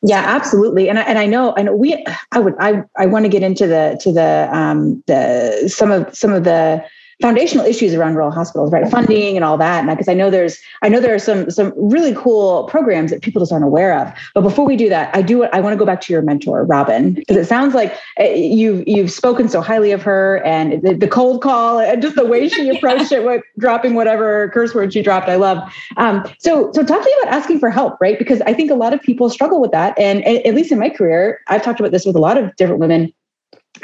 Yeah, 0.02 0.24
absolutely. 0.26 0.90
And 0.90 0.98
I, 0.98 1.04
and 1.04 1.20
I 1.20 1.28
know, 1.28 1.54
and 1.54 1.78
we, 1.78 2.04
I 2.32 2.40
would, 2.40 2.56
I, 2.60 2.84
I 2.98 3.06
want 3.06 3.26
to 3.26 3.30
get 3.30 3.44
into 3.44 3.68
the, 3.68 3.98
to 4.02 4.12
the, 4.12 4.50
um, 4.52 5.04
the, 5.06 5.70
some 5.70 5.92
of, 5.92 6.16
some 6.16 6.34
of 6.34 6.44
the, 6.44 6.84
foundational 7.22 7.66
issues 7.66 7.94
around 7.94 8.16
rural 8.16 8.32
hospitals, 8.32 8.72
right? 8.72 8.90
Funding 8.90 9.36
and 9.36 9.46
all 9.46 9.58
that. 9.58 9.80
And 9.80 9.90
because 9.90 10.08
I 10.08 10.14
know 10.14 10.30
there's, 10.30 10.60
I 10.82 10.90
know 10.90 11.00
there 11.00 11.14
are 11.14 11.20
some 11.20 11.50
some 11.50 11.74
really 11.76 12.14
cool 12.16 12.66
programs 12.66 13.12
that 13.12 13.22
people 13.22 13.42
just 13.42 13.52
aren't 13.52 13.66
aware 13.66 13.98
of. 13.98 14.12
But 14.34 14.42
before 14.42 14.66
we 14.66 14.76
do 14.76 14.90
that, 14.90 15.16
I 15.16 15.22
do 15.22 15.44
I 15.46 15.60
want 15.60 15.74
to 15.74 15.78
go 15.78 15.86
back 15.86 16.02
to 16.02 16.14
your 16.14 16.22
mentor, 16.22 16.64
Robin, 16.66 17.14
because 17.14 17.38
it 17.38 17.46
sounds 17.46 17.74
like 17.74 17.98
eh, 18.18 18.34
you've 18.34 18.88
you've 18.88 19.12
spoken 19.12 19.48
so 19.48 19.62
highly 19.62 19.92
of 19.92 20.02
her 20.04 20.44
and 20.46 20.82
the, 20.82 20.94
the 20.94 21.08
cold 21.08 21.42
call 21.42 21.80
and 21.80 22.02
just 22.02 22.16
the 22.16 22.26
way 22.26 22.50
she 22.50 22.70
approached 22.76 23.12
it 23.12 23.24
with 23.24 23.42
dropping 23.58 23.94
whatever 23.94 24.50
curse 24.50 24.74
word 24.74 24.94
she 24.94 25.02
dropped. 25.02 25.30
I 25.30 25.36
love. 25.36 25.58
Um, 25.98 26.30
so 26.40 26.72
so 26.74 26.84
talk 26.84 27.02
to 27.02 27.06
me 27.06 27.16
about 27.24 27.34
asking 27.34 27.60
for 27.60 27.70
help, 27.70 27.98
right? 28.02 28.20
Because 28.20 28.42
I 28.42 28.54
think 28.54 28.72
a 28.72 28.76
lot 28.76 28.94
of 28.94 29.02
people 29.02 29.30
struggle 29.30 29.62
with 29.62 29.72
that, 29.72 29.98
and 29.98 30.26
at 30.26 30.54
least 30.54 30.72
in 30.72 30.80
my 30.80 30.90
career, 30.90 31.42
I've 31.48 31.64
talked 31.64 31.80
about 31.80 31.92
this 31.92 32.06
with 32.06 32.16
a 32.16 32.20
lot 32.20 32.38
of 32.38 32.56
different 32.56 32.80
women 32.80 33.14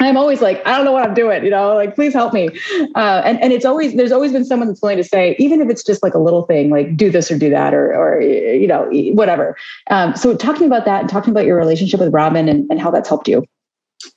I'm 0.00 0.16
always 0.16 0.40
like, 0.40 0.64
I 0.66 0.76
don't 0.76 0.84
know 0.84 0.92
what 0.92 1.04
I'm 1.04 1.14
doing, 1.14 1.44
you 1.44 1.50
know, 1.50 1.74
like, 1.74 1.94
please 1.94 2.12
help 2.12 2.32
me. 2.32 2.48
Uh, 2.94 3.22
and, 3.24 3.40
and 3.42 3.52
it's 3.52 3.64
always, 3.64 3.94
there's 3.94 4.12
always 4.12 4.32
been 4.32 4.44
someone 4.44 4.68
that's 4.68 4.82
willing 4.82 4.96
to 4.96 5.04
say, 5.04 5.36
even 5.38 5.60
if 5.60 5.68
it's 5.68 5.82
just 5.82 6.02
like 6.02 6.14
a 6.14 6.18
little 6.18 6.42
thing, 6.42 6.70
like 6.70 6.96
do 6.96 7.10
this 7.10 7.30
or 7.30 7.38
do 7.38 7.50
that, 7.50 7.74
or, 7.74 7.94
or 7.94 8.20
you 8.20 8.66
know, 8.66 8.88
whatever. 9.12 9.56
Um, 9.90 10.16
so 10.16 10.36
talking 10.36 10.66
about 10.66 10.84
that 10.84 11.02
and 11.02 11.10
talking 11.10 11.30
about 11.30 11.46
your 11.46 11.56
relationship 11.56 12.00
with 12.00 12.12
Robin 12.12 12.48
and, 12.48 12.70
and 12.70 12.80
how 12.80 12.90
that's 12.90 13.08
helped 13.08 13.28
you. 13.28 13.44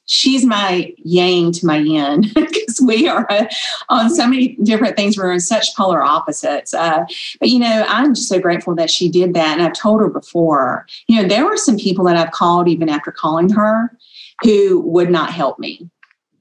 She's 0.08 0.46
my 0.46 0.94
yang 0.98 1.52
to 1.52 1.66
my 1.66 1.78
yin 1.78 2.22
because 2.36 2.82
we 2.86 3.08
are 3.08 3.26
uh, 3.30 3.46
on 3.90 4.10
so 4.10 4.28
many 4.28 4.56
different 4.64 4.96
things. 4.96 5.18
We're 5.18 5.34
in 5.34 5.40
such 5.40 5.76
polar 5.76 6.02
opposites. 6.02 6.74
Uh, 6.74 7.06
but, 7.40 7.50
you 7.50 7.60
know, 7.60 7.86
I'm 7.88 8.16
just 8.16 8.30
so 8.30 8.40
grateful 8.40 8.76
that 8.76 8.90
she 8.90 9.10
did 9.10 9.34
that. 9.34 9.58
And 9.58 9.62
I've 9.66 9.74
told 9.74 10.02
her 10.02 10.10
before, 10.10 10.86
you 11.08 11.22
know, 11.22 11.28
there 11.28 11.46
were 11.46 11.58
some 11.58 11.78
people 11.78 12.06
that 12.06 12.18
I've 12.18 12.32
called 12.32 12.68
even 12.68 12.90
after 12.90 13.12
calling 13.12 13.50
her 13.50 13.96
who 14.44 14.82
would 14.82 15.10
not 15.10 15.32
help 15.32 15.60
me. 15.60 15.90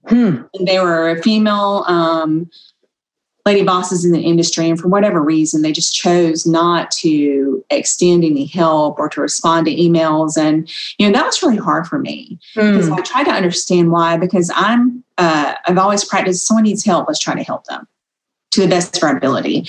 Hmm. 0.09 0.43
They 0.61 0.79
were 0.79 1.21
female 1.23 1.85
um, 1.87 2.51
lady 3.47 3.63
bosses 3.63 4.05
in 4.05 4.13
the 4.13 4.21
industry, 4.21 4.69
and 4.69 4.79
for 4.79 4.89
whatever 4.89 5.23
reason, 5.23 5.63
they 5.63 5.73
just 5.73 5.95
chose 5.95 6.45
not 6.45 6.91
to 6.93 7.65
extend 7.71 8.25
any 8.25 8.47
help 8.47 8.99
or 8.99 9.09
to 9.11 9.21
respond 9.21 9.67
to 9.67 9.75
emails. 9.75 10.37
And 10.37 10.71
you 10.99 11.07
know 11.07 11.13
that 11.13 11.27
was 11.27 11.43
really 11.43 11.57
hard 11.57 11.87
for 11.87 11.99
me 11.99 12.39
because 12.55 12.89
hmm. 12.89 12.95
I 12.95 13.01
tried 13.01 13.25
to 13.25 13.33
understand 13.33 13.91
why. 13.91 14.17
Because 14.19 14.51
I'm 14.55 15.03
uh, 15.17 15.55
I've 15.67 15.79
always 15.79 16.05
practiced 16.05 16.47
someone 16.47 16.65
needs 16.65 16.85
help, 16.85 17.09
let's 17.09 17.21
try 17.21 17.35
to 17.35 17.43
help 17.43 17.65
them 17.65 17.87
to 18.55 18.61
the 18.61 18.69
best 18.69 18.97
of 18.97 19.03
our 19.03 19.17
ability. 19.17 19.69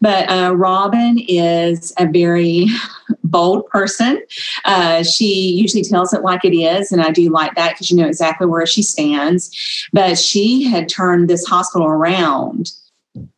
But 0.00 0.28
uh, 0.28 0.54
Robin 0.56 1.18
is 1.18 1.92
a 1.98 2.06
very 2.06 2.66
bold 3.24 3.66
person. 3.68 4.22
Uh, 4.64 5.02
she 5.02 5.52
usually 5.52 5.84
tells 5.84 6.12
it 6.12 6.22
like 6.22 6.44
it 6.44 6.56
is, 6.56 6.92
and 6.92 7.00
I 7.00 7.10
do 7.10 7.30
like 7.30 7.54
that 7.54 7.72
because 7.72 7.90
you 7.90 7.96
know 7.96 8.06
exactly 8.06 8.46
where 8.46 8.66
she 8.66 8.82
stands. 8.82 9.50
But 9.92 10.18
she 10.18 10.64
had 10.64 10.88
turned 10.88 11.30
this 11.30 11.46
hospital 11.46 11.86
around 11.86 12.72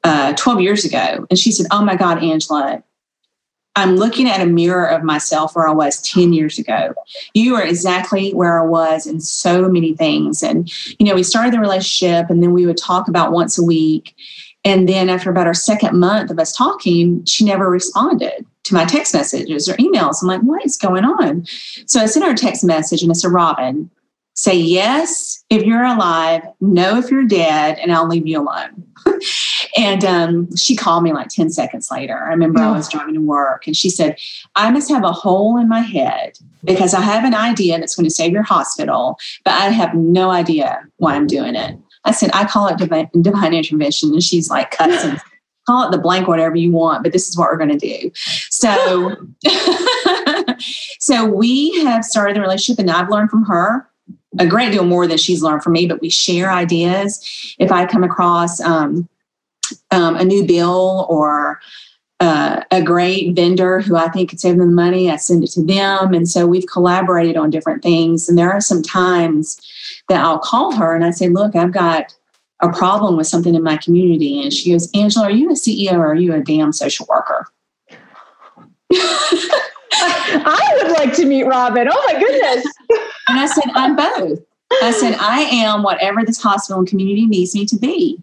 uh, 0.04 0.32
12 0.35 0.61
years 0.61 0.85
ago, 0.85 1.26
and 1.28 1.38
she 1.38 1.52
said, 1.52 1.66
"Oh 1.70 1.85
my 1.85 1.96
God, 1.96 2.22
Angela." 2.22 2.82
I'm 3.78 3.96
looking 3.96 4.26
at 4.26 4.40
a 4.40 4.46
mirror 4.46 4.87
of 4.87 5.04
myself 5.04 5.54
where 5.54 5.68
I 5.68 5.72
was 5.72 6.00
10 6.00 6.32
years 6.32 6.59
ago. 6.59 6.94
You 7.35 7.54
are 7.56 7.62
exactly 7.62 8.32
where 8.32 8.59
I 8.59 8.64
was 8.64 9.06
in 9.06 9.20
so 9.20 9.68
many 9.68 9.94
things. 9.94 10.42
And, 10.42 10.72
you 10.98 11.04
know, 11.04 11.14
we 11.14 11.22
started 11.22 11.52
the 11.52 11.61
relationship 11.61 12.30
and 12.30 12.42
then 12.42 12.52
we 12.52 12.64
would 12.64 12.78
talk 12.78 13.06
about 13.06 13.32
once 13.32 13.59
a 13.59 13.62
week. 13.62 14.16
And 14.66 14.88
then 14.88 15.09
after 15.09 15.31
about 15.31 15.46
our 15.46 15.55
second 15.55 15.96
month 15.96 16.33
of 16.33 16.40
us 16.40 16.52
talking, 16.52 17.24
she 17.24 17.44
never 17.44 17.70
responded 17.70 18.44
to 18.64 18.74
my 18.74 18.85
text 18.85 19.14
messages 19.14 19.68
or 19.68 19.74
emails. 19.74 20.16
I'm 20.20 20.29
like, 20.29 20.40
what 20.40 20.66
is 20.66 20.76
going 20.76 21.05
on? 21.05 21.46
So 21.87 22.00
I 22.00 22.07
sent 22.07 22.26
her 22.26 22.33
a 22.33 22.37
text 22.37 22.64
message 22.64 23.00
and 23.00 23.12
I 23.12 23.14
said, 23.14 23.31
Robin, 23.31 23.88
say 24.35 24.57
yes 24.57 25.44
if 25.50 25.62
you're 25.62 25.85
alive, 25.85 26.42
no 26.61 26.98
if 26.98 27.12
you're 27.12 27.24
dead, 27.24 27.79
and 27.79 27.92
I'll 27.92 28.09
leave 28.09 28.26
you 28.26 28.40
alone. 28.40 28.85
and 29.79 30.05
um, 30.05 30.57
she 30.57 30.74
called 30.74 31.05
me 31.05 31.12
like 31.12 31.29
10 31.29 31.50
seconds 31.50 31.88
later. 31.92 32.18
I 32.18 32.31
remember 32.31 32.59
I 32.59 32.72
was 32.72 32.88
driving 32.88 33.14
to 33.14 33.20
work 33.20 33.68
and 33.68 33.76
she 33.76 33.88
said, 33.88 34.18
I 34.57 34.72
must 34.72 34.88
have 34.88 35.05
a 35.05 35.12
hole 35.12 35.59
in 35.59 35.68
my 35.68 35.81
head 35.81 36.40
because 36.64 36.92
I 36.92 37.02
have 37.02 37.24
an 37.24 37.35
idea 37.35 37.79
that's 37.79 37.94
going 37.94 38.09
to 38.09 38.14
save 38.14 38.33
your 38.33 38.42
hospital, 38.42 39.16
but 39.44 39.55
I 39.55 39.68
have 39.68 39.94
no 39.94 40.31
idea 40.31 40.81
why 40.96 41.14
I'm 41.14 41.29
doing 41.29 41.55
it. 41.55 41.79
I 42.07 42.12
said, 42.12 42.31
I 42.33 42.47
call 42.47 42.69
it 42.69 42.79
divine, 42.79 43.11
divine 43.21 43.53
intervention. 43.53 44.12
And 44.12 44.23
she's 44.23 44.49
like, 44.49 44.79
call 44.79 45.87
it 45.87 45.90
the 45.90 45.99
blank, 45.99 46.29
whatever 46.29 46.57
you 46.57 46.71
want, 46.71 47.03
but 47.03 47.12
this 47.12 47.29
is 47.29 47.37
what 47.37 47.51
we're 47.51 47.59
going 47.59 47.77
to 47.77 48.01
do. 48.01 48.11
So, 48.51 49.16
so 51.01 51.27
we 51.27 51.85
have 51.85 52.05
started 52.05 52.37
the 52.37 52.40
relationship 52.40 52.81
and 52.81 52.90
I've 52.90 53.11
learned 53.11 53.31
from 53.31 53.45
her 53.45 53.88
a 54.38 54.47
great 54.47 54.73
deal 54.73 54.85
more 54.85 55.07
than 55.07 55.19
she's 55.19 55.42
learned 55.42 55.62
from 55.62 55.73
me, 55.73 55.87
but 55.87 56.01
we 56.01 56.11
share 56.11 56.51
ideas. 56.51 57.55
If 57.59 57.73
I 57.73 57.87
come 57.87 58.05
across 58.05 58.61
um, 58.61 59.09
um, 59.90 60.16
a 60.16 60.25
new 60.25 60.47
bill 60.47 61.07
or 61.09 61.61
uh, 62.21 62.62
a 62.71 62.83
great 62.83 63.35
vendor 63.35 63.81
who 63.81 63.97
I 63.97 64.09
think 64.09 64.31
could 64.31 64.40
save 64.40 64.59
them 64.59 64.75
money, 64.75 65.11
I 65.11 65.16
send 65.16 65.45
it 65.45 65.51
to 65.53 65.64
them. 65.64 66.14
And 66.14 66.29
so 66.29 66.47
we've 66.47 66.66
collaborated 66.66 67.37
on 67.37 67.51
different 67.51 67.83
things. 67.83 68.29
And 68.29 68.38
there 68.38 68.53
are 68.53 68.61
some 68.61 68.83
times 68.83 69.61
that 70.09 70.25
I'll 70.25 70.38
call 70.38 70.73
her 70.73 70.95
and 70.95 71.05
I 71.05 71.11
say, 71.11 71.29
Look, 71.29 71.57
I've 71.57 71.73
got 71.73 72.14
a 72.61 72.73
problem 72.73 73.16
with 73.16 73.27
something 73.27 73.55
in 73.55 73.62
my 73.62 73.77
community. 73.77 74.42
And 74.42 74.53
she 74.53 74.73
goes, 74.73 74.90
Angela, 74.95 75.27
are 75.27 75.31
you 75.31 75.51
a 75.51 75.55
CEO 75.55 75.95
or 75.95 76.12
are 76.12 76.14
you 76.14 76.35
a 76.35 76.40
damn 76.40 76.73
social 76.73 77.07
worker? 77.09 77.47
I 79.92 80.83
would 80.83 80.92
like 80.92 81.14
to 81.14 81.27
meet 81.27 81.45
Robin. 81.45 81.88
Oh 81.90 82.12
my 82.12 82.19
goodness. 82.19 82.64
and 83.29 83.38
I 83.38 83.47
said, 83.47 83.64
I'm 83.75 83.97
both. 83.97 84.40
I 84.83 84.90
said, 84.90 85.16
I 85.21 85.42
am 85.42 85.83
whatever 85.83 86.25
this 86.25 86.42
hospital 86.42 86.81
and 86.81 86.88
community 86.88 87.27
needs 87.27 87.55
me 87.55 87.66
to 87.66 87.77
be. 87.77 88.23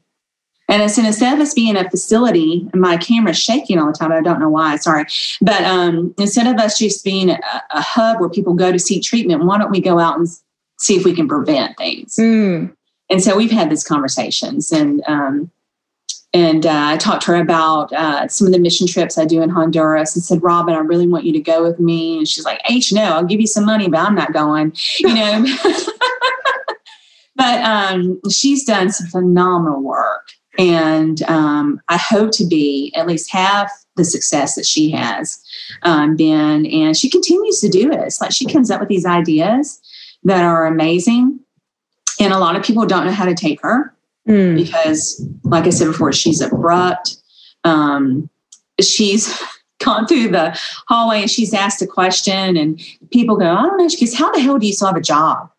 And 0.69 0.82
I 0.82 0.88
said, 0.88 1.06
instead 1.06 1.34
of 1.34 1.39
us 1.39 1.54
being 1.54 1.76
a 1.76 1.89
facility, 1.89 2.67
and 2.72 2.82
my 2.82 2.98
camera's 2.98 3.38
shaking 3.38 3.78
all 3.80 3.88
the 3.88 3.93
time, 3.93 4.12
I 4.12 4.22
don't 4.22 4.39
know 4.39 4.50
why, 4.50 4.78
sorry. 4.78 5.06
But 5.41 5.62
um, 5.63 6.15
instead 6.17 6.48
of 6.48 6.60
us 6.60 6.80
just 6.80 7.04
being 7.04 7.30
a, 7.30 7.39
a, 7.72 7.82
hub 7.82 8.19
where 8.19 8.30
people 8.30 8.54
go 8.54 8.72
to 8.72 8.80
seek 8.80 9.04
treatment, 9.04 9.43
why 9.43 9.58
don't 9.58 9.72
we 9.72 9.82
go 9.82 10.00
out 10.00 10.17
and 10.17 10.28
see 10.79 10.95
if 10.95 11.05
we 11.05 11.15
can 11.15 11.27
prevent 11.27 11.77
things? 11.77 12.15
Mm. 12.15 12.75
And 13.09 13.21
so 13.21 13.36
we've 13.36 13.51
had 13.51 13.69
these 13.69 13.83
conversations. 13.83 14.71
And 14.71 15.03
um, 15.07 15.51
and 16.33 16.65
uh, 16.65 16.86
I 16.88 16.97
talked 16.97 17.23
to 17.23 17.33
her 17.33 17.41
about 17.41 17.93
uh, 17.93 18.27
some 18.27 18.47
of 18.47 18.53
the 18.53 18.59
mission 18.59 18.88
trips 18.88 19.19
I 19.19 19.25
do 19.25 19.43
in 19.43 19.49
Honduras 19.49 20.15
and 20.15 20.23
said, 20.23 20.41
Robin, 20.41 20.73
I 20.73 20.79
really 20.79 21.07
want 21.07 21.25
you 21.25 21.33
to 21.33 21.39
go 21.39 21.62
with 21.62 21.79
me. 21.79 22.17
And 22.17 22.27
she's 22.27 22.43
like, 22.43 22.59
H, 22.67 22.91
no, 22.91 23.03
I'll 23.03 23.23
give 23.23 23.39
you 23.39 23.45
some 23.45 23.65
money, 23.65 23.88
but 23.88 23.99
I'm 23.99 24.15
not 24.15 24.33
going, 24.33 24.73
you 24.97 25.13
know. 25.13 25.45
but 27.36 27.63
um, 27.63 28.19
she's 28.31 28.65
done 28.65 28.91
some 28.91 29.07
phenomenal 29.07 29.83
work. 29.83 30.27
And 30.57 31.21
um, 31.23 31.79
I 31.89 31.97
hope 31.97 32.31
to 32.33 32.47
be 32.47 32.91
at 32.95 33.07
least 33.07 33.31
half 33.31 33.71
the 33.95 34.05
success 34.05 34.55
that 34.55 34.65
she 34.65 34.89
has 34.89 35.39
um, 35.83 36.15
been. 36.15 36.65
And 36.65 36.97
she 36.97 37.12
continues 37.12 37.59
to 37.62 37.69
do 37.69 37.91
it. 37.91 37.99
It's 37.99 38.21
like 38.21 38.31
she 38.31 38.45
comes 38.45 38.71
up 38.71 38.79
with 38.79 38.89
these 38.89 39.05
ideas 39.05 39.79
that 40.25 40.43
are 40.43 40.65
amazing. 40.65 41.39
And 42.19 42.33
a 42.33 42.39
lot 42.39 42.55
of 42.55 42.63
people 42.63 42.86
don't 42.86 43.05
know 43.05 43.12
how 43.12 43.25
to 43.25 43.36
take 43.36 43.62
her 43.62 43.93
mm. 44.27 44.55
because, 44.55 45.25
like 45.43 45.65
I 45.65 45.69
said 45.69 45.88
before, 45.88 46.13
she's 46.13 46.41
abrupt. 46.41 47.17
Um, 47.63 48.29
she's 48.81 49.41
gone 49.83 50.07
through 50.07 50.29
the 50.29 50.57
hallway 50.88 51.21
and 51.21 51.31
she's 51.31 51.53
asked 51.53 51.81
a 51.81 51.88
question, 51.88 52.55
and 52.55 52.79
people 53.12 53.36
go, 53.36 53.53
I 53.53 53.63
don't 53.63 53.77
know. 53.77 53.89
She 53.89 54.05
goes, 54.05 54.15
How 54.15 54.31
the 54.31 54.39
hell 54.39 54.59
do 54.59 54.67
you 54.67 54.73
still 54.73 54.88
have 54.88 54.97
a 54.97 55.01
job? 55.01 55.49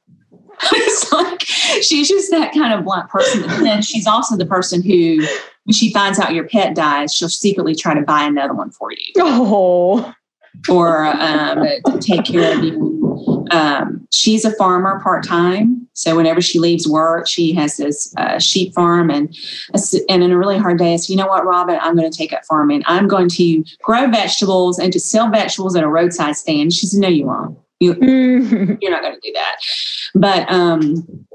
it's 0.73 1.13
like 1.13 1.43
she's 1.83 2.09
just 2.09 2.31
that 2.31 2.55
kind 2.55 2.73
of 2.73 2.85
blunt 2.85 3.09
person. 3.09 3.43
But 3.43 3.61
then 3.61 3.83
she's 3.83 4.07
also 4.07 4.37
the 4.37 4.47
person 4.47 4.83
who, 4.83 5.19
when 5.65 5.73
she 5.73 5.93
finds 5.93 6.19
out 6.19 6.33
your 6.33 6.49
pet 6.49 6.75
dies, 6.75 7.13
she'll 7.13 7.29
secretly 7.29 7.75
try 7.75 7.95
to 7.95 8.03
buy 8.03 8.23
another 8.23 8.55
one 8.55 8.71
for 8.71 8.93
you. 8.93 9.13
Oh. 9.19 10.15
Or 10.71 11.05
um, 11.07 11.67
take 12.01 12.25
care 12.25 12.57
of 12.57 12.63
you. 12.63 13.04
Um, 13.51 14.07
she's 14.13 14.45
a 14.45 14.55
farmer 14.57 15.01
part 15.01 15.25
time. 15.25 15.87
So 15.93 16.17
whenever 16.17 16.41
she 16.41 16.59
leaves 16.59 16.89
work, 16.89 17.29
she 17.29 17.53
has 17.53 17.77
this 17.77 18.13
uh, 18.17 18.39
sheep 18.39 18.75
farm, 18.75 19.11
and 19.11 19.35
and 20.09 20.25
in 20.25 20.33
a 20.33 20.39
really 20.39 20.59
hard 20.59 20.79
day, 20.79 20.95
I 20.95 20.97
said, 20.97 21.11
you 21.11 21.17
know 21.17 21.27
what, 21.27 21.45
Robin, 21.45 21.79
I'm 21.81 21.97
going 21.97 22.11
to 22.11 22.17
take 22.17 22.33
up 22.33 22.45
farming. 22.45 22.83
I'm 22.87 23.07
going 23.07 23.29
to 23.31 23.65
grow 23.83 24.11
vegetables 24.11 24.79
and 24.79 24.93
to 24.93 25.01
sell 25.01 25.31
vegetables 25.31 25.77
at 25.77 25.85
a 25.85 25.89
roadside 25.89 26.37
stand. 26.37 26.73
She 26.73 26.87
said, 26.87 27.01
no, 27.01 27.09
you 27.09 27.27
won't. 27.27 27.59
You, 27.81 27.95
mm-hmm. 27.95 28.75
You're 28.81 28.91
not 28.91 29.03
going 29.03 29.15
to 29.15 29.21
do 29.21 29.33
that. 29.35 29.57
But 30.15 30.51
um, 30.51 31.27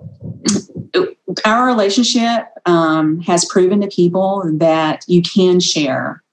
our 1.46 1.66
relationship 1.66 2.48
um, 2.66 3.20
has 3.22 3.46
proven 3.46 3.82
to 3.82 3.88
people 3.88 4.50
that 4.58 5.06
you 5.08 5.22
can 5.22 5.60
share, 5.60 6.24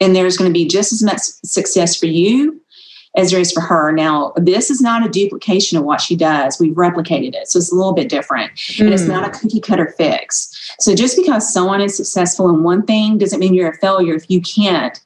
and 0.00 0.14
there's 0.14 0.36
going 0.36 0.48
to 0.48 0.54
be 0.54 0.66
just 0.66 0.92
as 0.92 1.02
much 1.02 1.18
success 1.18 1.96
for 1.96 2.06
you 2.06 2.62
as 3.16 3.30
there 3.30 3.40
is 3.40 3.52
for 3.52 3.60
her. 3.60 3.92
Now, 3.92 4.32
this 4.36 4.70
is 4.70 4.80
not 4.80 5.06
a 5.06 5.08
duplication 5.08 5.78
of 5.78 5.84
what 5.84 6.00
she 6.00 6.16
does. 6.16 6.58
We've 6.58 6.74
replicated 6.74 7.34
it. 7.34 7.48
So 7.48 7.58
it's 7.58 7.72
a 7.72 7.74
little 7.74 7.92
bit 7.92 8.08
different. 8.08 8.52
Mm. 8.54 8.86
And 8.86 8.94
it's 8.94 9.04
not 9.04 9.24
a 9.24 9.28
hmm. 9.28 9.38
cookie 9.38 9.60
cutter 9.60 9.94
fix. 9.96 10.74
So 10.80 10.94
just 10.94 11.16
because 11.16 11.52
someone 11.52 11.80
is 11.80 11.96
successful 11.96 12.48
in 12.48 12.64
one 12.64 12.84
thing 12.84 13.18
doesn't 13.18 13.38
mean 13.38 13.54
you're 13.54 13.70
a 13.70 13.78
failure 13.78 14.14
if 14.14 14.28
you 14.28 14.40
can't 14.40 15.00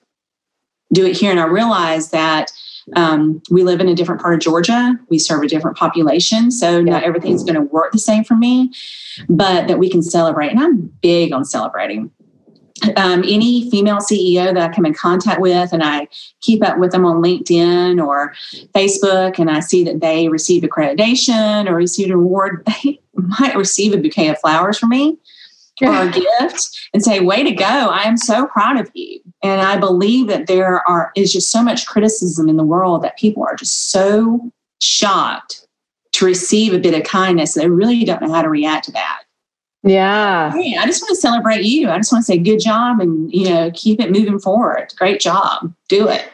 do 0.93 1.05
it 1.05 1.17
here. 1.17 1.31
And 1.31 1.41
I 1.41 1.45
realize 1.45 2.11
that 2.11 2.51
um, 2.97 3.43
we 3.51 3.63
live 3.63 3.81
in 3.81 3.89
a 3.89 3.95
different 3.95 4.21
part 4.21 4.35
of 4.35 4.41
Georgia. 4.41 4.99
We 5.11 5.19
serve 5.19 5.43
a 5.43 5.49
different 5.49 5.77
population. 5.77 6.51
So 6.51 6.81
not 6.81 7.03
everything's 7.03 7.45
going 7.45 7.57
to 7.57 7.61
work 7.61 7.93
the 7.93 7.99
same 7.99 8.25
for 8.25 8.35
me, 8.35 8.73
but 9.29 9.69
that 9.69 9.79
we 9.79 9.91
can 9.91 10.03
celebrate. 10.03 10.51
And 10.51 10.61
I'm 10.61 10.93
big 11.03 11.33
on 11.33 11.45
celebrating 11.45 12.11
um, 12.97 13.23
any 13.25 13.71
female 13.71 13.99
CEO 13.99 14.53
that 14.55 14.71
I 14.71 14.75
come 14.75 14.87
in 14.87 14.95
contact 14.95 15.41
with, 15.41 15.73
and 15.73 15.83
I 15.83 16.09
keep 16.41 16.65
up 16.65 16.79
with 16.79 16.93
them 16.93 17.05
on 17.05 17.23
LinkedIn 17.23 18.05
or 18.05 18.35
Facebook, 18.75 19.39
and 19.39 19.51
I 19.51 19.61
see 19.61 19.85
that 19.85 20.01
they 20.01 20.29
received 20.29 20.65
accreditation 20.65 21.69
or 21.69 21.75
received 21.75 22.11
an 22.11 22.17
award, 22.17 22.65
they 22.85 23.01
might 23.15 23.57
receive 23.57 23.93
a 23.93 23.99
bouquet 23.99 24.29
of 24.29 24.39
flowers 24.39 24.79
from 24.79 24.91
me 24.91 25.17
or 25.83 25.95
a 25.95 26.11
gift 26.41 26.89
and 26.93 27.03
say, 27.03 27.21
Way 27.21 27.45
to 27.45 27.53
go. 27.53 27.65
I 27.65 28.03
am 28.03 28.17
so 28.17 28.47
proud 28.47 28.79
of 28.79 28.91
you. 28.95 29.21
And 29.43 29.61
I 29.61 29.77
believe 29.77 30.27
that 30.29 30.47
there 30.47 30.89
are 30.89 31.13
is 31.15 31.33
just 31.33 31.51
so 31.51 31.63
much 31.63 31.87
criticism 31.87 32.49
in 32.49 32.57
the 32.57 32.65
world 32.65 33.03
that 33.03 33.19
people 33.19 33.45
are 33.45 33.57
just 33.57 33.91
so 33.91 34.53
shocked 34.81 35.67
to 36.13 36.25
receive 36.25 36.73
a 36.73 36.79
bit 36.79 36.95
of 36.95 37.05
kindness. 37.05 37.55
They 37.55 37.69
really 37.69 38.05
don't 38.05 38.23
know 38.23 38.33
how 38.33 38.43
to 38.43 38.49
react 38.49 38.87
to 38.87 38.93
that. 38.93 39.23
Yeah. 39.83 40.53
Hey, 40.53 40.77
I 40.77 40.87
just 40.87 41.03
want 41.03 41.11
to 41.11 41.21
celebrate 41.21 41.65
you. 41.65 41.89
I 41.89 41.97
just 41.99 42.13
want 42.13 42.25
to 42.25 42.33
say 42.33 42.39
good 42.39 42.59
job 42.59 43.01
and, 43.01 43.33
you 43.33 43.49
know, 43.49 43.71
keep 43.75 44.01
it 44.01 44.11
moving 44.11 44.39
forward. 44.39 44.93
Great 44.97 45.21
job. 45.21 45.73
Do 45.89 46.09
it. 46.09 46.25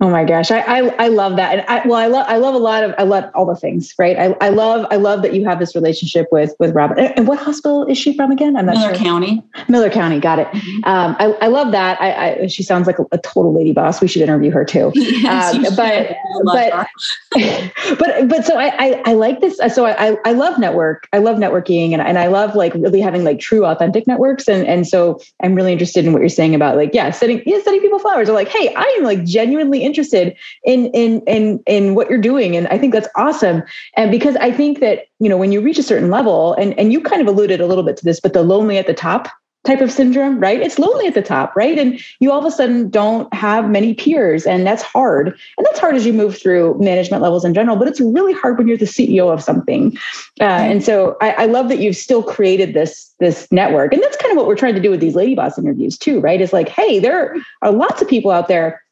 Oh 0.00 0.10
my 0.10 0.24
gosh, 0.24 0.50
I, 0.50 0.58
I, 0.58 1.04
I 1.04 1.08
love 1.08 1.36
that, 1.36 1.56
and 1.56 1.66
I 1.68 1.86
well, 1.86 1.98
I 1.98 2.08
love 2.08 2.26
I 2.28 2.36
love 2.36 2.56
a 2.56 2.58
lot 2.58 2.82
of 2.82 2.94
I 2.98 3.04
love 3.04 3.30
all 3.32 3.46
the 3.46 3.54
things, 3.54 3.94
right? 3.96 4.18
I, 4.18 4.36
I 4.40 4.48
love 4.48 4.86
I 4.90 4.96
love 4.96 5.22
that 5.22 5.34
you 5.34 5.44
have 5.44 5.60
this 5.60 5.76
relationship 5.76 6.26
with 6.32 6.52
with 6.58 6.74
Robin. 6.74 6.98
And 6.98 7.28
what 7.28 7.38
hospital 7.38 7.86
is 7.86 7.96
she 7.96 8.16
from 8.16 8.32
again? 8.32 8.56
I'm 8.56 8.66
not 8.66 8.74
Miller 8.74 8.92
sure. 8.92 9.04
County. 9.04 9.40
Miller 9.68 9.90
County, 9.90 10.18
got 10.18 10.40
it. 10.40 10.48
Mm-hmm. 10.48 10.84
Um, 10.84 11.14
I, 11.20 11.26
I 11.42 11.46
love 11.46 11.70
that. 11.70 12.00
I, 12.00 12.42
I, 12.42 12.46
she 12.48 12.64
sounds 12.64 12.88
like 12.88 12.98
a, 12.98 13.04
a, 13.12 13.18
total 13.18 13.54
lady 13.54 13.70
boss. 13.70 14.00
We 14.00 14.08
should 14.08 14.20
interview 14.20 14.50
her 14.50 14.64
too. 14.64 14.92
Yes, 15.24 15.54
um, 15.54 15.62
but 15.76 16.16
but 16.44 16.88
but 17.98 18.28
but 18.28 18.44
so 18.44 18.58
I, 18.58 18.74
I, 18.78 19.02
I 19.06 19.12
like 19.12 19.40
this. 19.40 19.58
So 19.72 19.86
I 19.86 20.16
I 20.24 20.32
love 20.32 20.58
network. 20.58 21.08
I 21.12 21.18
love 21.18 21.38
networking, 21.38 21.92
and 21.92 22.02
and 22.02 22.18
I 22.18 22.26
love 22.26 22.56
like 22.56 22.74
really 22.74 23.00
having 23.00 23.22
like 23.22 23.38
true 23.38 23.64
authentic 23.64 24.06
networks. 24.08 24.48
And 24.48 24.66
and 24.66 24.86
so 24.86 25.20
I'm 25.42 25.54
really 25.54 25.72
interested 25.72 26.04
in 26.04 26.12
what 26.12 26.18
you're 26.18 26.28
saying 26.28 26.54
about 26.54 26.76
like 26.76 26.90
yeah, 26.92 27.10
sending 27.10 27.42
yeah, 27.46 27.60
sending 27.62 27.80
people 27.80 28.00
flowers 28.00 28.28
or 28.28 28.32
like 28.32 28.48
hey, 28.48 28.74
I 28.74 28.84
am 28.98 29.04
like 29.04 29.24
genuinely 29.24 29.83
interested 29.84 30.36
in 30.64 30.86
in 30.86 31.20
in 31.26 31.62
in 31.66 31.94
what 31.94 32.08
you're 32.08 32.18
doing 32.18 32.56
and 32.56 32.66
i 32.68 32.78
think 32.78 32.92
that's 32.92 33.08
awesome 33.16 33.62
and 33.96 34.10
because 34.10 34.36
i 34.36 34.50
think 34.50 34.80
that 34.80 35.06
you 35.20 35.28
know 35.28 35.36
when 35.36 35.52
you 35.52 35.60
reach 35.60 35.78
a 35.78 35.82
certain 35.82 36.10
level 36.10 36.54
and 36.54 36.78
and 36.78 36.92
you 36.92 37.00
kind 37.00 37.20
of 37.20 37.28
alluded 37.28 37.60
a 37.60 37.66
little 37.66 37.84
bit 37.84 37.96
to 37.96 38.04
this 38.04 38.20
but 38.20 38.32
the 38.32 38.42
lonely 38.42 38.78
at 38.78 38.86
the 38.86 38.94
top 38.94 39.28
type 39.64 39.80
of 39.80 39.90
syndrome, 39.90 40.38
right? 40.38 40.60
It's 40.60 40.78
lonely 40.78 41.06
at 41.06 41.14
the 41.14 41.22
top, 41.22 41.56
right? 41.56 41.78
And 41.78 41.98
you 42.20 42.30
all 42.30 42.38
of 42.38 42.44
a 42.44 42.50
sudden 42.50 42.90
don't 42.90 43.32
have 43.32 43.70
many 43.70 43.94
peers, 43.94 44.46
and 44.46 44.66
that's 44.66 44.82
hard. 44.82 45.28
And 45.56 45.66
that's 45.66 45.80
hard 45.80 45.96
as 45.96 46.04
you 46.04 46.12
move 46.12 46.36
through 46.36 46.78
management 46.78 47.22
levels 47.22 47.44
in 47.44 47.54
general, 47.54 47.76
but 47.76 47.88
it's 47.88 48.00
really 48.00 48.34
hard 48.34 48.58
when 48.58 48.68
you're 48.68 48.76
the 48.76 48.84
CEO 48.84 49.32
of 49.32 49.42
something. 49.42 49.96
Uh, 50.40 50.44
and 50.44 50.84
so 50.84 51.16
I, 51.20 51.30
I, 51.32 51.46
love 51.46 51.68
that 51.68 51.78
you've 51.78 51.96
still 51.96 52.22
created 52.22 52.74
this 52.74 53.10
this 53.20 53.50
network, 53.50 53.92
and 53.92 54.02
that's 54.02 54.16
kind 54.18 54.32
of 54.32 54.36
what 54.36 54.46
we're 54.46 54.56
trying 54.56 54.74
to 54.74 54.80
do 54.80 54.90
with 54.90 55.00
these 55.00 55.14
Lady 55.14 55.34
Boss 55.34 55.58
interviews 55.58 55.96
too, 55.96 56.20
right? 56.20 56.40
Is 56.40 56.52
like, 56.52 56.68
hey, 56.68 56.98
there 56.98 57.36
are 57.62 57.72
lots 57.72 58.02
of 58.02 58.08
people 58.08 58.30
out 58.30 58.48
there 58.48 58.83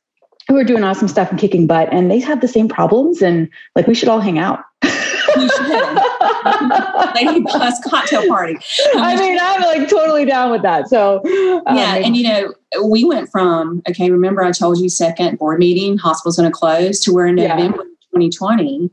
who 0.53 0.59
are 0.59 0.65
doing 0.65 0.85
awesome 0.85 1.09
stuff 1.09 1.31
and 1.31 1.41
kicking 1.41 1.67
butt 1.67 1.89
and 1.93 2.11
they 2.11 2.19
have 2.19 2.41
the 2.41 2.49
same 2.49 2.69
problems 2.69 3.23
and 3.23 3.49
like 3.75 3.87
we 3.87 3.95
should 3.95 4.09
all 4.09 4.21
hang 4.21 4.39
out 4.39 4.63
we 5.37 5.49
should. 5.49 5.99
Lady 7.15 7.41
Boss 7.41 7.81
cocktail 7.85 8.27
party. 8.29 8.59
I 8.95 9.17
mean, 9.17 9.39
I'm 9.41 9.63
like 9.63 9.89
totally 9.89 10.25
down 10.25 10.51
with 10.51 10.63
that. 10.63 10.89
So 10.89 11.21
um, 11.67 11.77
yeah, 11.77 11.97
and 11.97 12.17
you 12.17 12.25
know, 12.25 12.55
we 12.85 13.05
went 13.05 13.31
from 13.31 13.83
okay. 13.89 14.11
Remember, 14.11 14.43
I 14.43 14.53
told 14.53 14.79
you 14.79 14.89
second 14.89 15.39
board 15.39 15.59
meeting, 15.59 15.99
hospital's 15.99 16.37
going 16.37 16.51
to 16.51 16.57
close, 16.57 17.01
to 17.05 17.13
where 17.13 17.27
in 17.27 17.37
November 17.37 17.85
yeah. 17.85 18.21
2020, 18.29 18.91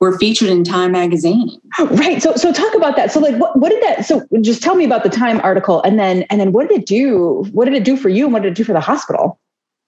we're 0.00 0.18
featured 0.18 0.48
in 0.48 0.64
Time 0.64 0.92
Magazine. 0.92 1.60
Right. 1.78 2.22
So 2.22 2.34
so 2.34 2.52
talk 2.52 2.74
about 2.74 2.96
that. 2.96 3.12
So 3.12 3.20
like, 3.20 3.36
what 3.36 3.58
what 3.58 3.70
did 3.70 3.82
that? 3.82 4.04
So 4.04 4.26
just 4.40 4.62
tell 4.62 4.74
me 4.74 4.84
about 4.84 5.02
the 5.02 5.10
Time 5.10 5.40
article, 5.40 5.82
and 5.82 5.98
then 5.98 6.22
and 6.24 6.40
then 6.40 6.52
what 6.52 6.68
did 6.68 6.80
it 6.80 6.86
do? 6.86 7.46
What 7.52 7.64
did 7.66 7.74
it 7.74 7.84
do 7.84 7.96
for 7.96 8.08
you, 8.08 8.24
and 8.24 8.32
what 8.32 8.42
did 8.42 8.52
it 8.52 8.56
do 8.56 8.64
for 8.64 8.72
the 8.72 8.80
hospital? 8.80 9.39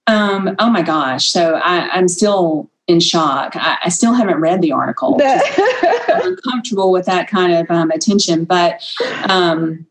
Um, 0.06 0.56
oh 0.58 0.70
my 0.70 0.82
gosh. 0.82 1.30
So 1.30 1.54
I, 1.54 1.88
I'm 1.90 2.08
still 2.08 2.70
in 2.88 3.00
shock. 3.00 3.52
I, 3.54 3.78
I 3.84 3.88
still 3.88 4.14
haven't 4.14 4.40
read 4.40 4.60
the 4.60 4.72
article. 4.72 5.20
I'm 5.24 6.36
uncomfortable 6.36 6.90
with 6.90 7.06
that 7.06 7.28
kind 7.28 7.52
of 7.52 7.70
um, 7.70 7.90
attention. 7.90 8.44
But 8.44 8.84
um, 9.28 9.86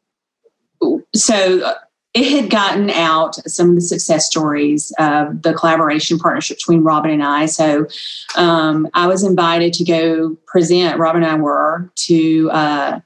so 1.16 1.76
it 2.14 2.42
had 2.42 2.50
gotten 2.50 2.90
out 2.90 3.36
some 3.50 3.70
of 3.70 3.76
the 3.76 3.82
success 3.82 4.28
stories 4.28 4.94
of 5.00 5.44
the 5.44 5.54
collaboration 5.54 6.20
partnership 6.20 6.58
between 6.58 6.84
Robin 6.84 7.12
and 7.12 7.24
I. 7.24 7.46
So 7.46 7.88
um, 8.36 8.90
I 8.94 9.08
was 9.08 9.24
invited 9.24 9.74
to 9.74 9.86
go 9.86 10.38
present, 10.46 11.00
Robin 11.00 11.24
and 11.24 11.32
I 11.32 11.36
were, 11.36 11.90
to 11.96 12.52
uh, 12.52 13.00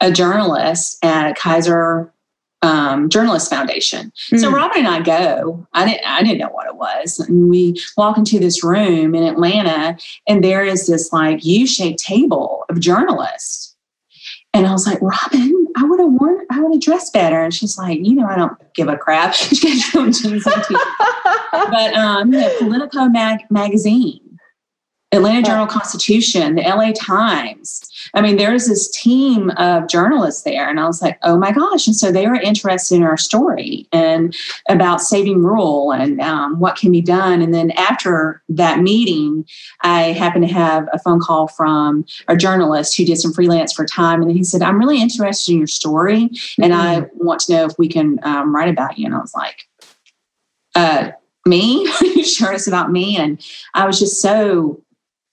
a 0.00 0.10
journalist 0.10 0.98
at 1.04 1.36
Kaiser 1.36 2.12
um, 2.62 3.08
Journalist 3.08 3.50
Foundation. 3.50 4.12
Mm. 4.30 4.40
So 4.40 4.48
hmm. 4.48 4.54
Robin 4.54 4.78
and 4.78 4.88
I 4.88 5.00
go. 5.00 5.66
I 5.72 5.86
didn't. 5.86 6.06
I 6.06 6.22
didn't 6.22 6.38
know 6.38 6.50
what 6.50 6.66
it 6.66 6.76
was. 6.76 7.18
And 7.20 7.48
we 7.48 7.80
walk 7.96 8.18
into 8.18 8.38
this 8.38 8.62
room 8.62 9.14
in 9.14 9.22
Atlanta, 9.22 9.96
and 10.26 10.44
there 10.44 10.64
is 10.64 10.86
this 10.86 11.12
like 11.12 11.44
U-shaped 11.44 11.98
table 11.98 12.64
of 12.68 12.80
journalists. 12.80 13.76
And 14.52 14.66
I 14.66 14.72
was 14.72 14.84
like, 14.84 15.00
Robin, 15.00 15.68
I 15.76 15.84
would 15.84 16.00
have 16.00 16.10
worn, 16.10 16.44
I 16.50 16.60
would 16.60 16.74
have 16.74 16.82
dressed 16.82 17.12
better. 17.12 17.40
And 17.40 17.54
she's 17.54 17.78
like, 17.78 18.00
you 18.02 18.16
know, 18.16 18.26
I 18.26 18.34
don't 18.36 18.58
give 18.74 18.88
a 18.88 18.96
crap. 18.96 19.34
She 19.34 19.80
got 19.92 20.12
jeans 20.12 20.44
But 21.52 21.94
um, 21.94 22.32
you 22.32 22.40
know, 22.40 22.58
Politico 22.58 23.08
mag- 23.08 23.48
magazine 23.48 24.30
Atlanta 25.12 25.42
Journal 25.42 25.66
Constitution, 25.66 26.54
the 26.54 26.62
LA 26.62 26.92
Times. 26.92 27.89
I 28.14 28.20
mean, 28.20 28.36
there's 28.36 28.66
this 28.66 28.90
team 28.90 29.50
of 29.50 29.88
journalists 29.88 30.42
there. 30.42 30.68
And 30.68 30.80
I 30.80 30.86
was 30.86 31.02
like, 31.02 31.18
oh 31.22 31.36
my 31.36 31.52
gosh. 31.52 31.86
And 31.86 31.96
so 31.96 32.10
they 32.10 32.26
were 32.26 32.34
interested 32.34 32.96
in 32.96 33.02
our 33.02 33.16
story 33.16 33.86
and 33.92 34.36
about 34.68 35.00
saving 35.00 35.42
rural 35.42 35.92
and 35.92 36.20
um, 36.20 36.58
what 36.58 36.76
can 36.76 36.90
be 36.90 37.00
done. 37.00 37.42
And 37.42 37.54
then 37.54 37.70
after 37.72 38.42
that 38.48 38.80
meeting, 38.80 39.46
I 39.82 40.12
happened 40.12 40.48
to 40.48 40.54
have 40.54 40.88
a 40.92 40.98
phone 40.98 41.20
call 41.20 41.48
from 41.48 42.04
a 42.28 42.36
journalist 42.36 42.96
who 42.96 43.04
did 43.04 43.18
some 43.18 43.32
freelance 43.32 43.72
for 43.72 43.86
Time. 43.90 44.22
And 44.22 44.30
he 44.30 44.44
said, 44.44 44.62
I'm 44.62 44.78
really 44.78 45.00
interested 45.00 45.52
in 45.52 45.58
your 45.58 45.66
story. 45.66 46.28
Mm-hmm. 46.28 46.62
And 46.62 46.74
I 46.74 47.00
mm-hmm. 47.00 47.24
want 47.24 47.40
to 47.42 47.52
know 47.52 47.64
if 47.64 47.72
we 47.78 47.88
can 47.88 48.18
um, 48.22 48.54
write 48.54 48.68
about 48.68 48.98
you. 48.98 49.06
And 49.06 49.14
I 49.14 49.18
was 49.18 49.34
like, 49.34 49.66
uh, 50.74 51.10
me? 51.46 51.86
Are 52.00 52.06
you 52.06 52.24
sure 52.24 52.52
it's 52.52 52.68
about 52.68 52.92
me? 52.92 53.16
And 53.16 53.44
I 53.74 53.86
was 53.86 53.98
just 53.98 54.20
so 54.20 54.82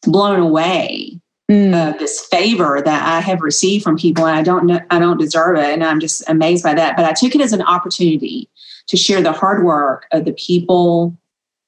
blown 0.03 0.39
away 0.39 1.19
mm. 1.49 1.73
uh, 1.73 1.97
this 1.97 2.25
favor 2.27 2.81
that 2.83 3.07
I 3.07 3.21
have 3.21 3.41
received 3.41 3.83
from 3.83 3.97
people, 3.97 4.25
and 4.25 4.37
I 4.37 4.43
don't 4.43 4.65
know, 4.65 4.79
I 4.89 4.99
don't 4.99 5.19
deserve 5.19 5.57
it, 5.57 5.73
and 5.73 5.83
I'm 5.83 5.99
just 5.99 6.27
amazed 6.29 6.63
by 6.63 6.73
that. 6.73 6.95
But 6.95 7.05
I 7.05 7.13
took 7.13 7.35
it 7.35 7.41
as 7.41 7.53
an 7.53 7.61
opportunity 7.61 8.49
to 8.87 8.97
share 8.97 9.21
the 9.21 9.33
hard 9.33 9.63
work 9.63 10.05
of 10.11 10.25
the 10.25 10.33
people 10.33 11.17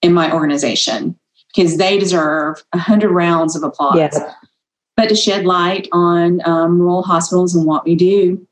in 0.01 0.13
my 0.13 0.31
organization 0.33 1.17
because 1.53 1.77
they 1.77 1.97
deserve 1.97 2.63
a 2.73 2.77
hundred 2.77 3.11
rounds 3.11 3.55
of 3.55 3.63
applause. 3.63 3.97
Yes. 3.97 4.19
But 4.95 5.09
to 5.09 5.15
shed 5.15 5.45
light 5.45 5.87
on 5.91 6.41
um, 6.45 6.79
rural 6.79 7.03
hospitals 7.03 7.55
and 7.55 7.65
what 7.65 7.85
we 7.85 7.95
do. 7.95 8.45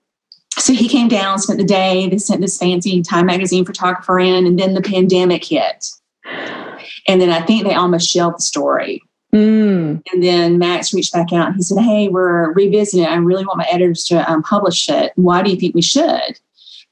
So 0.58 0.74
he 0.74 0.88
came 0.88 1.08
down, 1.08 1.40
spent 1.40 1.60
the 1.60 1.66
day. 1.66 2.08
They 2.10 2.18
sent 2.18 2.42
this 2.42 2.58
fancy 2.58 3.02
Time 3.02 3.28
magazine 3.28 3.66
photographer 3.66 4.20
in, 4.20 4.46
and 4.48 4.58
then 4.58 4.74
the 4.74 4.82
pandemic 4.82 5.44
hit. 5.44 5.92
And 7.08 7.22
then 7.22 7.30
I 7.30 7.42
think 7.42 7.64
they 7.64 7.74
almost 7.74 8.10
shelved 8.10 8.38
the 8.38 8.42
story 8.42 9.02
Mm. 9.34 10.02
And 10.12 10.24
then 10.24 10.58
Max 10.58 10.94
reached 10.94 11.14
back 11.14 11.34
out 11.34 11.48
and 11.48 11.56
he 11.58 11.62
said, 11.62 11.80
Hey, 11.80 12.08
we're 12.08 12.54
revisiting 12.54 13.04
it. 13.04 13.10
I 13.10 13.16
really 13.16 13.46
want 13.46 13.58
my 13.58 13.68
editors 13.70 14.06
to 14.06 14.30
um, 14.30 14.42
publish 14.42 14.90
it. 14.90 15.12
Why 15.16 15.42
do 15.42 15.52
you 15.52 15.58
think 15.58 15.76
we 15.76 15.82
should? 15.82 16.40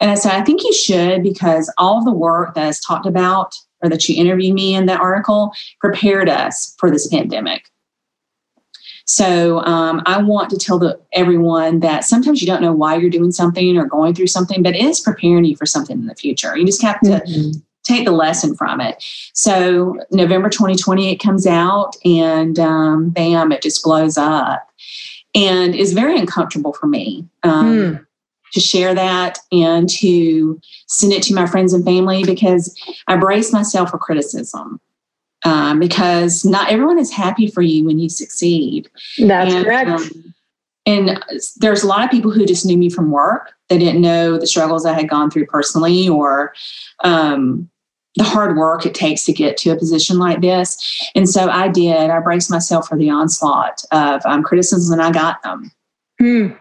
And 0.02 0.12
I 0.12 0.16
said, 0.16 0.34
I 0.34 0.44
think 0.44 0.64
you 0.64 0.74
should 0.74 1.24
because 1.24 1.74
all 1.78 2.00
of 2.00 2.06
the 2.06 2.12
work 2.12 2.54
that 2.56 2.68
is 2.68 2.80
talked 2.82 3.06
about 3.06 3.56
or 3.82 3.90
that 3.90 4.10
you 4.10 4.22
interviewed 4.22 4.54
me 4.54 4.76
in 4.76 4.88
that 4.88 5.00
article 5.00 5.54
prepared 5.80 6.28
us 6.28 6.76
for 6.78 6.92
this 6.92 7.08
pandemic. 7.08 7.70
So 9.06 9.60
um, 9.60 10.02
I 10.06 10.22
want 10.22 10.50
to 10.50 10.58
tell 10.58 10.80
the, 10.80 11.00
everyone 11.14 11.80
that 11.82 12.04
sometimes 12.04 12.42
you 12.42 12.48
don't 12.48 12.62
know 12.62 12.74
why 12.74 12.96
you're 12.96 13.12
doing 13.12 13.32
something 13.32 13.78
or 13.78 13.86
going 13.86 14.16
through 14.16 14.28
something, 14.28 14.64
but 14.64 14.76
it 14.76 14.84
is 14.84 15.00
preparing 15.00 15.46
you 15.46 15.56
for 15.56 15.68
something 15.68 15.98
in 15.98 16.08
the 16.08 16.16
future. 16.16 16.58
You 16.58 16.66
just 16.66 16.82
have 16.82 17.00
to 17.02 17.10
mm-hmm 17.10 17.60
take 17.86 18.06
the 18.06 18.12
lesson 18.12 18.56
from 18.56 18.82
it. 18.82 19.04
So 19.34 19.98
November 20.12 20.50
2020, 20.50 21.12
it 21.12 21.18
comes 21.18 21.48
out 21.48 21.96
and 22.04 22.60
um, 22.60 23.10
bam, 23.10 23.52
it 23.52 23.62
just 23.62 23.84
blows 23.84 24.18
up 24.18 24.70
and 25.34 25.76
is 25.76 25.94
very 25.94 26.18
uncomfortable 26.18 26.74
for 26.74 26.88
me. 26.88 27.28
Um, 27.44 27.66
mm. 27.66 28.06
to 28.54 28.60
share 28.60 28.96
that 28.96 29.38
and 29.52 29.90
to 29.90 30.60
send 30.88 31.14
it 31.14 31.24
to 31.24 31.36
my 31.36 31.46
friends 31.46 31.74
and 31.74 31.86
family 31.86 32.24
because 32.24 32.76
I 33.08 33.18
brace 33.18 33.54
myself 33.54 33.92
for 33.92 33.98
criticism. 33.98 34.80
Um, 35.44 35.80
because 35.80 36.44
not 36.44 36.72
everyone 36.72 36.98
is 36.98 37.12
happy 37.12 37.46
for 37.46 37.62
you 37.62 37.86
when 37.86 38.00
you 38.00 38.10
succeed. 38.10 38.90
That's 39.20 39.54
and, 39.54 39.64
correct. 39.64 39.90
Um, 39.90 40.34
and 40.88 41.24
there's 41.58 41.84
a 41.84 41.88
lot 41.88 42.04
of 42.04 42.10
people 42.10 42.32
who 42.32 42.46
just 42.46 42.66
knew 42.66 42.78
me 42.78 42.90
from 42.90 43.12
work. 43.12 43.54
They 43.70 43.78
didn't 43.78 44.02
know 44.02 44.40
the 44.40 44.48
struggles 44.48 44.86
I 44.86 44.94
had 44.94 45.10
gone 45.10 45.30
through 45.30 45.46
personally 45.48 46.08
or 46.08 46.54
um, 47.04 47.70
the 48.16 48.24
hard 48.24 48.58
work 48.58 48.86
it 48.86 48.94
takes 48.94 49.26
to 49.26 49.34
get 49.34 49.58
to 49.58 49.72
a 49.72 49.78
position 49.78 50.18
like 50.18 50.42
this. 50.42 51.10
And 51.16 51.30
so 51.30 51.50
I 51.50 51.68
did. 51.68 52.10
I 52.10 52.20
braced 52.20 52.50
myself 52.50 52.88
for 52.88 52.98
the 52.98 53.10
onslaught 53.10 53.84
of 53.92 54.22
um, 54.26 54.44
criticisms, 54.44 54.90
and 54.90 55.02
I 55.02 55.12
got 55.12 55.42
them. 55.44 55.72
Hmm 56.20 56.54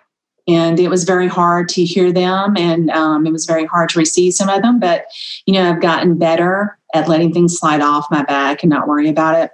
and 0.47 0.79
it 0.79 0.89
was 0.89 1.05
very 1.05 1.27
hard 1.27 1.69
to 1.71 1.85
hear 1.85 2.13
them 2.13 2.57
and 2.57 2.91
um, 2.91 3.27
it 3.27 3.33
was 3.33 3.47
very 3.47 3.65
hard 3.65 3.89
to 3.89 3.99
receive 3.99 4.35
some 4.35 4.49
of 4.49 4.63
them 4.63 4.79
but 4.79 5.07
you 5.47 5.55
know 5.55 5.71
i've 5.71 5.81
gotten 5.81 6.19
better 6.19 6.79
at 6.95 7.09
letting 7.09 7.33
things 7.33 7.59
slide 7.59 7.81
off 7.81 8.11
my 8.11 8.23
back 8.25 8.63
and 8.63 8.71
not 8.71 8.89
worry 8.89 9.09
about 9.09 9.39
it 9.39 9.51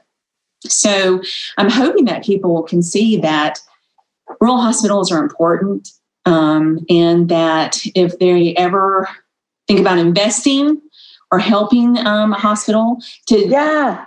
so 0.64 1.22
i'm 1.58 1.70
hoping 1.70 2.04
that 2.04 2.24
people 2.24 2.62
can 2.62 2.82
see 2.82 3.16
that 3.16 3.58
rural 4.40 4.60
hospitals 4.60 5.10
are 5.10 5.22
important 5.22 5.90
um, 6.26 6.84
and 6.90 7.28
that 7.30 7.78
if 7.94 8.18
they 8.18 8.54
ever 8.56 9.08
think 9.66 9.80
about 9.80 9.98
investing 9.98 10.80
or 11.32 11.38
helping 11.38 11.98
um, 12.06 12.32
a 12.32 12.36
hospital 12.38 12.98
to 13.26 13.46
yeah 13.48 14.06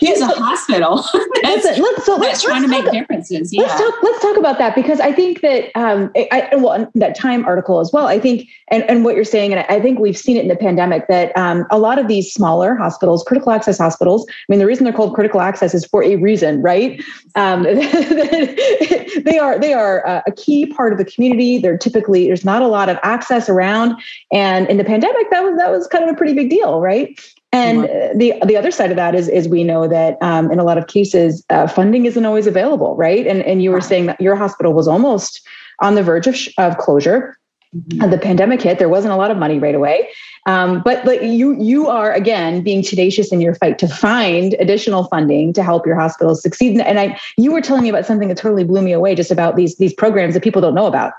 He's 0.00 0.20
a 0.20 0.26
hospital 0.28 1.04
that's, 1.42 1.78
let's, 1.78 2.06
so 2.06 2.16
let's, 2.16 2.42
trying 2.42 2.62
let's 2.62 2.72
to 2.72 2.82
make 2.82 2.90
differences. 2.90 3.52
Yeah. 3.52 3.62
Let's 3.62 3.80
talk, 3.80 3.94
let's 4.02 4.22
talk 4.22 4.36
about 4.38 4.56
that 4.56 4.74
because 4.74 4.98
I 4.98 5.12
think 5.12 5.42
that 5.42 5.70
um, 5.76 6.10
I, 6.16 6.48
well 6.56 6.90
that 6.94 7.14
Time 7.14 7.44
article 7.44 7.80
as 7.80 7.92
well. 7.92 8.06
I 8.06 8.18
think 8.18 8.48
and, 8.68 8.82
and 8.84 9.04
what 9.04 9.14
you're 9.14 9.24
saying, 9.24 9.52
and 9.52 9.66
I 9.68 9.78
think 9.78 9.98
we've 9.98 10.16
seen 10.16 10.36
it 10.38 10.42
in 10.42 10.48
the 10.48 10.56
pandemic 10.56 11.06
that 11.08 11.36
um, 11.36 11.66
a 11.70 11.78
lot 11.78 11.98
of 11.98 12.08
these 12.08 12.32
smaller 12.32 12.74
hospitals, 12.74 13.22
critical 13.24 13.52
access 13.52 13.76
hospitals. 13.76 14.26
I 14.28 14.32
mean, 14.48 14.58
the 14.58 14.66
reason 14.66 14.84
they're 14.84 14.92
called 14.92 15.14
critical 15.14 15.40
access 15.40 15.74
is 15.74 15.84
for 15.84 16.02
a 16.02 16.16
reason, 16.16 16.62
right? 16.62 17.02
Um, 17.34 17.62
they 17.64 19.38
are 19.40 19.58
they 19.58 19.74
are 19.74 20.22
a 20.26 20.32
key 20.32 20.66
part 20.66 20.92
of 20.92 20.98
the 20.98 21.04
community. 21.04 21.58
They're 21.58 21.76
typically 21.76 22.26
there's 22.26 22.44
not 22.44 22.62
a 22.62 22.68
lot 22.68 22.88
of 22.88 22.98
access 23.02 23.48
around, 23.48 24.00
and 24.32 24.66
in 24.68 24.78
the 24.78 24.84
pandemic, 24.84 25.30
that 25.30 25.42
was 25.42 25.58
that 25.58 25.70
was 25.70 25.86
kind 25.88 26.04
of 26.04 26.10
a 26.10 26.16
pretty 26.16 26.32
big 26.32 26.48
deal, 26.48 26.80
right? 26.80 27.20
And 27.52 27.82
mm-hmm. 27.82 28.18
the 28.18 28.34
the 28.46 28.56
other 28.56 28.70
side 28.70 28.90
of 28.90 28.96
that 28.96 29.14
is 29.14 29.28
is 29.28 29.48
we 29.48 29.64
know 29.64 29.88
that 29.88 30.16
um, 30.20 30.52
in 30.52 30.58
a 30.58 30.64
lot 30.64 30.78
of 30.78 30.86
cases 30.86 31.44
uh, 31.50 31.66
funding 31.66 32.06
isn't 32.06 32.24
always 32.24 32.46
available, 32.46 32.94
right? 32.96 33.26
And 33.26 33.42
and 33.42 33.62
you 33.62 33.72
were 33.72 33.80
saying 33.80 34.06
that 34.06 34.20
your 34.20 34.36
hospital 34.36 34.72
was 34.72 34.86
almost 34.86 35.46
on 35.80 35.94
the 35.94 36.02
verge 36.02 36.26
of, 36.26 36.36
sh- 36.36 36.50
of 36.58 36.78
closure. 36.78 37.36
Mm-hmm. 37.74 38.10
The 38.10 38.18
pandemic 38.18 38.62
hit. 38.62 38.78
There 38.78 38.88
wasn't 38.88 39.14
a 39.14 39.16
lot 39.16 39.30
of 39.30 39.36
money 39.36 39.60
right 39.60 39.76
away, 39.76 40.08
um, 40.46 40.82
but 40.84 41.04
like 41.04 41.22
you 41.22 41.60
you 41.60 41.88
are 41.88 42.12
again 42.12 42.62
being 42.62 42.82
tenacious 42.82 43.32
in 43.32 43.40
your 43.40 43.54
fight 43.54 43.78
to 43.78 43.88
find 43.88 44.54
additional 44.54 45.04
funding 45.04 45.52
to 45.52 45.62
help 45.62 45.86
your 45.86 45.98
hospital 45.98 46.34
succeed. 46.34 46.80
And 46.80 46.98
I 46.98 47.20
you 47.36 47.52
were 47.52 47.60
telling 47.60 47.82
me 47.82 47.88
about 47.88 48.06
something 48.06 48.28
that 48.28 48.36
totally 48.36 48.64
blew 48.64 48.82
me 48.82 48.92
away, 48.92 49.14
just 49.14 49.30
about 49.30 49.54
these 49.56 49.76
these 49.76 49.94
programs 49.94 50.34
that 50.34 50.42
people 50.42 50.60
don't 50.60 50.74
know 50.74 50.86
about. 50.86 51.12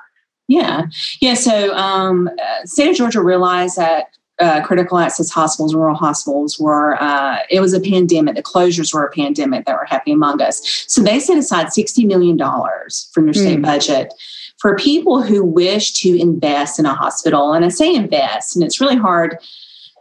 Yeah, 0.49 0.87
yeah. 1.21 1.35
So 1.35 1.73
um, 1.75 2.29
uh, 2.29 2.65
state 2.65 2.89
of 2.89 2.95
Georgia 2.97 3.21
realized 3.21 3.77
that 3.77 4.07
uh, 4.41 4.61
critical 4.65 4.97
access 4.97 5.29
hospitals, 5.29 5.75
rural 5.75 5.95
hospitals 5.95 6.59
were, 6.59 7.01
uh, 7.01 7.37
it 7.49 7.61
was 7.61 7.73
a 7.73 7.79
pandemic. 7.79 8.35
The 8.35 8.43
closures 8.43 8.93
were 8.93 9.05
a 9.05 9.11
pandemic 9.11 9.65
that 9.65 9.77
were 9.77 9.85
happening 9.85 10.15
among 10.15 10.41
us. 10.41 10.61
So 10.87 11.01
they 11.01 11.19
set 11.19 11.37
aside 11.37 11.67
$60 11.67 12.05
million 12.07 12.37
from 12.37 13.25
your 13.25 13.33
state 13.33 13.59
mm. 13.59 13.63
budget 13.63 14.13
for 14.57 14.75
people 14.75 15.21
who 15.21 15.43
wish 15.43 15.93
to 15.93 16.19
invest 16.19 16.79
in 16.79 16.85
a 16.85 16.93
hospital. 16.93 17.53
And 17.53 17.63
I 17.63 17.69
say 17.69 17.93
invest, 17.93 18.55
and 18.55 18.63
it's 18.63 18.81
really 18.81 18.95
hard 18.95 19.37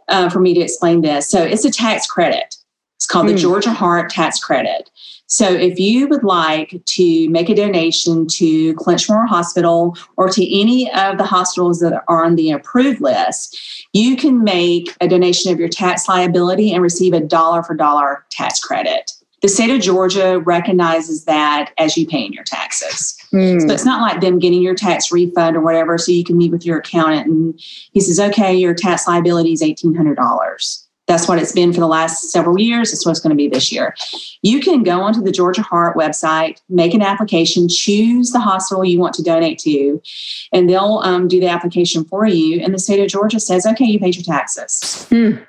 uh, 0.07 0.29
for 0.29 0.39
me 0.39 0.53
to 0.53 0.59
explain 0.59 1.01
this. 1.01 1.29
So 1.29 1.41
it's 1.41 1.65
a 1.65 1.71
tax 1.71 2.07
credit. 2.07 2.55
It's 3.01 3.07
called 3.07 3.25
mm. 3.25 3.31
the 3.31 3.39
Georgia 3.39 3.73
Heart 3.73 4.11
Tax 4.11 4.39
Credit. 4.39 4.87
So 5.25 5.49
if 5.49 5.79
you 5.79 6.07
would 6.07 6.23
like 6.23 6.79
to 6.85 7.29
make 7.29 7.49
a 7.49 7.55
donation 7.55 8.27
to 8.27 8.75
Clinch 8.75 9.09
Memorial 9.09 9.27
Hospital 9.27 9.97
or 10.17 10.29
to 10.29 10.59
any 10.59 10.91
of 10.93 11.17
the 11.17 11.23
hospitals 11.23 11.79
that 11.79 12.03
are 12.07 12.23
on 12.23 12.35
the 12.35 12.51
approved 12.51 13.01
list, 13.01 13.87
you 13.91 14.15
can 14.15 14.43
make 14.43 14.95
a 15.01 15.07
donation 15.07 15.51
of 15.51 15.57
your 15.57 15.67
tax 15.67 16.07
liability 16.07 16.71
and 16.71 16.83
receive 16.83 17.13
a 17.13 17.19
dollar 17.19 17.63
for 17.63 17.73
dollar 17.73 18.23
tax 18.29 18.59
credit. 18.59 19.13
The 19.41 19.47
state 19.47 19.71
of 19.71 19.81
Georgia 19.81 20.39
recognizes 20.39 21.25
that 21.25 21.71
as 21.79 21.97
you 21.97 22.05
paying 22.05 22.33
your 22.33 22.43
taxes. 22.43 23.17
Mm. 23.33 23.67
So 23.67 23.73
it's 23.73 23.83
not 23.83 24.01
like 24.01 24.21
them 24.21 24.37
getting 24.37 24.61
your 24.61 24.75
tax 24.75 25.11
refund 25.11 25.57
or 25.57 25.61
whatever. 25.61 25.97
So 25.97 26.11
you 26.11 26.23
can 26.23 26.37
meet 26.37 26.51
with 26.51 26.67
your 26.67 26.77
accountant 26.77 27.25
and 27.25 27.59
he 27.93 27.99
says, 27.99 28.19
okay, 28.19 28.53
your 28.53 28.75
tax 28.75 29.07
liability 29.07 29.53
is 29.53 29.63
$1,800. 29.63 30.80
That's 31.11 31.27
what 31.27 31.39
it's 31.39 31.51
been 31.51 31.73
for 31.73 31.81
the 31.81 31.87
last 31.87 32.31
several 32.31 32.57
years. 32.57 32.93
It's 32.93 33.05
what's 33.05 33.19
going 33.19 33.31
to 33.31 33.35
be 33.35 33.49
this 33.49 33.69
year. 33.69 33.93
You 34.43 34.61
can 34.61 34.81
go 34.81 35.01
onto 35.01 35.21
the 35.21 35.31
Georgia 35.31 35.61
Heart 35.61 35.97
website, 35.97 36.61
make 36.69 36.93
an 36.93 37.01
application, 37.01 37.67
choose 37.67 38.31
the 38.31 38.39
hospital 38.39 38.85
you 38.85 38.97
want 38.97 39.13
to 39.15 39.21
donate 39.21 39.59
to, 39.59 40.01
and 40.53 40.69
they'll 40.69 41.01
um, 41.03 41.27
do 41.27 41.41
the 41.41 41.49
application 41.49 42.05
for 42.05 42.25
you. 42.25 42.61
And 42.61 42.73
the 42.73 42.79
state 42.79 43.01
of 43.01 43.09
Georgia 43.09 43.41
says, 43.41 43.65
okay, 43.65 43.83
you 43.83 43.99
paid 43.99 44.15
your 44.15 44.23
taxes. 44.23 45.05
Mm. 45.09 45.45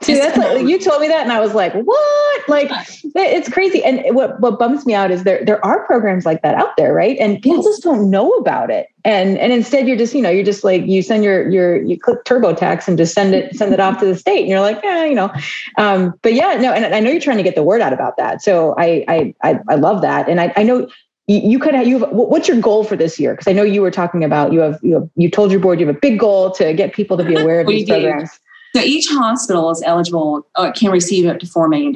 That's 0.00 0.36
like, 0.36 0.66
you 0.66 0.78
told 0.78 1.00
me 1.00 1.08
that, 1.08 1.22
and 1.22 1.32
I 1.32 1.40
was 1.40 1.54
like, 1.54 1.72
"What?" 1.72 2.48
Like, 2.48 2.70
it's 3.14 3.48
crazy. 3.48 3.82
And 3.82 4.14
what 4.14 4.38
what 4.40 4.58
bums 4.58 4.84
me 4.84 4.94
out 4.94 5.10
is 5.10 5.24
there 5.24 5.44
there 5.44 5.64
are 5.64 5.86
programs 5.86 6.26
like 6.26 6.42
that 6.42 6.54
out 6.54 6.76
there, 6.76 6.92
right? 6.92 7.16
And 7.18 7.40
people 7.40 7.62
just 7.62 7.82
don't 7.82 8.10
know 8.10 8.30
about 8.32 8.70
it. 8.70 8.88
And 9.04 9.38
and 9.38 9.52
instead, 9.52 9.88
you're 9.88 9.96
just 9.96 10.14
you 10.14 10.20
know 10.20 10.30
you're 10.30 10.44
just 10.44 10.64
like 10.64 10.84
you 10.86 11.02
send 11.02 11.24
your 11.24 11.48
your 11.48 11.82
you 11.82 11.98
click 11.98 12.24
TurboTax 12.24 12.88
and 12.88 12.98
just 12.98 13.14
send 13.14 13.34
it 13.34 13.54
send 13.56 13.72
it 13.72 13.80
off 13.80 13.98
to 14.00 14.06
the 14.06 14.16
state, 14.16 14.40
and 14.40 14.48
you're 14.48 14.60
like, 14.60 14.80
yeah, 14.82 15.04
you 15.04 15.14
know. 15.14 15.32
Um, 15.78 16.14
but 16.22 16.34
yeah, 16.34 16.54
no, 16.54 16.72
and 16.72 16.94
I 16.94 17.00
know 17.00 17.10
you're 17.10 17.20
trying 17.20 17.38
to 17.38 17.42
get 17.42 17.54
the 17.54 17.62
word 17.62 17.80
out 17.80 17.92
about 17.92 18.16
that. 18.16 18.42
So 18.42 18.74
I 18.76 19.04
I 19.08 19.34
I, 19.42 19.60
I 19.68 19.74
love 19.76 20.02
that, 20.02 20.28
and 20.28 20.40
I 20.40 20.52
I 20.56 20.62
know 20.62 20.88
you 21.26 21.58
could 21.58 21.74
have 21.74 21.86
you 21.86 22.00
have, 22.00 22.10
what's 22.10 22.48
your 22.48 22.60
goal 22.60 22.84
for 22.84 22.96
this 22.96 23.18
year 23.18 23.32
because 23.32 23.48
i 23.48 23.52
know 23.52 23.62
you 23.62 23.80
were 23.80 23.90
talking 23.90 24.22
about 24.22 24.52
you 24.52 24.60
have 24.60 24.78
you 24.82 24.92
have 24.92 25.08
you 25.16 25.30
told 25.30 25.50
your 25.50 25.58
board 25.58 25.80
you 25.80 25.86
have 25.86 25.96
a 25.96 25.98
big 25.98 26.18
goal 26.18 26.50
to 26.50 26.74
get 26.74 26.92
people 26.92 27.16
to 27.16 27.24
be 27.24 27.34
aware 27.34 27.60
of 27.60 27.66
these 27.68 27.88
programs 27.88 28.38
so 28.74 28.82
each 28.82 29.06
hospital 29.08 29.70
is 29.70 29.82
eligible, 29.84 30.46
uh, 30.56 30.72
can 30.72 30.90
receive 30.90 31.26
up 31.26 31.38
to 31.38 31.46
$4 31.46 31.68
million. 31.68 31.94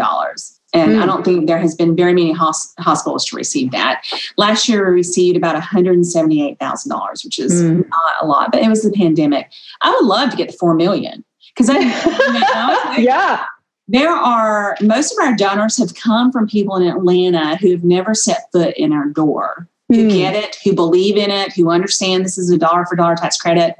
And 0.75 0.93
mm. 0.93 1.03
I 1.03 1.07
don't 1.07 1.25
think 1.25 1.47
there 1.47 1.59
has 1.59 1.75
been 1.75 1.97
very 1.97 2.13
many 2.13 2.31
hos- 2.33 2.73
hospitals 2.79 3.25
to 3.27 3.37
receive 3.37 3.73
that. 3.73 4.05
Last 4.37 4.69
year, 4.69 4.87
we 4.87 4.93
received 4.93 5.37
about 5.37 5.61
$178,000, 5.61 7.25
which 7.25 7.39
is 7.39 7.63
mm. 7.63 7.89
not 7.89 8.23
a 8.23 8.27
lot, 8.27 8.53
but 8.53 8.63
it 8.63 8.69
was 8.69 8.83
the 8.83 8.93
pandemic. 8.93 9.51
I 9.81 9.91
would 9.91 10.07
love 10.07 10.31
to 10.31 10.37
get 10.37 10.51
the 10.51 10.57
$4 10.57 10.77
million 10.77 11.25
because 11.57 11.69
I, 11.69 11.79
you 11.79 12.41
know, 12.41 12.93
yeah. 12.99 13.45
There 13.91 14.11
are 14.11 14.77
most 14.83 15.13
of 15.13 15.27
our 15.27 15.35
donors 15.35 15.79
have 15.79 15.95
come 15.95 16.31
from 16.31 16.47
people 16.47 16.77
in 16.77 16.87
Atlanta 16.87 17.57
who 17.57 17.71
have 17.71 17.83
never 17.83 18.15
set 18.15 18.53
foot 18.53 18.77
in 18.77 18.93
our 18.93 19.07
door, 19.07 19.67
who 19.89 20.07
mm. 20.07 20.11
get 20.11 20.35
it, 20.35 20.59
who 20.63 20.75
believe 20.75 21.17
in 21.17 21.31
it, 21.31 21.55
who 21.55 21.71
understand 21.71 22.25
this 22.25 22.37
is 22.37 22.51
a 22.51 22.59
dollar 22.59 22.85
for 22.85 22.97
dollar 22.97 23.17
tax 23.17 23.39
credit 23.39 23.77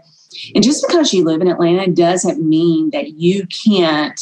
and 0.55 0.65
just 0.65 0.85
because 0.87 1.13
you 1.13 1.25
live 1.25 1.41
in 1.41 1.49
Atlanta 1.49 1.91
doesn't 1.91 2.47
mean 2.47 2.91
that 2.91 3.15
you 3.15 3.47
can't 3.65 4.21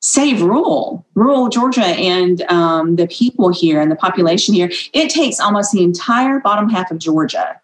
save 0.00 0.42
rural, 0.42 1.06
rural 1.14 1.48
Georgia 1.48 1.84
and 1.84 2.42
um, 2.42 2.96
the 2.96 3.06
people 3.06 3.50
here 3.50 3.80
and 3.80 3.90
the 3.90 3.96
population 3.96 4.54
here. 4.54 4.70
It 4.92 5.10
takes 5.10 5.38
almost 5.38 5.72
the 5.72 5.84
entire 5.84 6.40
bottom 6.40 6.68
half 6.68 6.90
of 6.90 6.98
Georgia 6.98 7.60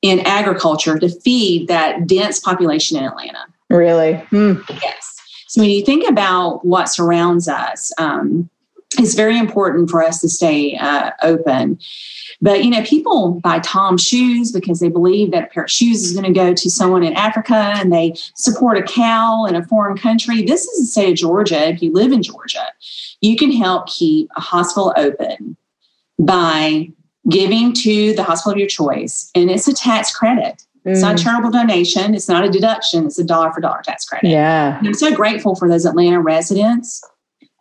in 0.00 0.20
agriculture 0.20 0.98
to 0.98 1.08
feed 1.08 1.66
that 1.68 2.06
dense 2.06 2.38
population 2.38 2.98
in 2.98 3.04
Atlanta. 3.04 3.46
Really? 3.68 4.14
Hmm. 4.30 4.54
Yes. 4.82 5.16
So 5.48 5.60
when 5.60 5.70
you 5.70 5.84
think 5.84 6.08
about 6.08 6.64
what 6.64 6.88
surrounds 6.88 7.48
us, 7.48 7.90
um, 7.98 8.48
it's 8.98 9.14
very 9.14 9.38
important 9.38 9.90
for 9.90 10.02
us 10.02 10.20
to 10.20 10.28
stay 10.28 10.76
uh, 10.76 11.10
open. 11.22 11.78
But 12.40 12.64
you 12.64 12.70
know, 12.70 12.82
people 12.82 13.40
buy 13.40 13.60
TOMS 13.60 14.04
shoes 14.04 14.52
because 14.52 14.80
they 14.80 14.88
believe 14.88 15.30
that 15.30 15.44
a 15.44 15.46
pair 15.46 15.64
of 15.64 15.70
shoes 15.70 16.04
is 16.04 16.12
going 16.12 16.24
to 16.24 16.38
go 16.38 16.52
to 16.54 16.70
someone 16.70 17.02
in 17.02 17.14
Africa 17.14 17.54
and 17.76 17.92
they 17.92 18.14
support 18.34 18.78
a 18.78 18.82
cow 18.82 19.46
in 19.46 19.54
a 19.54 19.64
foreign 19.64 19.96
country. 19.96 20.42
This 20.42 20.64
is 20.64 20.80
the 20.80 20.86
state 20.86 21.10
of 21.10 21.16
Georgia. 21.16 21.68
If 21.68 21.82
you 21.82 21.92
live 21.92 22.12
in 22.12 22.22
Georgia, 22.22 22.66
you 23.20 23.36
can 23.36 23.52
help 23.52 23.86
keep 23.88 24.28
a 24.36 24.40
hospital 24.40 24.92
open 24.96 25.56
by 26.18 26.90
giving 27.28 27.72
to 27.72 28.12
the 28.14 28.22
hospital 28.22 28.52
of 28.52 28.58
your 28.58 28.68
choice. 28.68 29.30
And 29.34 29.50
it's 29.50 29.66
a 29.68 29.74
tax 29.74 30.14
credit. 30.14 30.62
It's 30.84 31.00
not 31.00 31.12
a 31.12 31.14
mm. 31.14 31.24
charitable 31.24 31.50
donation. 31.50 32.14
It's 32.14 32.28
not 32.28 32.44
a 32.44 32.50
deduction. 32.50 33.06
It's 33.06 33.18
a 33.18 33.24
dollar 33.24 33.50
for 33.52 33.62
dollar 33.62 33.80
tax 33.82 34.04
credit. 34.04 34.28
Yeah. 34.28 34.76
And 34.78 34.86
I'm 34.86 34.94
so 34.94 35.14
grateful 35.14 35.54
for 35.54 35.66
those 35.66 35.86
Atlanta 35.86 36.20
residents 36.20 37.02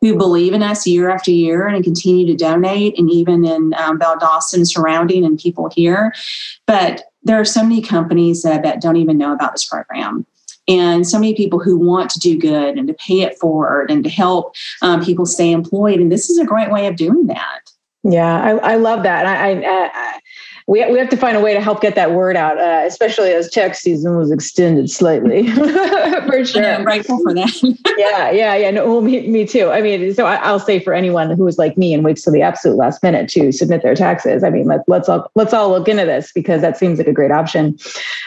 who 0.04 0.18
believe 0.18 0.52
in 0.52 0.62
us 0.62 0.86
year 0.86 1.10
after 1.10 1.32
year 1.32 1.66
and 1.66 1.82
continue 1.82 2.26
to 2.28 2.36
donate, 2.36 3.00
and 3.00 3.10
even 3.10 3.46
in 3.46 3.74
um, 3.76 3.98
Valdosta 3.98 4.68
surrounding 4.68 5.24
and 5.24 5.40
people 5.40 5.70
here. 5.74 6.14
But 6.68 7.06
there 7.24 7.40
are 7.40 7.46
so 7.46 7.64
many 7.64 7.82
companies 7.82 8.42
that 8.42 8.82
don't 8.82 8.98
even 8.98 9.18
know 9.18 9.32
about 9.32 9.54
this 9.54 9.66
program. 9.66 10.26
And 10.68 11.08
so 11.08 11.18
many 11.18 11.36
people 11.36 11.60
who 11.60 11.78
want 11.78 12.10
to 12.12 12.20
do 12.20 12.38
good 12.38 12.78
and 12.78 12.86
to 12.90 12.94
pay 12.96 13.22
it 13.22 13.40
forward 13.40 13.90
and 13.90 14.04
to 14.04 14.10
help 14.10 14.54
um, 14.82 15.04
people 15.04 15.26
stay 15.26 15.52
employed. 15.52 16.02
And 16.02 16.12
this 16.12 16.30
is 16.30 16.38
a 16.38 16.46
great 16.46 16.70
way 16.70 16.88
of 16.88 16.98
doing 16.98 17.28
that. 17.28 17.72
Yeah, 18.04 18.42
I, 18.42 18.74
I 18.74 18.76
love 18.76 19.04
that. 19.04 19.26
I, 19.26 19.54
I, 19.62 20.20
we, 20.68 20.90
we 20.92 20.98
have 20.98 21.10
to 21.10 21.18
find 21.18 21.36
a 21.36 21.42
way 21.42 21.54
to 21.54 21.62
help 21.62 21.82
get 21.82 21.96
that 21.96 22.14
word 22.14 22.36
out, 22.36 22.58
uh, 22.58 22.84
especially 22.86 23.32
as 23.32 23.50
tax 23.50 23.80
season 23.80 24.18
was 24.18 24.32
extended 24.32 24.90
slightly. 24.90 25.48
for 25.52 26.46
sure. 26.46 26.66
I'm 26.66 26.84
grateful 26.84 27.20
for 27.22 27.34
that. 27.34 27.78
yeah, 27.98 28.32
yeah, 28.32 28.56
yeah. 28.56 28.72
No, 28.72 28.86
well, 28.90 29.02
me, 29.02 29.28
me 29.28 29.46
too. 29.46 29.70
I 29.70 29.82
mean, 29.82 30.14
so 30.14 30.26
I, 30.26 30.52
will 30.52 30.60
say 30.60 30.80
for 30.80 30.94
anyone 30.94 31.32
who 31.32 31.48
is 31.48 31.58
like 31.58 31.78
me 31.78 31.94
and 31.94 32.04
waits 32.04 32.24
to 32.24 32.32
the 32.32 32.42
absolute 32.42 32.78
last 32.78 33.04
minute 33.04 33.30
to 33.32 33.52
submit 33.52 33.84
their 33.84 33.96
taxes, 33.96 34.44
I 34.44 34.50
mean, 34.50 34.68
let, 34.68 34.88
let's 34.88 35.10
all 35.10 35.30
let's 35.36 35.54
all 35.54 35.70
look 35.70 35.88
into 35.88 36.06
this 36.06 36.32
because 36.32 36.62
that 36.62 36.78
seems 36.78 36.98
like 36.98 37.08
a 37.08 37.14
great 37.14 37.32
option. 37.32 37.78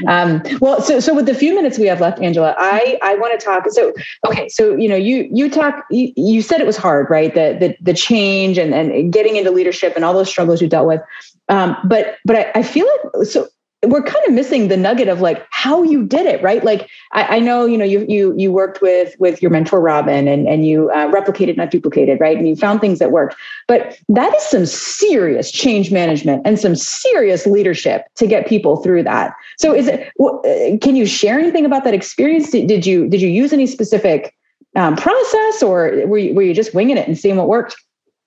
Um, 0.07 0.43
well, 0.61 0.83
so 0.83 1.01
so 1.01 1.15
with 1.15 1.27
the 1.27 1.35
few 1.35 1.55
minutes 1.55 1.79
we 1.79 1.87
have 1.87 2.01
left, 2.01 2.21
Angela, 2.21 2.55
I 2.59 2.99
I 3.03 3.15
want 3.17 3.39
to 3.39 3.45
talk. 3.45 3.65
So 3.71 3.93
okay, 4.27 4.49
so 4.49 4.77
you 4.77 4.89
know, 4.89 4.97
you 4.97 5.29
you 5.33 5.51
talk. 5.51 5.85
You, 5.91 6.13
you 6.17 6.43
said 6.43 6.61
it 6.61 6.67
was 6.67 6.77
hard, 6.77 7.09
right? 7.09 7.35
The 7.35 7.57
the 7.59 7.77
the 7.81 7.95
change 7.95 8.59
and 8.59 8.75
and 8.75 9.13
getting 9.13 9.37
into 9.37 9.51
leadership 9.51 9.95
and 9.97 10.05
all 10.05 10.13
those 10.13 10.29
struggles 10.29 10.61
you 10.61 10.69
dealt 10.69 10.87
with. 10.87 11.01
Um, 11.49 11.77
but 11.85 12.17
but 12.25 12.37
I, 12.37 12.53
I 12.57 12.63
feel 12.63 12.87
like 13.15 13.27
so 13.27 13.49
we're 13.85 14.03
kind 14.03 14.25
of 14.27 14.33
missing 14.33 14.69
the 14.69 14.77
nugget 14.77 15.07
of 15.07 15.21
like 15.21 15.47
how 15.51 15.83
you 15.83 16.05
did 16.05 16.27
it 16.27 16.43
right? 16.43 16.65
Like 16.65 16.89
I, 17.13 17.37
I, 17.37 17.39
know 17.39 17.67
you 17.67 17.77
know 17.77 17.85
you 17.85 18.05
you 18.09 18.35
you 18.37 18.51
worked 18.51 18.81
with 18.81 19.15
with 19.19 19.43
your 19.43 19.51
mentor 19.51 19.81
robin 19.81 20.27
and 20.27 20.49
and 20.49 20.67
you 20.67 20.91
uh, 20.91 21.11
replicated 21.11 21.57
not 21.57 21.71
duplicated 21.71 22.19
right? 22.19 22.37
And 22.37 22.49
you 22.49 22.57
found 22.57 22.81
things 22.81 22.99
that 22.99 23.11
worked. 23.11 23.37
But 23.69 23.99
that 24.09 24.35
is 24.35 24.43
some 24.45 24.67
serious 24.67 25.51
change 25.51 25.93
management 25.93 26.43
and 26.45 26.59
some 26.59 26.75
serious 26.75 27.47
leadership 27.47 28.07
to 28.17 28.27
get 28.27 28.47
people 28.47 28.79
through 28.79 29.03
that. 29.05 29.35
So 29.59 29.75
is 29.75 29.89
it 29.89 30.11
uh, 30.21 30.79
can 30.79 30.97
you 30.97 31.07
share 31.07 31.39
anything 31.39 31.65
about 31.65 31.85
that 31.85 31.95
experience? 31.95 32.51
Did, 32.51 32.67
did 32.67 32.87
you 32.87 33.09
did 33.09 33.21
you 33.21 33.29
use 33.29 33.53
any 33.53 33.67
specific 33.67 34.35
um, 34.75 34.97
process 34.97 35.63
or 35.63 36.07
were 36.07 36.19
you, 36.19 36.35
were 36.35 36.43
you 36.43 36.55
just 36.55 36.75
winging 36.75 36.97
it 36.97 37.07
and 37.07 37.17
seeing 37.17 37.37
what 37.37 37.49
worked 37.49 37.77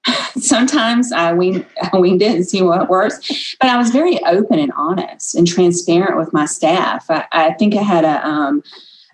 sometimes 0.37 1.11
I 1.11 1.33
winged, 1.33 1.65
I 1.93 1.97
winged 1.97 2.21
it 2.21 2.35
and 2.35 2.47
see 2.47 2.61
what 2.61 2.89
works. 2.89 3.55
But 3.59 3.69
I 3.69 3.77
was 3.77 3.89
very 3.89 4.23
open 4.25 4.59
and 4.59 4.71
honest 4.73 5.35
and 5.35 5.47
transparent 5.47 6.17
with 6.17 6.33
my 6.33 6.45
staff. 6.45 7.05
I, 7.09 7.25
I 7.31 7.53
think 7.53 7.75
I 7.75 7.81
had 7.81 8.05
a, 8.05 8.25
um, 8.25 8.63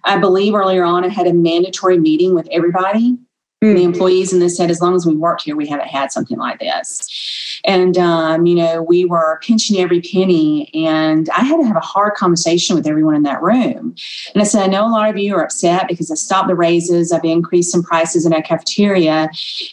I 0.03 0.17
believe 0.17 0.53
earlier 0.53 0.83
on, 0.83 1.03
I 1.03 1.09
had 1.09 1.27
a 1.27 1.33
mandatory 1.33 1.97
meeting 1.97 2.35
with 2.35 2.47
everybody 2.51 3.17
mm. 3.63 3.75
the 3.75 3.83
employees 3.83 4.33
and 4.33 4.41
they 4.41 4.49
said 4.49 4.69
as 4.69 4.81
long 4.81 4.95
as 4.95 5.05
we 5.05 5.15
worked 5.15 5.43
here 5.43 5.55
we 5.55 5.67
haven't 5.67 5.87
had 5.87 6.11
something 6.11 6.37
like 6.37 6.59
this 6.59 7.59
and 7.65 7.97
um, 7.97 8.45
you 8.45 8.55
know 8.55 8.81
we 8.81 9.05
were 9.05 9.39
pinching 9.41 9.79
every 9.79 10.01
penny 10.01 10.69
and 10.73 11.29
i 11.29 11.41
had 11.41 11.57
to 11.57 11.65
have 11.65 11.77
a 11.77 11.81
hard 11.81 12.13
conversation 12.15 12.75
with 12.75 12.87
everyone 12.87 13.15
in 13.15 13.23
that 13.23 13.41
room 13.41 13.95
and 14.33 14.41
i 14.41 14.43
said 14.43 14.63
i 14.63 14.67
know 14.67 14.87
a 14.87 14.89
lot 14.89 15.09
of 15.09 15.17
you 15.17 15.35
are 15.35 15.43
upset 15.43 15.87
because 15.87 16.11
i 16.11 16.15
stopped 16.15 16.47
the 16.47 16.55
raises 16.55 17.11
i've 17.11 17.25
increased 17.25 17.71
some 17.71 17.83
prices 17.83 18.25
in 18.25 18.33
our 18.33 18.41
cafeteria 18.41 19.29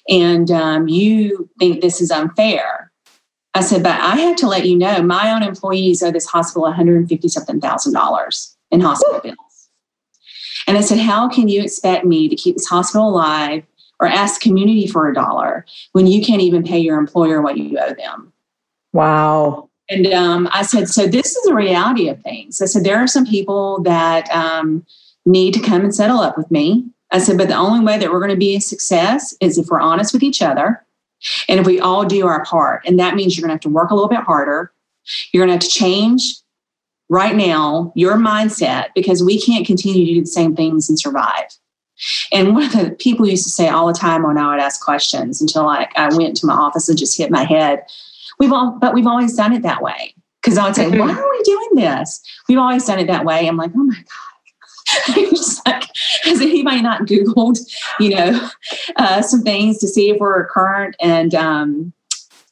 and 0.09 0.51
um, 0.51 0.89
you 0.89 1.49
think 1.59 1.81
this 1.81 2.01
is 2.01 2.11
unfair 2.11 2.93
I 3.55 3.61
said, 3.61 3.83
but 3.83 4.01
I 4.01 4.17
have 4.17 4.37
to 4.37 4.47
let 4.47 4.67
you 4.67 4.79
know 4.79 5.03
my 5.03 5.31
own 5.31 5.43
employees 5.43 6.03
owe 6.03 6.11
this 6.11 6.27
hospital 6.27 6.63
150 6.63 7.29
something 7.29 7.61
thousand 7.61 7.93
dollars 7.93 8.57
in 8.71 8.81
hospital 8.81 9.21
bills. 9.21 9.37
And 10.67 10.79
I 10.79 10.81
said, 10.81 10.99
How 10.99 11.29
can 11.29 11.49
you 11.49 11.63
expect 11.63 12.05
me 12.05 12.29
to 12.29 12.37
keep 12.37 12.57
this 12.57 12.67
hospital 12.67 13.09
alive 13.09 13.65
or 14.01 14.07
ask 14.07 14.41
community 14.41 14.87
for 14.87 15.09
a 15.09 15.15
dollar 15.15 15.65
when 15.93 16.07
you 16.07 16.25
can't 16.25 16.43
even 16.43 16.63
pay 16.63 16.79
your 16.79 16.99
employer 16.99 17.41
what 17.41 17.57
you 17.57 17.79
owe 17.79 17.95
them. 17.95 18.33
Wow. 18.93 19.71
And 19.89 20.07
um, 20.13 20.49
I 20.53 20.63
said, 20.63 20.89
so 20.89 21.07
this 21.07 21.37
is 21.37 21.45
the 21.45 21.55
reality 21.55 22.09
of 22.09 22.21
things. 22.23 22.61
I 22.61 22.67
said, 22.67 22.85
there 22.85 22.99
are 22.99 23.07
some 23.07 23.27
people 23.27 23.83
that 23.83 24.31
um, 24.31 24.87
need 25.27 25.55
to 25.55 25.61
come 25.61 25.83
and 25.83 25.95
settle 25.95 26.21
up 26.21 26.37
with 26.37 26.51
me. 26.51 26.85
I 27.11 27.19
said, 27.19 27.37
but 27.37 27.49
the 27.49 27.55
only 27.55 27.85
way 27.85 27.99
that 27.99 28.11
we're 28.11 28.21
going 28.21 28.31
to 28.31 28.37
be 28.37 28.57
a 28.57 28.61
success 28.61 29.35
is 29.41 29.59
if 29.59 29.67
we're 29.69 29.81
honest 29.81 30.15
with 30.15 30.23
each 30.23 30.41
other 30.41 30.85
and 31.49 31.61
if 31.61 31.67
we 31.67 31.79
all 31.79 32.05
do 32.05 32.27
our 32.27 32.45
part. 32.45 32.83
And 32.87 32.99
that 32.99 33.15
means 33.15 33.37
you're 33.37 33.43
going 33.43 33.51
to 33.51 33.55
have 33.55 33.61
to 33.61 33.69
work 33.69 33.91
a 33.91 33.95
little 33.95 34.09
bit 34.09 34.21
harder. 34.21 34.73
You're 35.33 35.47
going 35.47 35.59
to 35.59 35.65
have 35.65 35.71
to 35.71 35.79
change 35.79 36.37
right 37.09 37.37
now 37.37 37.93
your 37.95 38.15
mindset 38.15 38.87
because 38.95 39.23
we 39.23 39.41
can't 39.41 39.67
continue 39.67 40.07
to 40.07 40.15
do 40.15 40.21
the 40.21 40.27
same 40.27 40.57
things 40.57 40.89
and 40.89 40.99
survive. 40.99 41.47
And 42.33 42.55
one 42.55 42.65
of 42.65 42.73
the 42.73 42.97
people 42.99 43.29
used 43.29 43.45
to 43.45 43.51
say 43.51 43.69
all 43.69 43.87
the 43.87 43.93
time 43.93 44.23
when 44.23 44.39
I 44.39 44.51
would 44.51 44.63
ask 44.63 44.85
questions 44.85 45.41
until 45.41 45.65
like 45.65 45.93
I 45.97 46.15
went 46.15 46.37
to 46.39 46.47
my 46.47 46.55
office 46.55 46.89
and 46.89 46.99
just 46.99 47.17
hit 47.17 47.31
my 47.31 47.45
head, 47.45 47.85
we've 48.39 48.53
all, 48.53 48.77
but 48.81 48.95
we've 48.95 49.07
always 49.07 49.37
done 49.37 49.53
it 49.53 49.63
that 49.63 49.83
way. 49.83 50.15
Because 50.43 50.59
I 50.59 50.67
would 50.67 50.75
say, 50.75 50.89
why 50.89 51.13
are 51.13 51.31
we 51.31 51.43
doing 51.45 51.69
this? 51.75 52.21
We've 52.49 52.59
always 52.59 52.85
done 52.85 52.99
it 52.99 53.07
that 53.07 53.25
way. 53.25 53.47
I'm 53.47 53.57
like, 53.57 53.71
oh 53.77 53.85
my 53.85 53.95
God. 53.95 55.15
just 55.31 55.67
like, 55.67 55.85
has 56.25 56.41
anybody 56.41 56.83
not 56.83 57.03
Googled, 57.03 57.59
you 58.01 58.11
know, 58.11 58.51
uh, 58.97 59.23
some 59.23 59.43
things 59.43 59.79
to 59.79 59.89
see 59.89 60.11
if 60.11 60.19
we're 60.19 60.47
current? 60.49 60.97
And 61.01 61.35
um, 61.35 61.93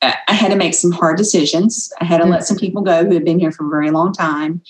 I 0.02 0.32
had 0.32 0.50
to 0.50 0.56
make 0.56 0.74
some 0.74 0.92
hard 0.92 1.16
decisions. 1.16 1.92
I 2.00 2.04
had 2.04 2.18
to 2.18 2.26
let 2.26 2.44
some 2.44 2.56
people 2.56 2.82
go 2.82 3.04
who 3.04 3.12
had 3.12 3.24
been 3.24 3.40
here 3.40 3.52
for 3.52 3.66
a 3.66 3.70
very 3.70 3.90
long 3.90 4.12
time. 4.12 4.62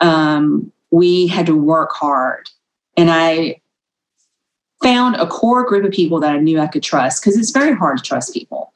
Um, 0.00 0.72
we 0.90 1.26
had 1.26 1.46
to 1.46 1.54
work 1.54 1.92
hard. 1.92 2.48
And 2.96 3.10
I 3.10 3.60
found 4.84 5.16
a 5.16 5.26
core 5.26 5.64
group 5.64 5.84
of 5.84 5.92
people 5.92 6.20
that 6.20 6.32
I 6.32 6.38
knew 6.38 6.60
I 6.60 6.66
could 6.66 6.82
trust 6.82 7.22
because 7.22 7.38
it's 7.38 7.50
very 7.50 7.74
hard 7.74 7.96
to 7.96 8.04
trust 8.04 8.34
people. 8.34 8.72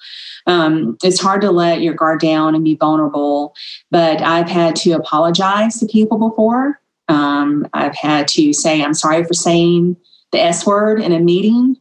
Um, 0.47 0.97
it's 1.05 1.21
hard 1.21 1.43
to 1.43 1.51
let 1.51 1.83
your 1.83 1.93
guard 1.93 2.21
down 2.21 2.55
and 2.55 2.65
be 2.65 2.75
vulnerable, 2.75 3.55
but 3.91 4.23
I've 4.23 4.49
had 4.49 4.75
to 4.77 4.93
apologize 4.93 5.79
to 5.81 5.87
people 5.87 6.19
before. 6.19 6.81
Um, 7.09 7.69
I've 7.75 7.95
had 7.95 8.27
to 8.29 8.55
say, 8.55 8.83
I'm 8.83 8.95
sorry 8.95 9.25
for 9.25 9.35
saying 9.35 9.97
the 10.33 10.41
S 10.41 10.67
word 10.67 11.03
in 11.03 11.13
a 11.13 11.21
meeting. 11.21 11.77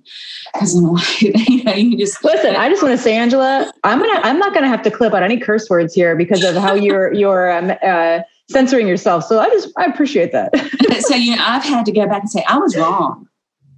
Because 0.54 0.76
you 1.22 1.64
know, 1.64 1.74
you 1.74 1.98
just 1.98 2.24
listen. 2.24 2.56
I 2.56 2.70
just 2.70 2.84
want 2.84 2.98
to 2.98 3.02
say, 3.02 3.16
Angela, 3.16 3.72
I'm 3.84 4.00
gonna. 4.00 4.20
I'm 4.24 4.40
not 4.40 4.54
gonna 4.54 4.68
have 4.68 4.82
to 4.84 4.92
clip 4.92 5.14
out 5.14 5.24
any 5.24 5.40
curse 5.40 5.70
words 5.70 5.94
here 5.94 6.16
because 6.16 6.44
of 6.44 6.56
how 6.56 6.74
you're 6.74 7.14
you're 7.22 7.52
um, 7.52 7.72
uh, 7.84 8.20
censoring 8.50 8.88
yourself. 8.88 9.26
So 9.26 9.40
I 9.40 9.50
just 9.50 9.70
I 9.78 9.86
appreciate 9.86 10.32
that. 10.32 10.56
so 11.08 11.16
you 11.16 11.36
know, 11.36 11.44
I've 11.46 11.64
had 11.64 11.86
to 11.86 11.92
go 11.92 12.08
back 12.08 12.22
and 12.22 12.30
say 12.30 12.44
I 12.48 12.58
was 12.58 12.76
wrong. 12.76 13.28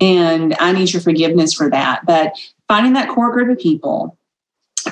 And 0.02 0.56
I 0.60 0.72
need 0.72 0.94
your 0.94 1.02
forgiveness 1.02 1.54
for 1.54 1.70
that. 1.70 2.06
But 2.06 2.38
finding 2.68 2.94
that 2.94 3.10
core 3.10 3.32
group 3.32 3.50
of 3.50 3.60
people, 3.62 4.18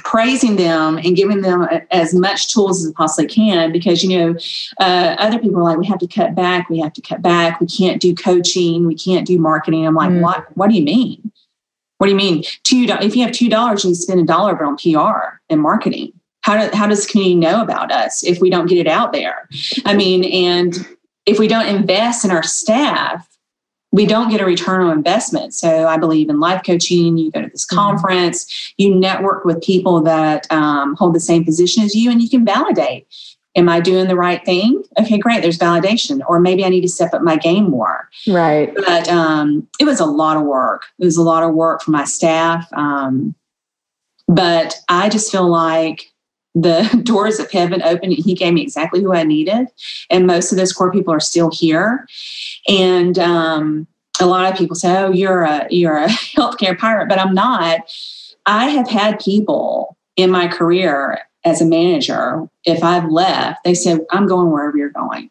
praising 0.04 0.56
them 0.56 0.98
and 0.98 1.16
giving 1.16 1.42
them 1.42 1.68
as 1.92 2.14
much 2.14 2.54
tools 2.54 2.86
as 2.86 2.92
possibly 2.94 3.28
can 3.28 3.72
because 3.72 4.04
you 4.04 4.18
know 4.18 4.36
uh, 4.80 5.16
other 5.18 5.40
people 5.40 5.60
are 5.60 5.64
like 5.64 5.78
we 5.78 5.86
have 5.86 6.00
to 6.00 6.08
cut 6.08 6.36
back. 6.36 6.70
We 6.70 6.80
have 6.80 6.94
to 6.94 7.02
cut 7.02 7.22
back. 7.22 7.60
We 7.60 7.68
can't 7.68 8.02
do 8.02 8.14
coaching. 8.14 8.86
We 8.86 8.96
can't 8.96 9.26
do 9.26 9.40
marketing. 9.40 9.88
I'm 9.88 9.96
like 9.96 10.12
mm. 10.12 10.22
what 10.22 10.46
what 10.58 10.70
do 10.70 10.76
you 10.76 10.84
mean? 10.84 11.32
What 11.98 12.08
do 12.08 12.12
you 12.12 12.18
mean? 12.18 12.44
Two 12.64 12.86
if 12.90 13.16
you 13.16 13.24
have 13.24 13.32
two 13.32 13.50
dollars 13.50 13.86
you 13.86 13.96
spend 13.96 14.20
a 14.20 14.26
dollar 14.26 14.62
on 14.64 14.78
pr 14.78 15.40
and 15.50 15.62
marketing. 15.62 16.14
How, 16.42 16.70
do, 16.70 16.78
how 16.78 16.88
does 16.88 17.06
the 17.06 17.12
community 17.12 17.36
know 17.36 17.62
about 17.62 17.92
us 17.92 18.24
if 18.24 18.40
we 18.40 18.50
don't 18.50 18.68
get 18.68 18.78
it 18.78 18.88
out 18.88 19.12
there? 19.12 19.50
I 19.86 19.96
mean 19.96 20.24
and 20.24 20.88
if 21.26 21.40
we 21.40 21.48
don't 21.48 21.68
invest 21.68 22.24
in 22.24 22.32
our 22.32 22.44
staff 22.44 23.37
we 23.92 24.06
don't 24.06 24.30
get 24.30 24.42
a 24.42 24.46
return 24.46 24.82
on 24.82 24.98
investment. 24.98 25.54
So 25.54 25.88
I 25.88 25.98
believe 25.98 26.30
in 26.30 26.40
life 26.40 26.62
coaching. 26.66 27.18
You 27.18 27.32
go 27.32 27.42
to 27.42 27.50
this 27.50 27.66
mm-hmm. 27.66 27.78
conference, 27.78 28.46
mm-hmm. 28.46 28.84
you 28.84 28.96
network 28.96 29.46
with 29.46 29.62
people 29.62 30.02
that 30.02 30.46
um, 30.52 30.96
hold 30.96 31.16
the 31.16 31.20
same 31.20 31.46
position 31.46 31.84
as 31.84 31.96
you, 31.96 32.12
and 32.12 32.22
you 32.22 32.30
can 32.30 32.46
validate. 32.46 33.08
Am 33.56 33.70
I 33.70 33.80
doing 33.80 34.08
the 34.08 34.16
right 34.16 34.46
thing? 34.46 34.84
Okay, 35.00 35.18
great. 35.18 35.42
There's 35.42 35.58
validation. 35.58 36.22
Or 36.28 36.40
maybe 36.40 36.64
I 36.64 36.70
need 36.70 36.82
to 36.82 36.88
step 36.88 37.14
up 37.14 37.24
my 37.24 37.38
game 37.38 37.72
more. 37.72 38.08
Right. 38.28 38.72
But 38.76 39.08
um, 39.10 39.68
it 39.80 39.86
was 39.86 40.00
a 40.00 40.06
lot 40.06 40.38
of 40.38 40.44
work. 40.44 40.84
It 41.00 41.06
was 41.06 41.18
a 41.18 41.24
lot 41.24 41.42
of 41.42 41.56
work 41.56 41.82
for 41.82 41.90
my 41.90 42.04
staff. 42.04 42.72
Um, 42.74 43.34
but 44.28 44.76
I 44.90 45.10
just 45.10 45.32
feel 45.32 45.48
like 45.48 46.12
the 46.62 47.02
doors 47.04 47.40
of 47.40 47.52
heaven 47.52 47.82
opened 47.84 48.14
and 48.14 48.26
he 48.26 48.34
gave 48.34 48.54
me 48.54 48.62
exactly 48.62 49.02
who 49.02 49.14
I 49.14 49.24
needed. 49.24 49.68
And 50.10 50.28
most 50.28 50.52
of 50.52 50.58
those 50.58 50.74
core 50.74 50.92
people 50.92 51.14
are 51.14 51.20
still 51.20 51.52
here. 51.52 52.08
And 52.68 53.18
um, 53.20 53.88
a 54.20 54.26
lot 54.26 54.52
of 54.52 54.58
people 54.58 54.76
say, 54.76 54.98
"Oh, 54.98 55.12
you're 55.12 55.44
a 55.44 55.68
you're 55.70 55.98
a 55.98 56.08
healthcare 56.36 56.78
pirate," 56.78 57.10
but 57.10 57.20
I'm 57.20 57.34
not. 57.34 57.82
I 58.46 58.70
have 58.70 58.90
had 58.90 59.20
people 59.20 59.98
in 60.16 60.32
my 60.32 60.48
career 60.48 61.20
as 61.46 61.62
a 61.62 61.66
manager. 61.66 62.50
If 62.66 62.84
I've 62.84 63.10
left, 63.10 63.64
they 63.64 63.74
said, 63.74 64.06
"I'm 64.12 64.28
going 64.28 64.52
wherever 64.52 64.78
you're 64.78 64.90
going." 64.90 65.30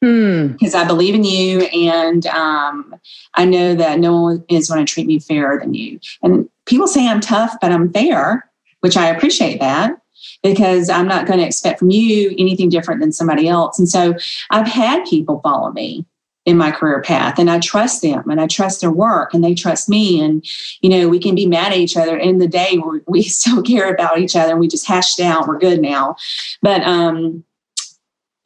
Because 0.00 0.74
hmm. 0.74 0.78
I 0.78 0.84
believe 0.84 1.14
in 1.14 1.24
you, 1.24 1.62
and 1.62 2.26
um, 2.26 2.94
I 3.34 3.46
know 3.46 3.74
that 3.74 3.98
no 3.98 4.20
one 4.20 4.44
is 4.48 4.68
going 4.68 4.84
to 4.84 4.92
treat 4.92 5.06
me 5.06 5.18
fairer 5.18 5.58
than 5.58 5.72
you. 5.72 5.98
And 6.22 6.50
people 6.66 6.86
say 6.86 7.08
I'm 7.08 7.20
tough, 7.20 7.54
but 7.62 7.72
I'm 7.72 7.90
fair, 7.90 8.48
which 8.80 8.98
I 8.98 9.08
appreciate 9.08 9.58
that 9.60 9.98
because 10.42 10.88
I'm 10.88 11.08
not 11.08 11.26
going 11.26 11.38
to 11.38 11.46
expect 11.46 11.78
from 11.78 11.90
you 11.90 12.34
anything 12.38 12.68
different 12.68 13.00
than 13.00 13.12
somebody 13.12 13.48
else. 13.48 13.78
And 13.78 13.88
so 13.88 14.14
I've 14.50 14.66
had 14.66 15.04
people 15.06 15.40
follow 15.40 15.72
me 15.72 16.04
in 16.46 16.56
my 16.56 16.70
career 16.70 17.02
path 17.02 17.38
and 17.38 17.50
I 17.50 17.58
trust 17.58 18.02
them 18.02 18.30
and 18.30 18.40
I 18.40 18.46
trust 18.46 18.80
their 18.80 18.90
work 18.90 19.34
and 19.34 19.42
they 19.42 19.54
trust 19.54 19.88
me. 19.88 20.20
And, 20.20 20.46
you 20.80 20.88
know, 20.88 21.08
we 21.08 21.18
can 21.18 21.34
be 21.34 21.46
mad 21.46 21.72
at 21.72 21.78
each 21.78 21.96
other. 21.96 22.16
In 22.16 22.38
the 22.38 22.46
day, 22.46 22.80
we 23.06 23.22
still 23.24 23.62
care 23.62 23.92
about 23.92 24.18
each 24.18 24.36
other 24.36 24.52
and 24.52 24.60
we 24.60 24.68
just 24.68 24.86
hashed 24.86 25.20
out. 25.20 25.48
We're 25.48 25.58
good 25.58 25.82
now. 25.82 26.16
But 26.62 26.82
um, 26.82 27.44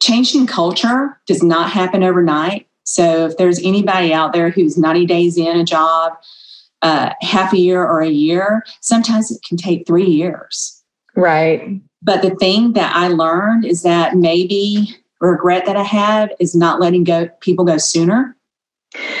changing 0.01 0.47
culture 0.47 1.19
does 1.27 1.43
not 1.43 1.69
happen 1.69 2.03
overnight. 2.03 2.67
So 2.83 3.27
if 3.27 3.37
there's 3.37 3.59
anybody 3.59 4.11
out 4.11 4.33
there 4.33 4.49
who's 4.49 4.77
90 4.77 5.05
days 5.05 5.37
in 5.37 5.59
a 5.59 5.63
job, 5.63 6.13
uh, 6.81 7.13
half 7.21 7.53
a 7.53 7.59
year 7.59 7.83
or 7.83 8.01
a 8.01 8.09
year, 8.09 8.65
sometimes 8.81 9.29
it 9.29 9.43
can 9.47 9.57
take 9.57 9.85
three 9.85 10.09
years. 10.09 10.80
Right. 11.15 11.81
But 12.01 12.21
the 12.21 12.35
thing 12.35 12.73
that 12.73 12.95
I 12.95 13.09
learned 13.09 13.65
is 13.65 13.83
that 13.83 14.15
maybe 14.15 14.95
regret 15.19 15.65
that 15.65 15.75
I 15.75 15.83
have 15.83 16.31
is 16.39 16.55
not 16.55 16.79
letting 16.79 17.03
go 17.03 17.29
people 17.41 17.63
go 17.63 17.77
sooner 17.77 18.35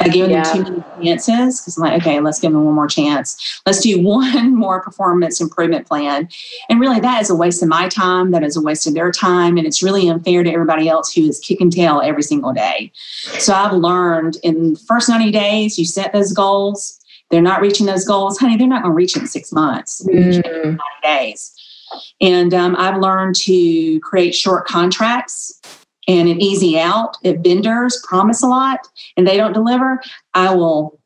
I 0.01 0.09
give 0.09 0.29
yeah. 0.29 0.43
them 0.43 0.65
too 0.65 0.83
many 0.97 1.17
chances 1.17 1.61
because 1.61 1.77
I'm 1.77 1.83
like, 1.83 2.01
okay, 2.01 2.19
let's 2.19 2.39
give 2.39 2.51
them 2.51 2.65
one 2.65 2.75
more 2.75 2.87
chance. 2.87 3.61
Let's 3.65 3.79
do 3.79 4.01
one 4.03 4.55
more 4.55 4.81
performance 4.81 5.39
improvement 5.39 5.87
plan. 5.87 6.27
And 6.69 6.79
really, 6.79 6.99
that 6.99 7.21
is 7.21 7.29
a 7.29 7.35
waste 7.35 7.63
of 7.63 7.69
my 7.69 7.87
time. 7.87 8.31
That 8.31 8.43
is 8.43 8.57
a 8.57 8.61
waste 8.61 8.85
of 8.87 8.93
their 8.93 9.11
time. 9.11 9.57
And 9.57 9.65
it's 9.65 9.81
really 9.81 10.09
unfair 10.09 10.43
to 10.43 10.51
everybody 10.51 10.89
else 10.89 11.13
who 11.13 11.27
is 11.27 11.39
kicking 11.39 11.69
tail 11.69 12.01
every 12.03 12.23
single 12.23 12.53
day. 12.53 12.91
So 13.39 13.53
I've 13.53 13.73
learned 13.73 14.37
in 14.43 14.73
the 14.73 14.79
first 14.79 15.07
90 15.07 15.31
days, 15.31 15.79
you 15.79 15.85
set 15.85 16.11
those 16.11 16.33
goals. 16.33 16.97
They're 17.29 17.41
not 17.41 17.61
reaching 17.61 17.85
those 17.85 18.03
goals, 18.03 18.37
honey, 18.37 18.57
they're 18.57 18.67
not 18.67 18.83
going 18.83 18.91
to 18.91 18.95
reach 18.95 19.15
it 19.15 19.21
in 19.21 19.27
six 19.27 19.53
months, 19.53 20.05
mm. 20.05 20.43
90 20.43 20.77
days. 21.01 21.53
And 22.19 22.53
um, 22.53 22.75
I've 22.77 22.97
learned 22.97 23.35
to 23.35 23.99
create 24.01 24.35
short 24.35 24.67
contracts 24.67 25.59
and 26.07 26.27
an 26.29 26.41
easy 26.41 26.79
out. 26.79 27.17
If 27.23 27.41
vendors 27.41 28.03
promise 28.07 28.41
a 28.43 28.47
lot 28.47 28.79
and 29.17 29.27
they 29.27 29.37
don't 29.37 29.53
deliver, 29.53 30.01
I 30.33 30.53
will 30.53 30.99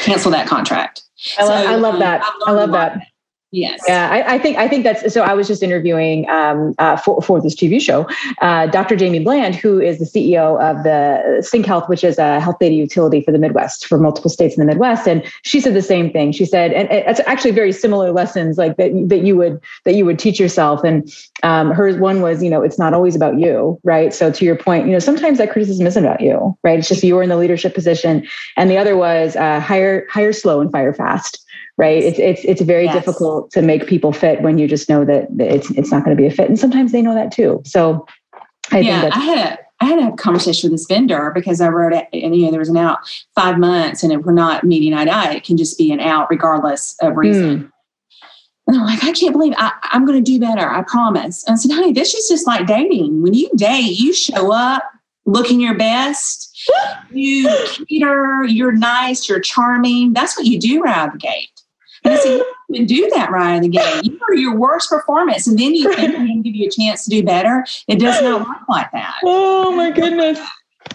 cancel 0.00 0.30
that 0.30 0.46
contract. 0.46 1.02
I, 1.38 1.44
so, 1.44 1.52
I 1.52 1.74
love 1.76 1.98
that. 1.98 2.22
I 2.46 2.52
love 2.52 2.70
that. 2.72 3.07
Yes. 3.50 3.80
Yeah, 3.88 4.10
I, 4.10 4.34
I, 4.34 4.38
think 4.38 4.58
I 4.58 4.68
think 4.68 4.84
that's 4.84 5.14
so. 5.14 5.22
I 5.22 5.32
was 5.32 5.48
just 5.48 5.62
interviewing 5.62 6.28
um, 6.28 6.74
uh, 6.78 6.98
for 6.98 7.22
for 7.22 7.40
this 7.40 7.54
TV 7.54 7.80
show, 7.80 8.06
uh, 8.42 8.66
Dr. 8.66 8.94
Jaime 8.94 9.20
Bland, 9.20 9.54
who 9.54 9.80
is 9.80 9.98
the 9.98 10.04
CEO 10.04 10.60
of 10.60 10.82
the 10.84 11.40
CyncHealth, 11.40 11.88
which 11.88 12.04
is 12.04 12.18
a 12.18 12.40
health 12.40 12.58
data 12.60 12.74
utility 12.74 13.22
for 13.22 13.32
the 13.32 13.38
Midwest, 13.38 13.86
for 13.86 13.96
multiple 13.96 14.28
states 14.28 14.54
in 14.54 14.60
the 14.60 14.66
Midwest, 14.66 15.08
and 15.08 15.24
she 15.44 15.60
said 15.60 15.72
the 15.72 15.80
same 15.80 16.12
thing. 16.12 16.30
She 16.30 16.44
said, 16.44 16.74
and 16.74 16.88
it's 16.90 17.20
actually 17.20 17.52
very 17.52 17.72
similar 17.72 18.12
lessons 18.12 18.58
like 18.58 18.76
that 18.76 18.90
that 19.08 19.24
you 19.24 19.34
would 19.36 19.58
that 19.86 19.94
you 19.94 20.04
would 20.04 20.18
teach 20.18 20.38
yourself. 20.38 20.84
And 20.84 21.10
um, 21.42 21.70
hers 21.70 21.96
one 21.96 22.20
was, 22.20 22.42
you 22.42 22.50
know, 22.50 22.60
it's 22.60 22.78
not 22.78 22.92
always 22.92 23.16
about 23.16 23.38
you, 23.38 23.80
right? 23.82 24.12
So 24.12 24.30
to 24.30 24.44
your 24.44 24.56
point, 24.56 24.84
you 24.84 24.92
know, 24.92 24.98
sometimes 24.98 25.38
that 25.38 25.50
criticism 25.50 25.86
isn't 25.86 26.04
about 26.04 26.20
you, 26.20 26.54
right? 26.62 26.78
It's 26.78 26.88
just 26.88 27.02
you're 27.02 27.22
in 27.22 27.30
the 27.30 27.36
leadership 27.36 27.74
position, 27.74 28.28
and 28.58 28.70
the 28.70 28.76
other 28.76 28.94
was 28.94 29.36
uh, 29.36 29.58
hire 29.58 30.06
hire 30.10 30.34
slow 30.34 30.60
and 30.60 30.70
fire 30.70 30.92
fast 30.92 31.46
right? 31.78 32.02
It's 32.02 32.18
it's 32.18 32.44
it's 32.44 32.60
very 32.60 32.84
yes. 32.84 32.94
difficult 32.94 33.50
to 33.52 33.62
make 33.62 33.86
people 33.86 34.12
fit 34.12 34.42
when 34.42 34.58
you 34.58 34.68
just 34.68 34.88
know 34.88 35.04
that 35.04 35.28
it's 35.38 35.70
it's 35.70 35.90
not 35.90 36.04
going 36.04 36.14
to 36.14 36.20
be 36.20 36.26
a 36.26 36.30
fit, 36.30 36.48
and 36.48 36.58
sometimes 36.58 36.92
they 36.92 37.00
know 37.00 37.14
that 37.14 37.32
too. 37.32 37.62
So, 37.64 38.06
I 38.70 38.80
yeah, 38.80 39.02
think 39.02 39.16
I 39.16 39.20
had 39.20 39.38
a 39.38 39.58
I 39.80 39.84
had 39.86 40.12
a 40.12 40.16
conversation 40.16 40.70
with 40.70 40.78
this 40.78 40.86
vendor 40.86 41.30
because 41.34 41.60
I 41.60 41.68
wrote 41.68 41.94
it, 41.94 42.08
and 42.12 42.36
you 42.36 42.44
know 42.44 42.50
there 42.50 42.60
was 42.60 42.68
an 42.68 42.76
out 42.76 42.98
five 43.34 43.58
months, 43.58 44.02
and 44.02 44.12
if 44.12 44.22
we're 44.22 44.32
not 44.32 44.64
meeting 44.64 44.92
eye 44.92 45.04
to 45.04 45.14
eye, 45.14 45.32
it 45.34 45.44
can 45.44 45.56
just 45.56 45.78
be 45.78 45.92
an 45.92 46.00
out 46.00 46.28
regardless 46.28 46.96
of 47.00 47.16
reason. 47.16 47.60
Mm. 47.60 47.72
And 48.66 48.76
I'm 48.76 48.84
like, 48.84 49.02
I 49.02 49.12
can't 49.12 49.32
believe 49.32 49.54
I, 49.56 49.72
am 49.92 50.04
going 50.04 50.22
to 50.22 50.30
do 50.30 50.38
better. 50.38 50.68
I 50.68 50.82
promise. 50.82 51.42
And 51.44 51.54
I 51.54 51.56
said, 51.56 51.72
honey, 51.72 51.90
this 51.90 52.12
is 52.12 52.28
just 52.28 52.46
like 52.46 52.66
dating. 52.66 53.22
When 53.22 53.32
you 53.32 53.48
date, 53.56 53.98
you 53.98 54.12
show 54.12 54.52
up 54.52 54.82
looking 55.24 55.60
your 55.60 55.74
best. 55.74 56.44
You 57.10 57.48
cater, 57.88 58.44
you're 58.44 58.72
nice, 58.72 59.30
you're 59.30 59.40
charming. 59.40 60.12
That's 60.12 60.36
what 60.36 60.44
you 60.44 60.58
do 60.58 60.82
right 60.82 60.94
out 60.94 61.08
of 61.08 61.12
the 61.14 61.18
gate. 61.18 61.57
And 62.08 62.16
I 62.16 62.22
said, 62.22 62.38
you 62.38 62.44
even 62.70 62.86
do 62.86 63.10
that 63.14 63.30
right 63.30 63.56
in 63.56 63.62
the 63.62 63.68
game. 63.68 64.00
You 64.02 64.18
are 64.30 64.34
your 64.34 64.56
worst 64.56 64.88
performance. 64.88 65.46
And 65.46 65.58
then 65.58 65.74
you 65.74 65.92
think 65.94 66.16
I'm 66.16 66.40
give 66.40 66.54
you 66.54 66.66
a 66.66 66.70
chance 66.70 67.04
to 67.04 67.10
do 67.10 67.22
better. 67.22 67.66
It 67.86 67.98
does 67.98 68.22
not 68.22 68.48
work 68.48 68.66
like 68.68 68.90
that. 68.92 69.16
Oh 69.24 69.72
my 69.72 69.90
goodness. 69.90 70.38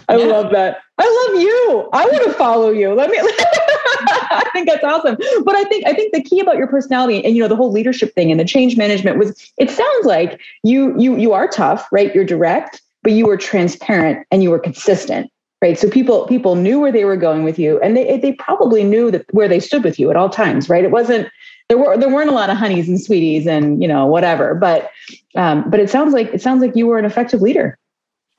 I 0.08 0.16
yeah. 0.16 0.26
love 0.26 0.50
that. 0.50 0.78
I 0.98 1.28
love 1.32 1.40
you. 1.40 1.88
I 1.92 2.04
want 2.06 2.24
to 2.24 2.32
follow 2.32 2.70
you. 2.70 2.92
Let 2.94 3.10
me 3.10 3.18
I 3.20 4.48
think 4.52 4.68
that's 4.68 4.82
awesome. 4.82 5.16
But 5.44 5.54
I 5.54 5.64
think 5.64 5.86
I 5.86 5.94
think 5.94 6.12
the 6.12 6.22
key 6.22 6.40
about 6.40 6.56
your 6.56 6.66
personality 6.66 7.24
and 7.24 7.36
you 7.36 7.42
know 7.42 7.48
the 7.48 7.56
whole 7.56 7.70
leadership 7.70 8.12
thing 8.14 8.30
and 8.30 8.40
the 8.40 8.44
change 8.44 8.76
management 8.76 9.18
was 9.18 9.52
it 9.56 9.70
sounds 9.70 10.06
like 10.06 10.40
you 10.64 10.98
you 10.98 11.16
you 11.16 11.32
are 11.32 11.46
tough, 11.46 11.88
right? 11.92 12.14
You're 12.14 12.24
direct, 12.24 12.82
but 13.02 13.12
you 13.12 13.26
were 13.26 13.36
transparent 13.36 14.26
and 14.30 14.42
you 14.42 14.50
were 14.50 14.58
consistent 14.58 15.30
right? 15.64 15.78
So 15.78 15.88
people 15.88 16.26
people 16.26 16.56
knew 16.56 16.78
where 16.78 16.92
they 16.92 17.06
were 17.06 17.16
going 17.16 17.42
with 17.42 17.58
you 17.58 17.80
and 17.80 17.96
they 17.96 18.18
they 18.18 18.32
probably 18.32 18.84
knew 18.84 19.10
that 19.10 19.24
where 19.32 19.48
they 19.48 19.60
stood 19.60 19.82
with 19.82 19.98
you 19.98 20.10
at 20.10 20.16
all 20.16 20.28
times 20.28 20.68
right? 20.68 20.84
It 20.84 20.90
wasn't 20.90 21.26
there 21.70 21.78
were 21.78 21.96
there 21.96 22.10
weren't 22.10 22.28
a 22.28 22.34
lot 22.34 22.50
of 22.50 22.58
honeys 22.58 22.86
and 22.86 23.00
sweeties 23.00 23.46
and 23.46 23.80
you 23.80 23.88
know 23.88 24.04
whatever 24.04 24.54
but 24.54 24.90
um, 25.36 25.68
but 25.70 25.80
it 25.80 25.88
sounds 25.88 26.12
like 26.12 26.28
it 26.34 26.42
sounds 26.42 26.60
like 26.60 26.76
you 26.76 26.86
were 26.86 26.98
an 26.98 27.06
effective 27.06 27.40
leader. 27.40 27.78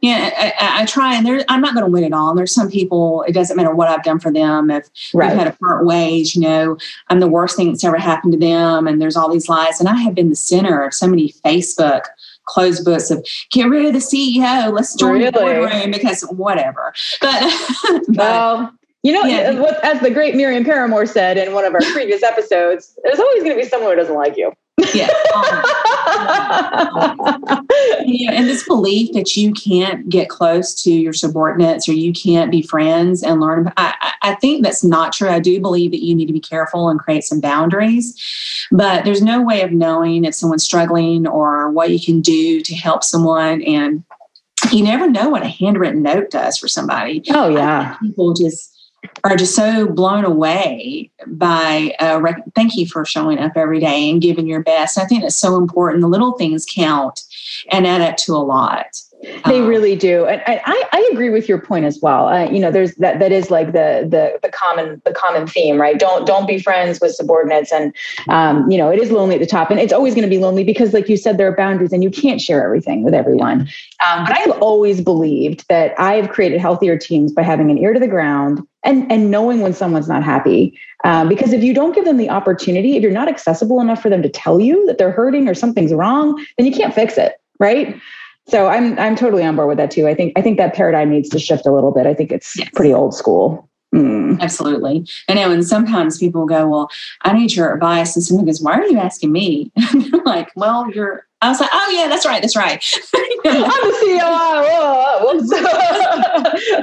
Yeah 0.01 0.29
I, 0.59 0.81
I 0.81 0.85
try 0.85 1.15
and 1.15 1.25
there 1.25 1.43
i'm 1.49 1.61
not 1.61 1.73
going 1.73 1.85
to 1.85 1.91
win 1.91 2.03
it 2.03 2.13
all 2.13 2.35
there's 2.35 2.53
some 2.53 2.69
people 2.69 3.23
it 3.27 3.31
doesn't 3.31 3.57
matter 3.57 3.73
what 3.73 3.87
i've 3.87 4.03
done 4.03 4.19
for 4.19 4.31
them 4.31 4.69
if 4.69 4.87
right. 5.13 5.29
we've 5.29 5.39
had 5.39 5.51
to 5.51 5.57
part 5.57 5.85
ways 5.85 6.35
you 6.35 6.41
know 6.41 6.77
i'm 7.07 7.21
the 7.21 7.27
worst 7.27 7.55
thing 7.55 7.69
that's 7.69 7.83
ever 7.83 7.97
happened 7.97 8.33
to 8.33 8.39
them 8.39 8.85
and 8.87 9.01
there's 9.01 9.15
all 9.15 9.31
these 9.31 9.49
lies 9.49 9.79
and 9.79 9.89
i 9.89 9.95
have 9.95 10.13
been 10.13 10.29
the 10.29 10.35
center 10.35 10.83
of 10.83 10.93
so 10.93 11.07
many 11.07 11.31
facebook 11.45 12.03
closed 12.45 12.85
books 12.85 13.11
of 13.11 13.25
get 13.51 13.69
rid 13.69 13.85
of 13.85 13.93
the 13.93 13.99
CEO, 13.99 14.71
let's 14.71 14.95
join 14.95 15.13
really? 15.13 15.25
the 15.25 15.31
boardroom 15.31 15.91
because 15.91 16.21
whatever. 16.23 16.93
But, 17.21 17.53
but 18.07 18.17
well, 18.17 18.73
you 19.03 19.11
know, 19.11 19.23
yeah. 19.23 19.59
what, 19.59 19.83
as 19.83 19.99
the 20.01 20.09
great 20.09 20.35
Miriam 20.35 20.63
Paramore 20.63 21.05
said 21.05 21.37
in 21.37 21.53
one 21.53 21.63
of 21.63 21.73
our 21.75 21.81
previous 21.91 22.23
episodes, 22.23 22.97
there's 23.03 23.19
always 23.19 23.43
going 23.43 23.55
to 23.55 23.61
be 23.61 23.67
someone 23.69 23.91
who 23.91 23.97
doesn't 23.97 24.15
like 24.15 24.35
you. 24.37 24.51
Yeah. 24.93 25.09
Um, 25.35 25.63
you 28.05 28.27
know, 28.27 28.33
and 28.33 28.47
this 28.47 28.67
belief 28.67 29.13
that 29.13 29.35
you 29.35 29.53
can't 29.53 30.07
get 30.09 30.29
close 30.29 30.81
to 30.83 30.91
your 30.91 31.13
subordinates 31.13 31.89
or 31.89 31.93
you 31.93 32.13
can't 32.13 32.51
be 32.51 32.61
friends 32.61 33.23
and 33.23 33.41
learn. 33.41 33.71
I, 33.77 34.13
I 34.21 34.35
think 34.35 34.63
that's 34.63 34.83
not 34.83 35.13
true. 35.13 35.29
I 35.29 35.39
do 35.39 35.59
believe 35.59 35.91
that 35.91 36.03
you 36.03 36.15
need 36.15 36.27
to 36.27 36.33
be 36.33 36.39
careful 36.39 36.89
and 36.89 36.99
create 36.99 37.23
some 37.23 37.39
boundaries, 37.39 38.15
but 38.71 39.05
there's 39.05 39.21
no 39.21 39.41
way 39.41 39.61
of 39.61 39.71
knowing 39.71 40.25
if 40.25 40.35
someone's 40.35 40.63
struggling 40.63 41.27
or 41.27 41.71
what 41.71 41.91
you 41.91 41.99
can 41.99 42.21
do 42.21 42.61
to 42.61 42.75
help 42.75 43.03
someone. 43.03 43.61
And 43.63 44.03
you 44.71 44.83
never 44.83 45.09
know 45.09 45.29
what 45.29 45.43
a 45.43 45.47
handwritten 45.47 46.01
note 46.01 46.31
does 46.31 46.57
for 46.57 46.67
somebody. 46.67 47.23
Oh, 47.29 47.49
yeah. 47.49 47.97
People 48.01 48.33
just 48.33 48.74
are 49.23 49.35
just 49.35 49.55
so 49.55 49.87
blown 49.87 50.25
away 50.25 51.11
by 51.27 51.95
uh, 51.99 52.19
rec- 52.21 52.43
thank 52.55 52.75
you 52.75 52.87
for 52.87 53.05
showing 53.05 53.39
up 53.39 53.53
every 53.55 53.79
day 53.79 54.09
and 54.09 54.21
giving 54.21 54.47
your 54.47 54.63
best. 54.63 54.97
I 54.97 55.05
think 55.05 55.23
it's 55.23 55.35
so 55.35 55.57
important. 55.57 56.01
The 56.01 56.07
little 56.07 56.33
things 56.33 56.65
count 56.65 57.21
and 57.71 57.87
add 57.87 58.01
up 58.01 58.17
to 58.17 58.33
a 58.33 58.37
lot. 58.37 58.87
They 59.45 59.59
um, 59.59 59.67
really 59.67 59.95
do, 59.95 60.25
and 60.25 60.41
I, 60.45 60.83
I 60.91 61.09
agree 61.11 61.29
with 61.29 61.49
your 61.49 61.59
point 61.59 61.85
as 61.85 61.99
well. 62.01 62.27
Uh, 62.27 62.49
you 62.49 62.59
know, 62.59 62.69
there's 62.69 62.93
that 62.95 63.19
that 63.19 63.31
is 63.31 63.49
like 63.49 63.67
the 63.67 64.05
the 64.07 64.37
the 64.43 64.49
common 64.49 65.01
the 65.05 65.13
common 65.13 65.47
theme, 65.47 65.79
right? 65.79 65.97
Don't 65.97 66.27
don't 66.27 66.47
be 66.47 66.59
friends 66.59 66.99
with 67.01 67.13
subordinates, 67.15 67.71
and 67.71 67.95
um, 68.29 68.69
you 68.69 68.77
know, 68.77 68.91
it 68.91 68.99
is 68.99 69.11
lonely 69.11 69.35
at 69.35 69.41
the 69.41 69.47
top, 69.47 69.71
and 69.71 69.79
it's 69.79 69.93
always 69.93 70.13
going 70.13 70.23
to 70.25 70.29
be 70.29 70.37
lonely 70.37 70.63
because, 70.63 70.93
like 70.93 71.09
you 71.09 71.17
said, 71.17 71.37
there 71.37 71.47
are 71.47 71.55
boundaries, 71.55 71.91
and 71.91 72.03
you 72.03 72.11
can't 72.11 72.39
share 72.39 72.63
everything 72.63 73.03
with 73.03 73.13
everyone. 73.13 73.61
Um, 74.07 74.25
but 74.25 74.33
I 74.33 74.39
have 74.39 74.61
always 74.61 75.01
believed 75.01 75.65
that 75.69 75.99
I 75.99 76.15
have 76.15 76.29
created 76.29 76.59
healthier 76.59 76.97
teams 76.97 77.31
by 77.31 77.41
having 77.41 77.71
an 77.71 77.77
ear 77.77 77.93
to 77.93 77.99
the 77.99 78.07
ground 78.07 78.67
and 78.85 79.11
and 79.11 79.31
knowing 79.31 79.61
when 79.61 79.73
someone's 79.73 80.07
not 80.07 80.23
happy. 80.23 80.77
Um, 81.03 81.27
because 81.27 81.53
if 81.53 81.63
you 81.63 81.73
don't 81.73 81.93
give 81.93 82.05
them 82.05 82.17
the 82.17 82.29
opportunity, 82.29 82.95
if 82.95 83.03
you're 83.03 83.11
not 83.11 83.27
accessible 83.27 83.79
enough 83.79 84.01
for 84.01 84.09
them 84.09 84.21
to 84.23 84.29
tell 84.29 84.59
you 84.59 84.85
that 84.87 84.97
they're 84.97 85.11
hurting 85.11 85.47
or 85.47 85.53
something's 85.53 85.93
wrong, 85.93 86.43
then 86.57 86.65
you 86.65 86.73
can't 86.73 86.93
fix 86.93 87.17
it, 87.17 87.33
right? 87.59 87.99
So 88.47 88.67
I'm 88.67 88.97
I'm 88.99 89.15
totally 89.15 89.43
on 89.43 89.55
board 89.55 89.67
with 89.67 89.77
that 89.77 89.91
too. 89.91 90.07
I 90.07 90.15
think 90.15 90.33
I 90.35 90.41
think 90.41 90.57
that 90.57 90.73
paradigm 90.73 91.09
needs 91.09 91.29
to 91.29 91.39
shift 91.39 91.65
a 91.65 91.71
little 91.71 91.91
bit. 91.91 92.05
I 92.05 92.13
think 92.13 92.31
it's 92.31 92.57
yes. 92.57 92.69
pretty 92.73 92.93
old 92.93 93.13
school. 93.15 93.69
Mm. 93.95 94.39
Absolutely. 94.41 95.07
I 95.29 95.33
know. 95.33 95.51
And 95.51 95.65
sometimes 95.65 96.17
people 96.17 96.45
go, 96.45 96.67
Well, 96.67 96.89
I 97.21 97.33
need 97.33 97.53
your 97.53 97.73
advice. 97.73 98.15
And 98.15 98.23
someone 98.23 98.45
goes, 98.45 98.61
Why 98.61 98.73
are 98.73 98.85
you 98.85 98.97
asking 98.97 99.31
me? 99.31 99.71
Like, 100.25 100.51
Well, 100.55 100.89
you're 100.91 101.25
I 101.45 101.49
was 101.49 101.59
like, 101.59 101.69
oh 101.71 101.93
yeah, 101.95 102.07
that's 102.07 102.25
right, 102.25 102.41
that's 102.41 102.55
right. 102.55 102.83
I'm 103.13 103.61
the 103.61 103.97
CEO. 104.01 104.21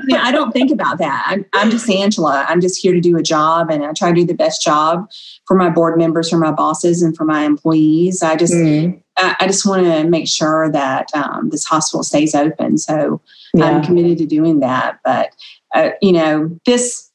yeah, 0.09 0.23
I 0.23 0.31
don't 0.31 0.53
think 0.53 0.71
about 0.71 0.99
that. 0.99 1.25
I'm, 1.27 1.45
I'm 1.53 1.69
just 1.69 1.91
Angela. 1.91 2.47
I'm 2.49 2.61
just 2.61 2.81
here 2.81 2.93
to 2.93 3.01
do 3.01 3.17
a 3.17 3.23
job, 3.23 3.71
and 3.71 3.85
I 3.85 3.93
try 3.93 4.11
to 4.11 4.15
do 4.15 4.25
the 4.25 4.35
best 4.35 4.63
job 4.63 5.11
for 5.47 5.57
my 5.57 5.69
board 5.69 5.99
members, 5.99 6.31
for 6.31 6.39
my 6.39 6.53
bosses, 6.53 7.03
and 7.03 7.17
for 7.17 7.25
my 7.25 7.43
employees. 7.43 8.23
I 8.23 8.37
just, 8.37 8.53
mm. 8.53 9.02
I, 9.17 9.37
I, 9.41 9.47
just 9.47 9.67
want 9.67 9.85
to 9.85 10.05
make 10.05 10.29
sure 10.29 10.71
that 10.71 11.09
um, 11.15 11.51
this 11.51 11.65
hospital 11.65 12.03
stays 12.03 12.35
open. 12.35 12.79
So 12.79 13.21
yeah. 13.55 13.67
I'm 13.67 13.83
committed 13.83 14.19
to 14.19 14.27
doing 14.27 14.61
that. 14.61 14.99
But 15.05 15.31
uh, 15.75 15.91
you 16.01 16.13
know, 16.13 16.59
this 16.65 17.13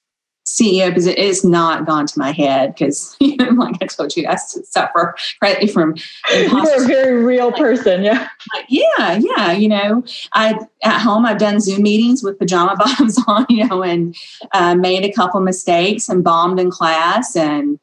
CEO 0.48 0.96
it 0.96 1.18
is 1.18 1.44
not 1.44 1.86
gone 1.86 2.08
to 2.08 2.18
my 2.18 2.32
head 2.32 2.74
because, 2.74 3.18
you 3.20 3.36
know, 3.36 3.50
like 3.50 3.76
I 3.82 3.86
told 3.86 4.16
you, 4.16 4.28
I 4.28 4.36
suffer 4.36 5.16
greatly 5.40 5.68
from. 5.68 5.96
You're 6.34 6.84
a 6.84 6.88
very 6.88 7.24
real 7.24 7.52
person, 7.52 8.04
yeah. 8.04 8.30
Yeah, 8.70 9.20
yeah. 9.20 9.52
You 9.52 9.68
know, 9.68 10.04
I 10.34 10.58
at 10.84 11.02
home 11.02 11.26
I've 11.26 11.38
done 11.38 11.60
Zoom 11.60 11.84
meetings 11.84 12.24
with 12.24 12.40
pajama 12.40 12.76
bottoms 12.80 13.20
on, 13.28 13.46
you 13.50 13.68
know, 13.68 13.84
and 13.84 14.16
uh, 14.54 14.76
made 14.76 15.04
a 15.04 15.12
couple 15.12 15.42
mistakes 15.42 16.08
and 16.08 16.24
bombed 16.24 16.60
in 16.60 16.72
class 16.72 17.36
and 17.36 17.80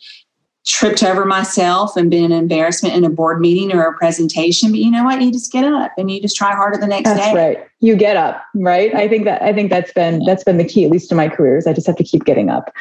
tripped 0.64 1.02
over 1.02 1.24
myself 1.24 1.96
and 1.96 2.10
been 2.10 2.24
an 2.24 2.32
embarrassment 2.32 2.94
in 2.94 3.04
a 3.04 3.10
board 3.10 3.40
meeting 3.40 3.72
or 3.72 3.82
a 3.86 3.94
presentation. 3.94 4.70
But 4.70 4.80
you 4.80 4.90
know 4.90 5.04
what? 5.04 5.20
You 5.20 5.30
just 5.30 5.52
get 5.52 5.64
up 5.64 5.92
and 5.98 6.10
you 6.10 6.20
just 6.20 6.36
try 6.36 6.54
harder 6.54 6.78
the 6.78 6.86
next 6.86 7.10
day. 7.10 7.14
That's 7.16 7.26
day. 7.26 7.34
Right. 7.34 7.68
You 7.84 7.96
get 7.96 8.16
up, 8.16 8.42
right? 8.54 8.94
I 8.94 9.06
think 9.08 9.26
that 9.26 9.42
I 9.42 9.52
think 9.52 9.68
that's 9.68 9.92
been 9.92 10.24
that's 10.24 10.42
been 10.42 10.56
the 10.56 10.64
key, 10.64 10.86
at 10.86 10.90
least 10.90 11.10
in 11.12 11.18
my 11.18 11.28
career 11.28 11.58
is 11.58 11.66
I 11.66 11.74
just 11.74 11.86
have 11.86 11.96
to 11.96 12.02
keep 12.02 12.24
getting 12.24 12.48
up, 12.48 12.72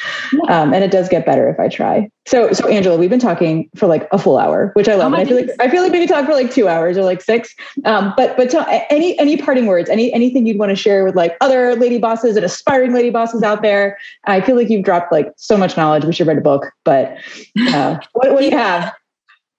um, 0.47 0.73
and 0.73 0.81
it 0.81 0.91
does 0.91 1.09
get 1.09 1.25
better 1.25 1.49
if 1.49 1.59
I 1.59 1.67
try. 1.67 2.09
So, 2.25 2.53
so 2.53 2.69
Angela, 2.69 2.97
we've 2.97 3.09
been 3.09 3.19
talking 3.19 3.69
for 3.75 3.87
like 3.87 4.07
a 4.13 4.17
full 4.17 4.37
hour, 4.37 4.71
which 4.75 4.87
I 4.87 4.95
love. 4.95 5.11
Oh 5.11 5.15
and 5.15 5.21
I 5.21 5.25
feel 5.25 5.35
like 5.35 5.49
I 5.59 5.69
feel 5.69 5.83
like 5.83 5.91
we 5.91 5.99
could 5.99 6.07
talk 6.07 6.25
for 6.25 6.31
like 6.31 6.51
two 6.51 6.69
hours 6.69 6.97
or 6.97 7.03
like 7.03 7.21
six. 7.21 7.53
Um, 7.83 8.13
but 8.15 8.37
but 8.37 8.55
any 8.89 9.19
any 9.19 9.35
parting 9.35 9.65
words, 9.65 9.89
any 9.89 10.13
anything 10.13 10.45
you'd 10.45 10.57
want 10.57 10.69
to 10.69 10.75
share 10.77 11.03
with 11.03 11.17
like 11.17 11.35
other 11.41 11.75
lady 11.75 11.97
bosses 11.97 12.37
and 12.37 12.45
aspiring 12.45 12.93
lady 12.93 13.09
bosses 13.09 13.43
out 13.43 13.61
there? 13.61 13.97
I 14.23 14.39
feel 14.39 14.55
like 14.55 14.69
you've 14.69 14.85
dropped 14.85 15.11
like 15.11 15.33
so 15.35 15.57
much 15.57 15.75
knowledge. 15.75 16.05
We 16.05 16.13
should 16.13 16.27
write 16.27 16.37
a 16.37 16.41
book. 16.41 16.71
But 16.85 17.17
uh, 17.67 17.97
what, 18.13 18.31
what 18.31 18.39
do 18.39 18.45
you 18.45 18.57
have? 18.57 18.93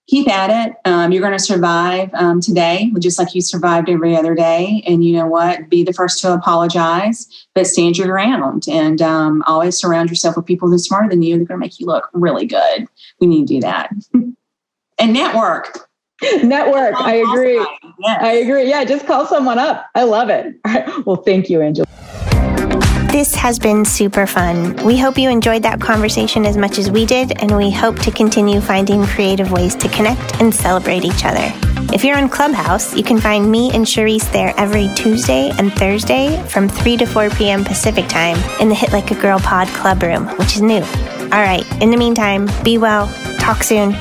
Keep 0.07 0.29
at 0.29 0.51
it. 0.51 0.77
Um, 0.85 1.13
you're 1.13 1.23
going 1.23 1.37
to 1.37 1.43
survive 1.43 2.11
um, 2.15 2.41
today, 2.41 2.93
just 2.99 3.19
like 3.19 3.35
you 3.35 3.41
survived 3.41 3.89
every 3.89 4.17
other 4.17 4.35
day. 4.35 4.83
And 4.87 5.05
you 5.05 5.15
know 5.15 5.27
what? 5.27 5.69
Be 5.69 5.83
the 5.83 5.93
first 5.93 6.21
to 6.21 6.33
apologize, 6.33 7.27
but 7.55 7.67
stand 7.67 7.97
your 7.97 8.09
ground 8.09 8.65
and 8.69 9.01
um, 9.01 9.43
always 9.47 9.79
surround 9.79 10.11
yourself 10.11 10.37
with 10.37 10.47
people 10.47 10.69
who 10.69 10.75
are 10.75 10.79
smarter 10.79 11.09
than 11.09 11.23
you. 11.23 11.37
They're 11.37 11.47
going 11.47 11.59
to 11.59 11.65
make 11.65 11.81
you 11.81 11.87
look 11.87 12.11
really 12.13 12.47
good. 12.47 12.87
We 13.21 13.27
need 13.27 13.49
to 13.49 13.55
do 13.55 13.61
that. 13.61 13.91
and 14.99 15.13
network. 15.13 15.89
Network. 16.43 16.95
I 17.01 17.17
agree. 17.17 17.67
Yes. 17.99 18.23
I 18.23 18.33
agree. 18.33 18.69
Yeah, 18.69 18.85
just 18.85 19.07
call 19.07 19.27
someone 19.27 19.59
up. 19.59 19.87
I 19.95 20.05
love 20.05 20.29
it. 20.29 20.55
Well, 21.05 21.17
thank 21.17 21.51
you, 21.51 21.61
Angela. 21.61 21.87
This 23.15 23.33
has 23.37 23.61
been 23.61 23.85
super 23.85 24.27
fun. 24.27 24.75
We 24.85 24.99
hope 24.99 25.17
you 25.19 25.31
enjoyed 25.31 25.63
that 25.63 25.81
conversation 25.81 26.45
as 26.45 26.57
much 26.57 26.79
as 26.79 26.91
we 26.91 27.07
did, 27.07 27.41
and 27.41 27.57
we 27.57 27.71
hope 27.71 27.97
to 28.01 28.11
continue 28.11 28.61
finding 28.61 29.05
creative 29.05 29.53
ways 29.53 29.77
to 29.77 29.89
connect 29.91 30.41
and 30.41 30.53
celebrate 30.53 31.05
each 31.05 31.25
other. 31.25 31.53
If 31.95 32.03
you're 32.03 32.17
on 32.17 32.29
Clubhouse, 32.29 32.93
you 32.97 33.05
can 33.05 33.21
find 33.21 33.49
me 33.49 33.71
and 33.73 33.87
Charisse 33.87 34.33
there 34.33 34.53
every 34.57 34.93
Tuesday 34.97 35.53
and 35.59 35.73
Thursday 35.73 36.43
from 36.49 36.69
3 36.69 36.97
to 36.97 37.07
4 37.07 37.31
p.m. 37.31 37.63
Pacific 37.63 38.09
time 38.09 38.37
in 38.61 38.69
the 38.69 38.75
Hit 38.75 38.93
Like 38.93 39.13
a 39.13 39.15
Girl 39.15 39.39
Pod 39.39 39.69
Club 39.69 40.03
Room, 40.03 40.27
which 40.37 40.57
is 40.57 40.63
new. 40.63 40.83
All 41.31 41.41
right, 41.41 41.65
in 41.81 41.91
the 41.91 41.97
meantime, 41.97 42.51
be 42.65 42.79
well, 42.79 43.07
talk 43.39 43.63
soon. 43.63 43.93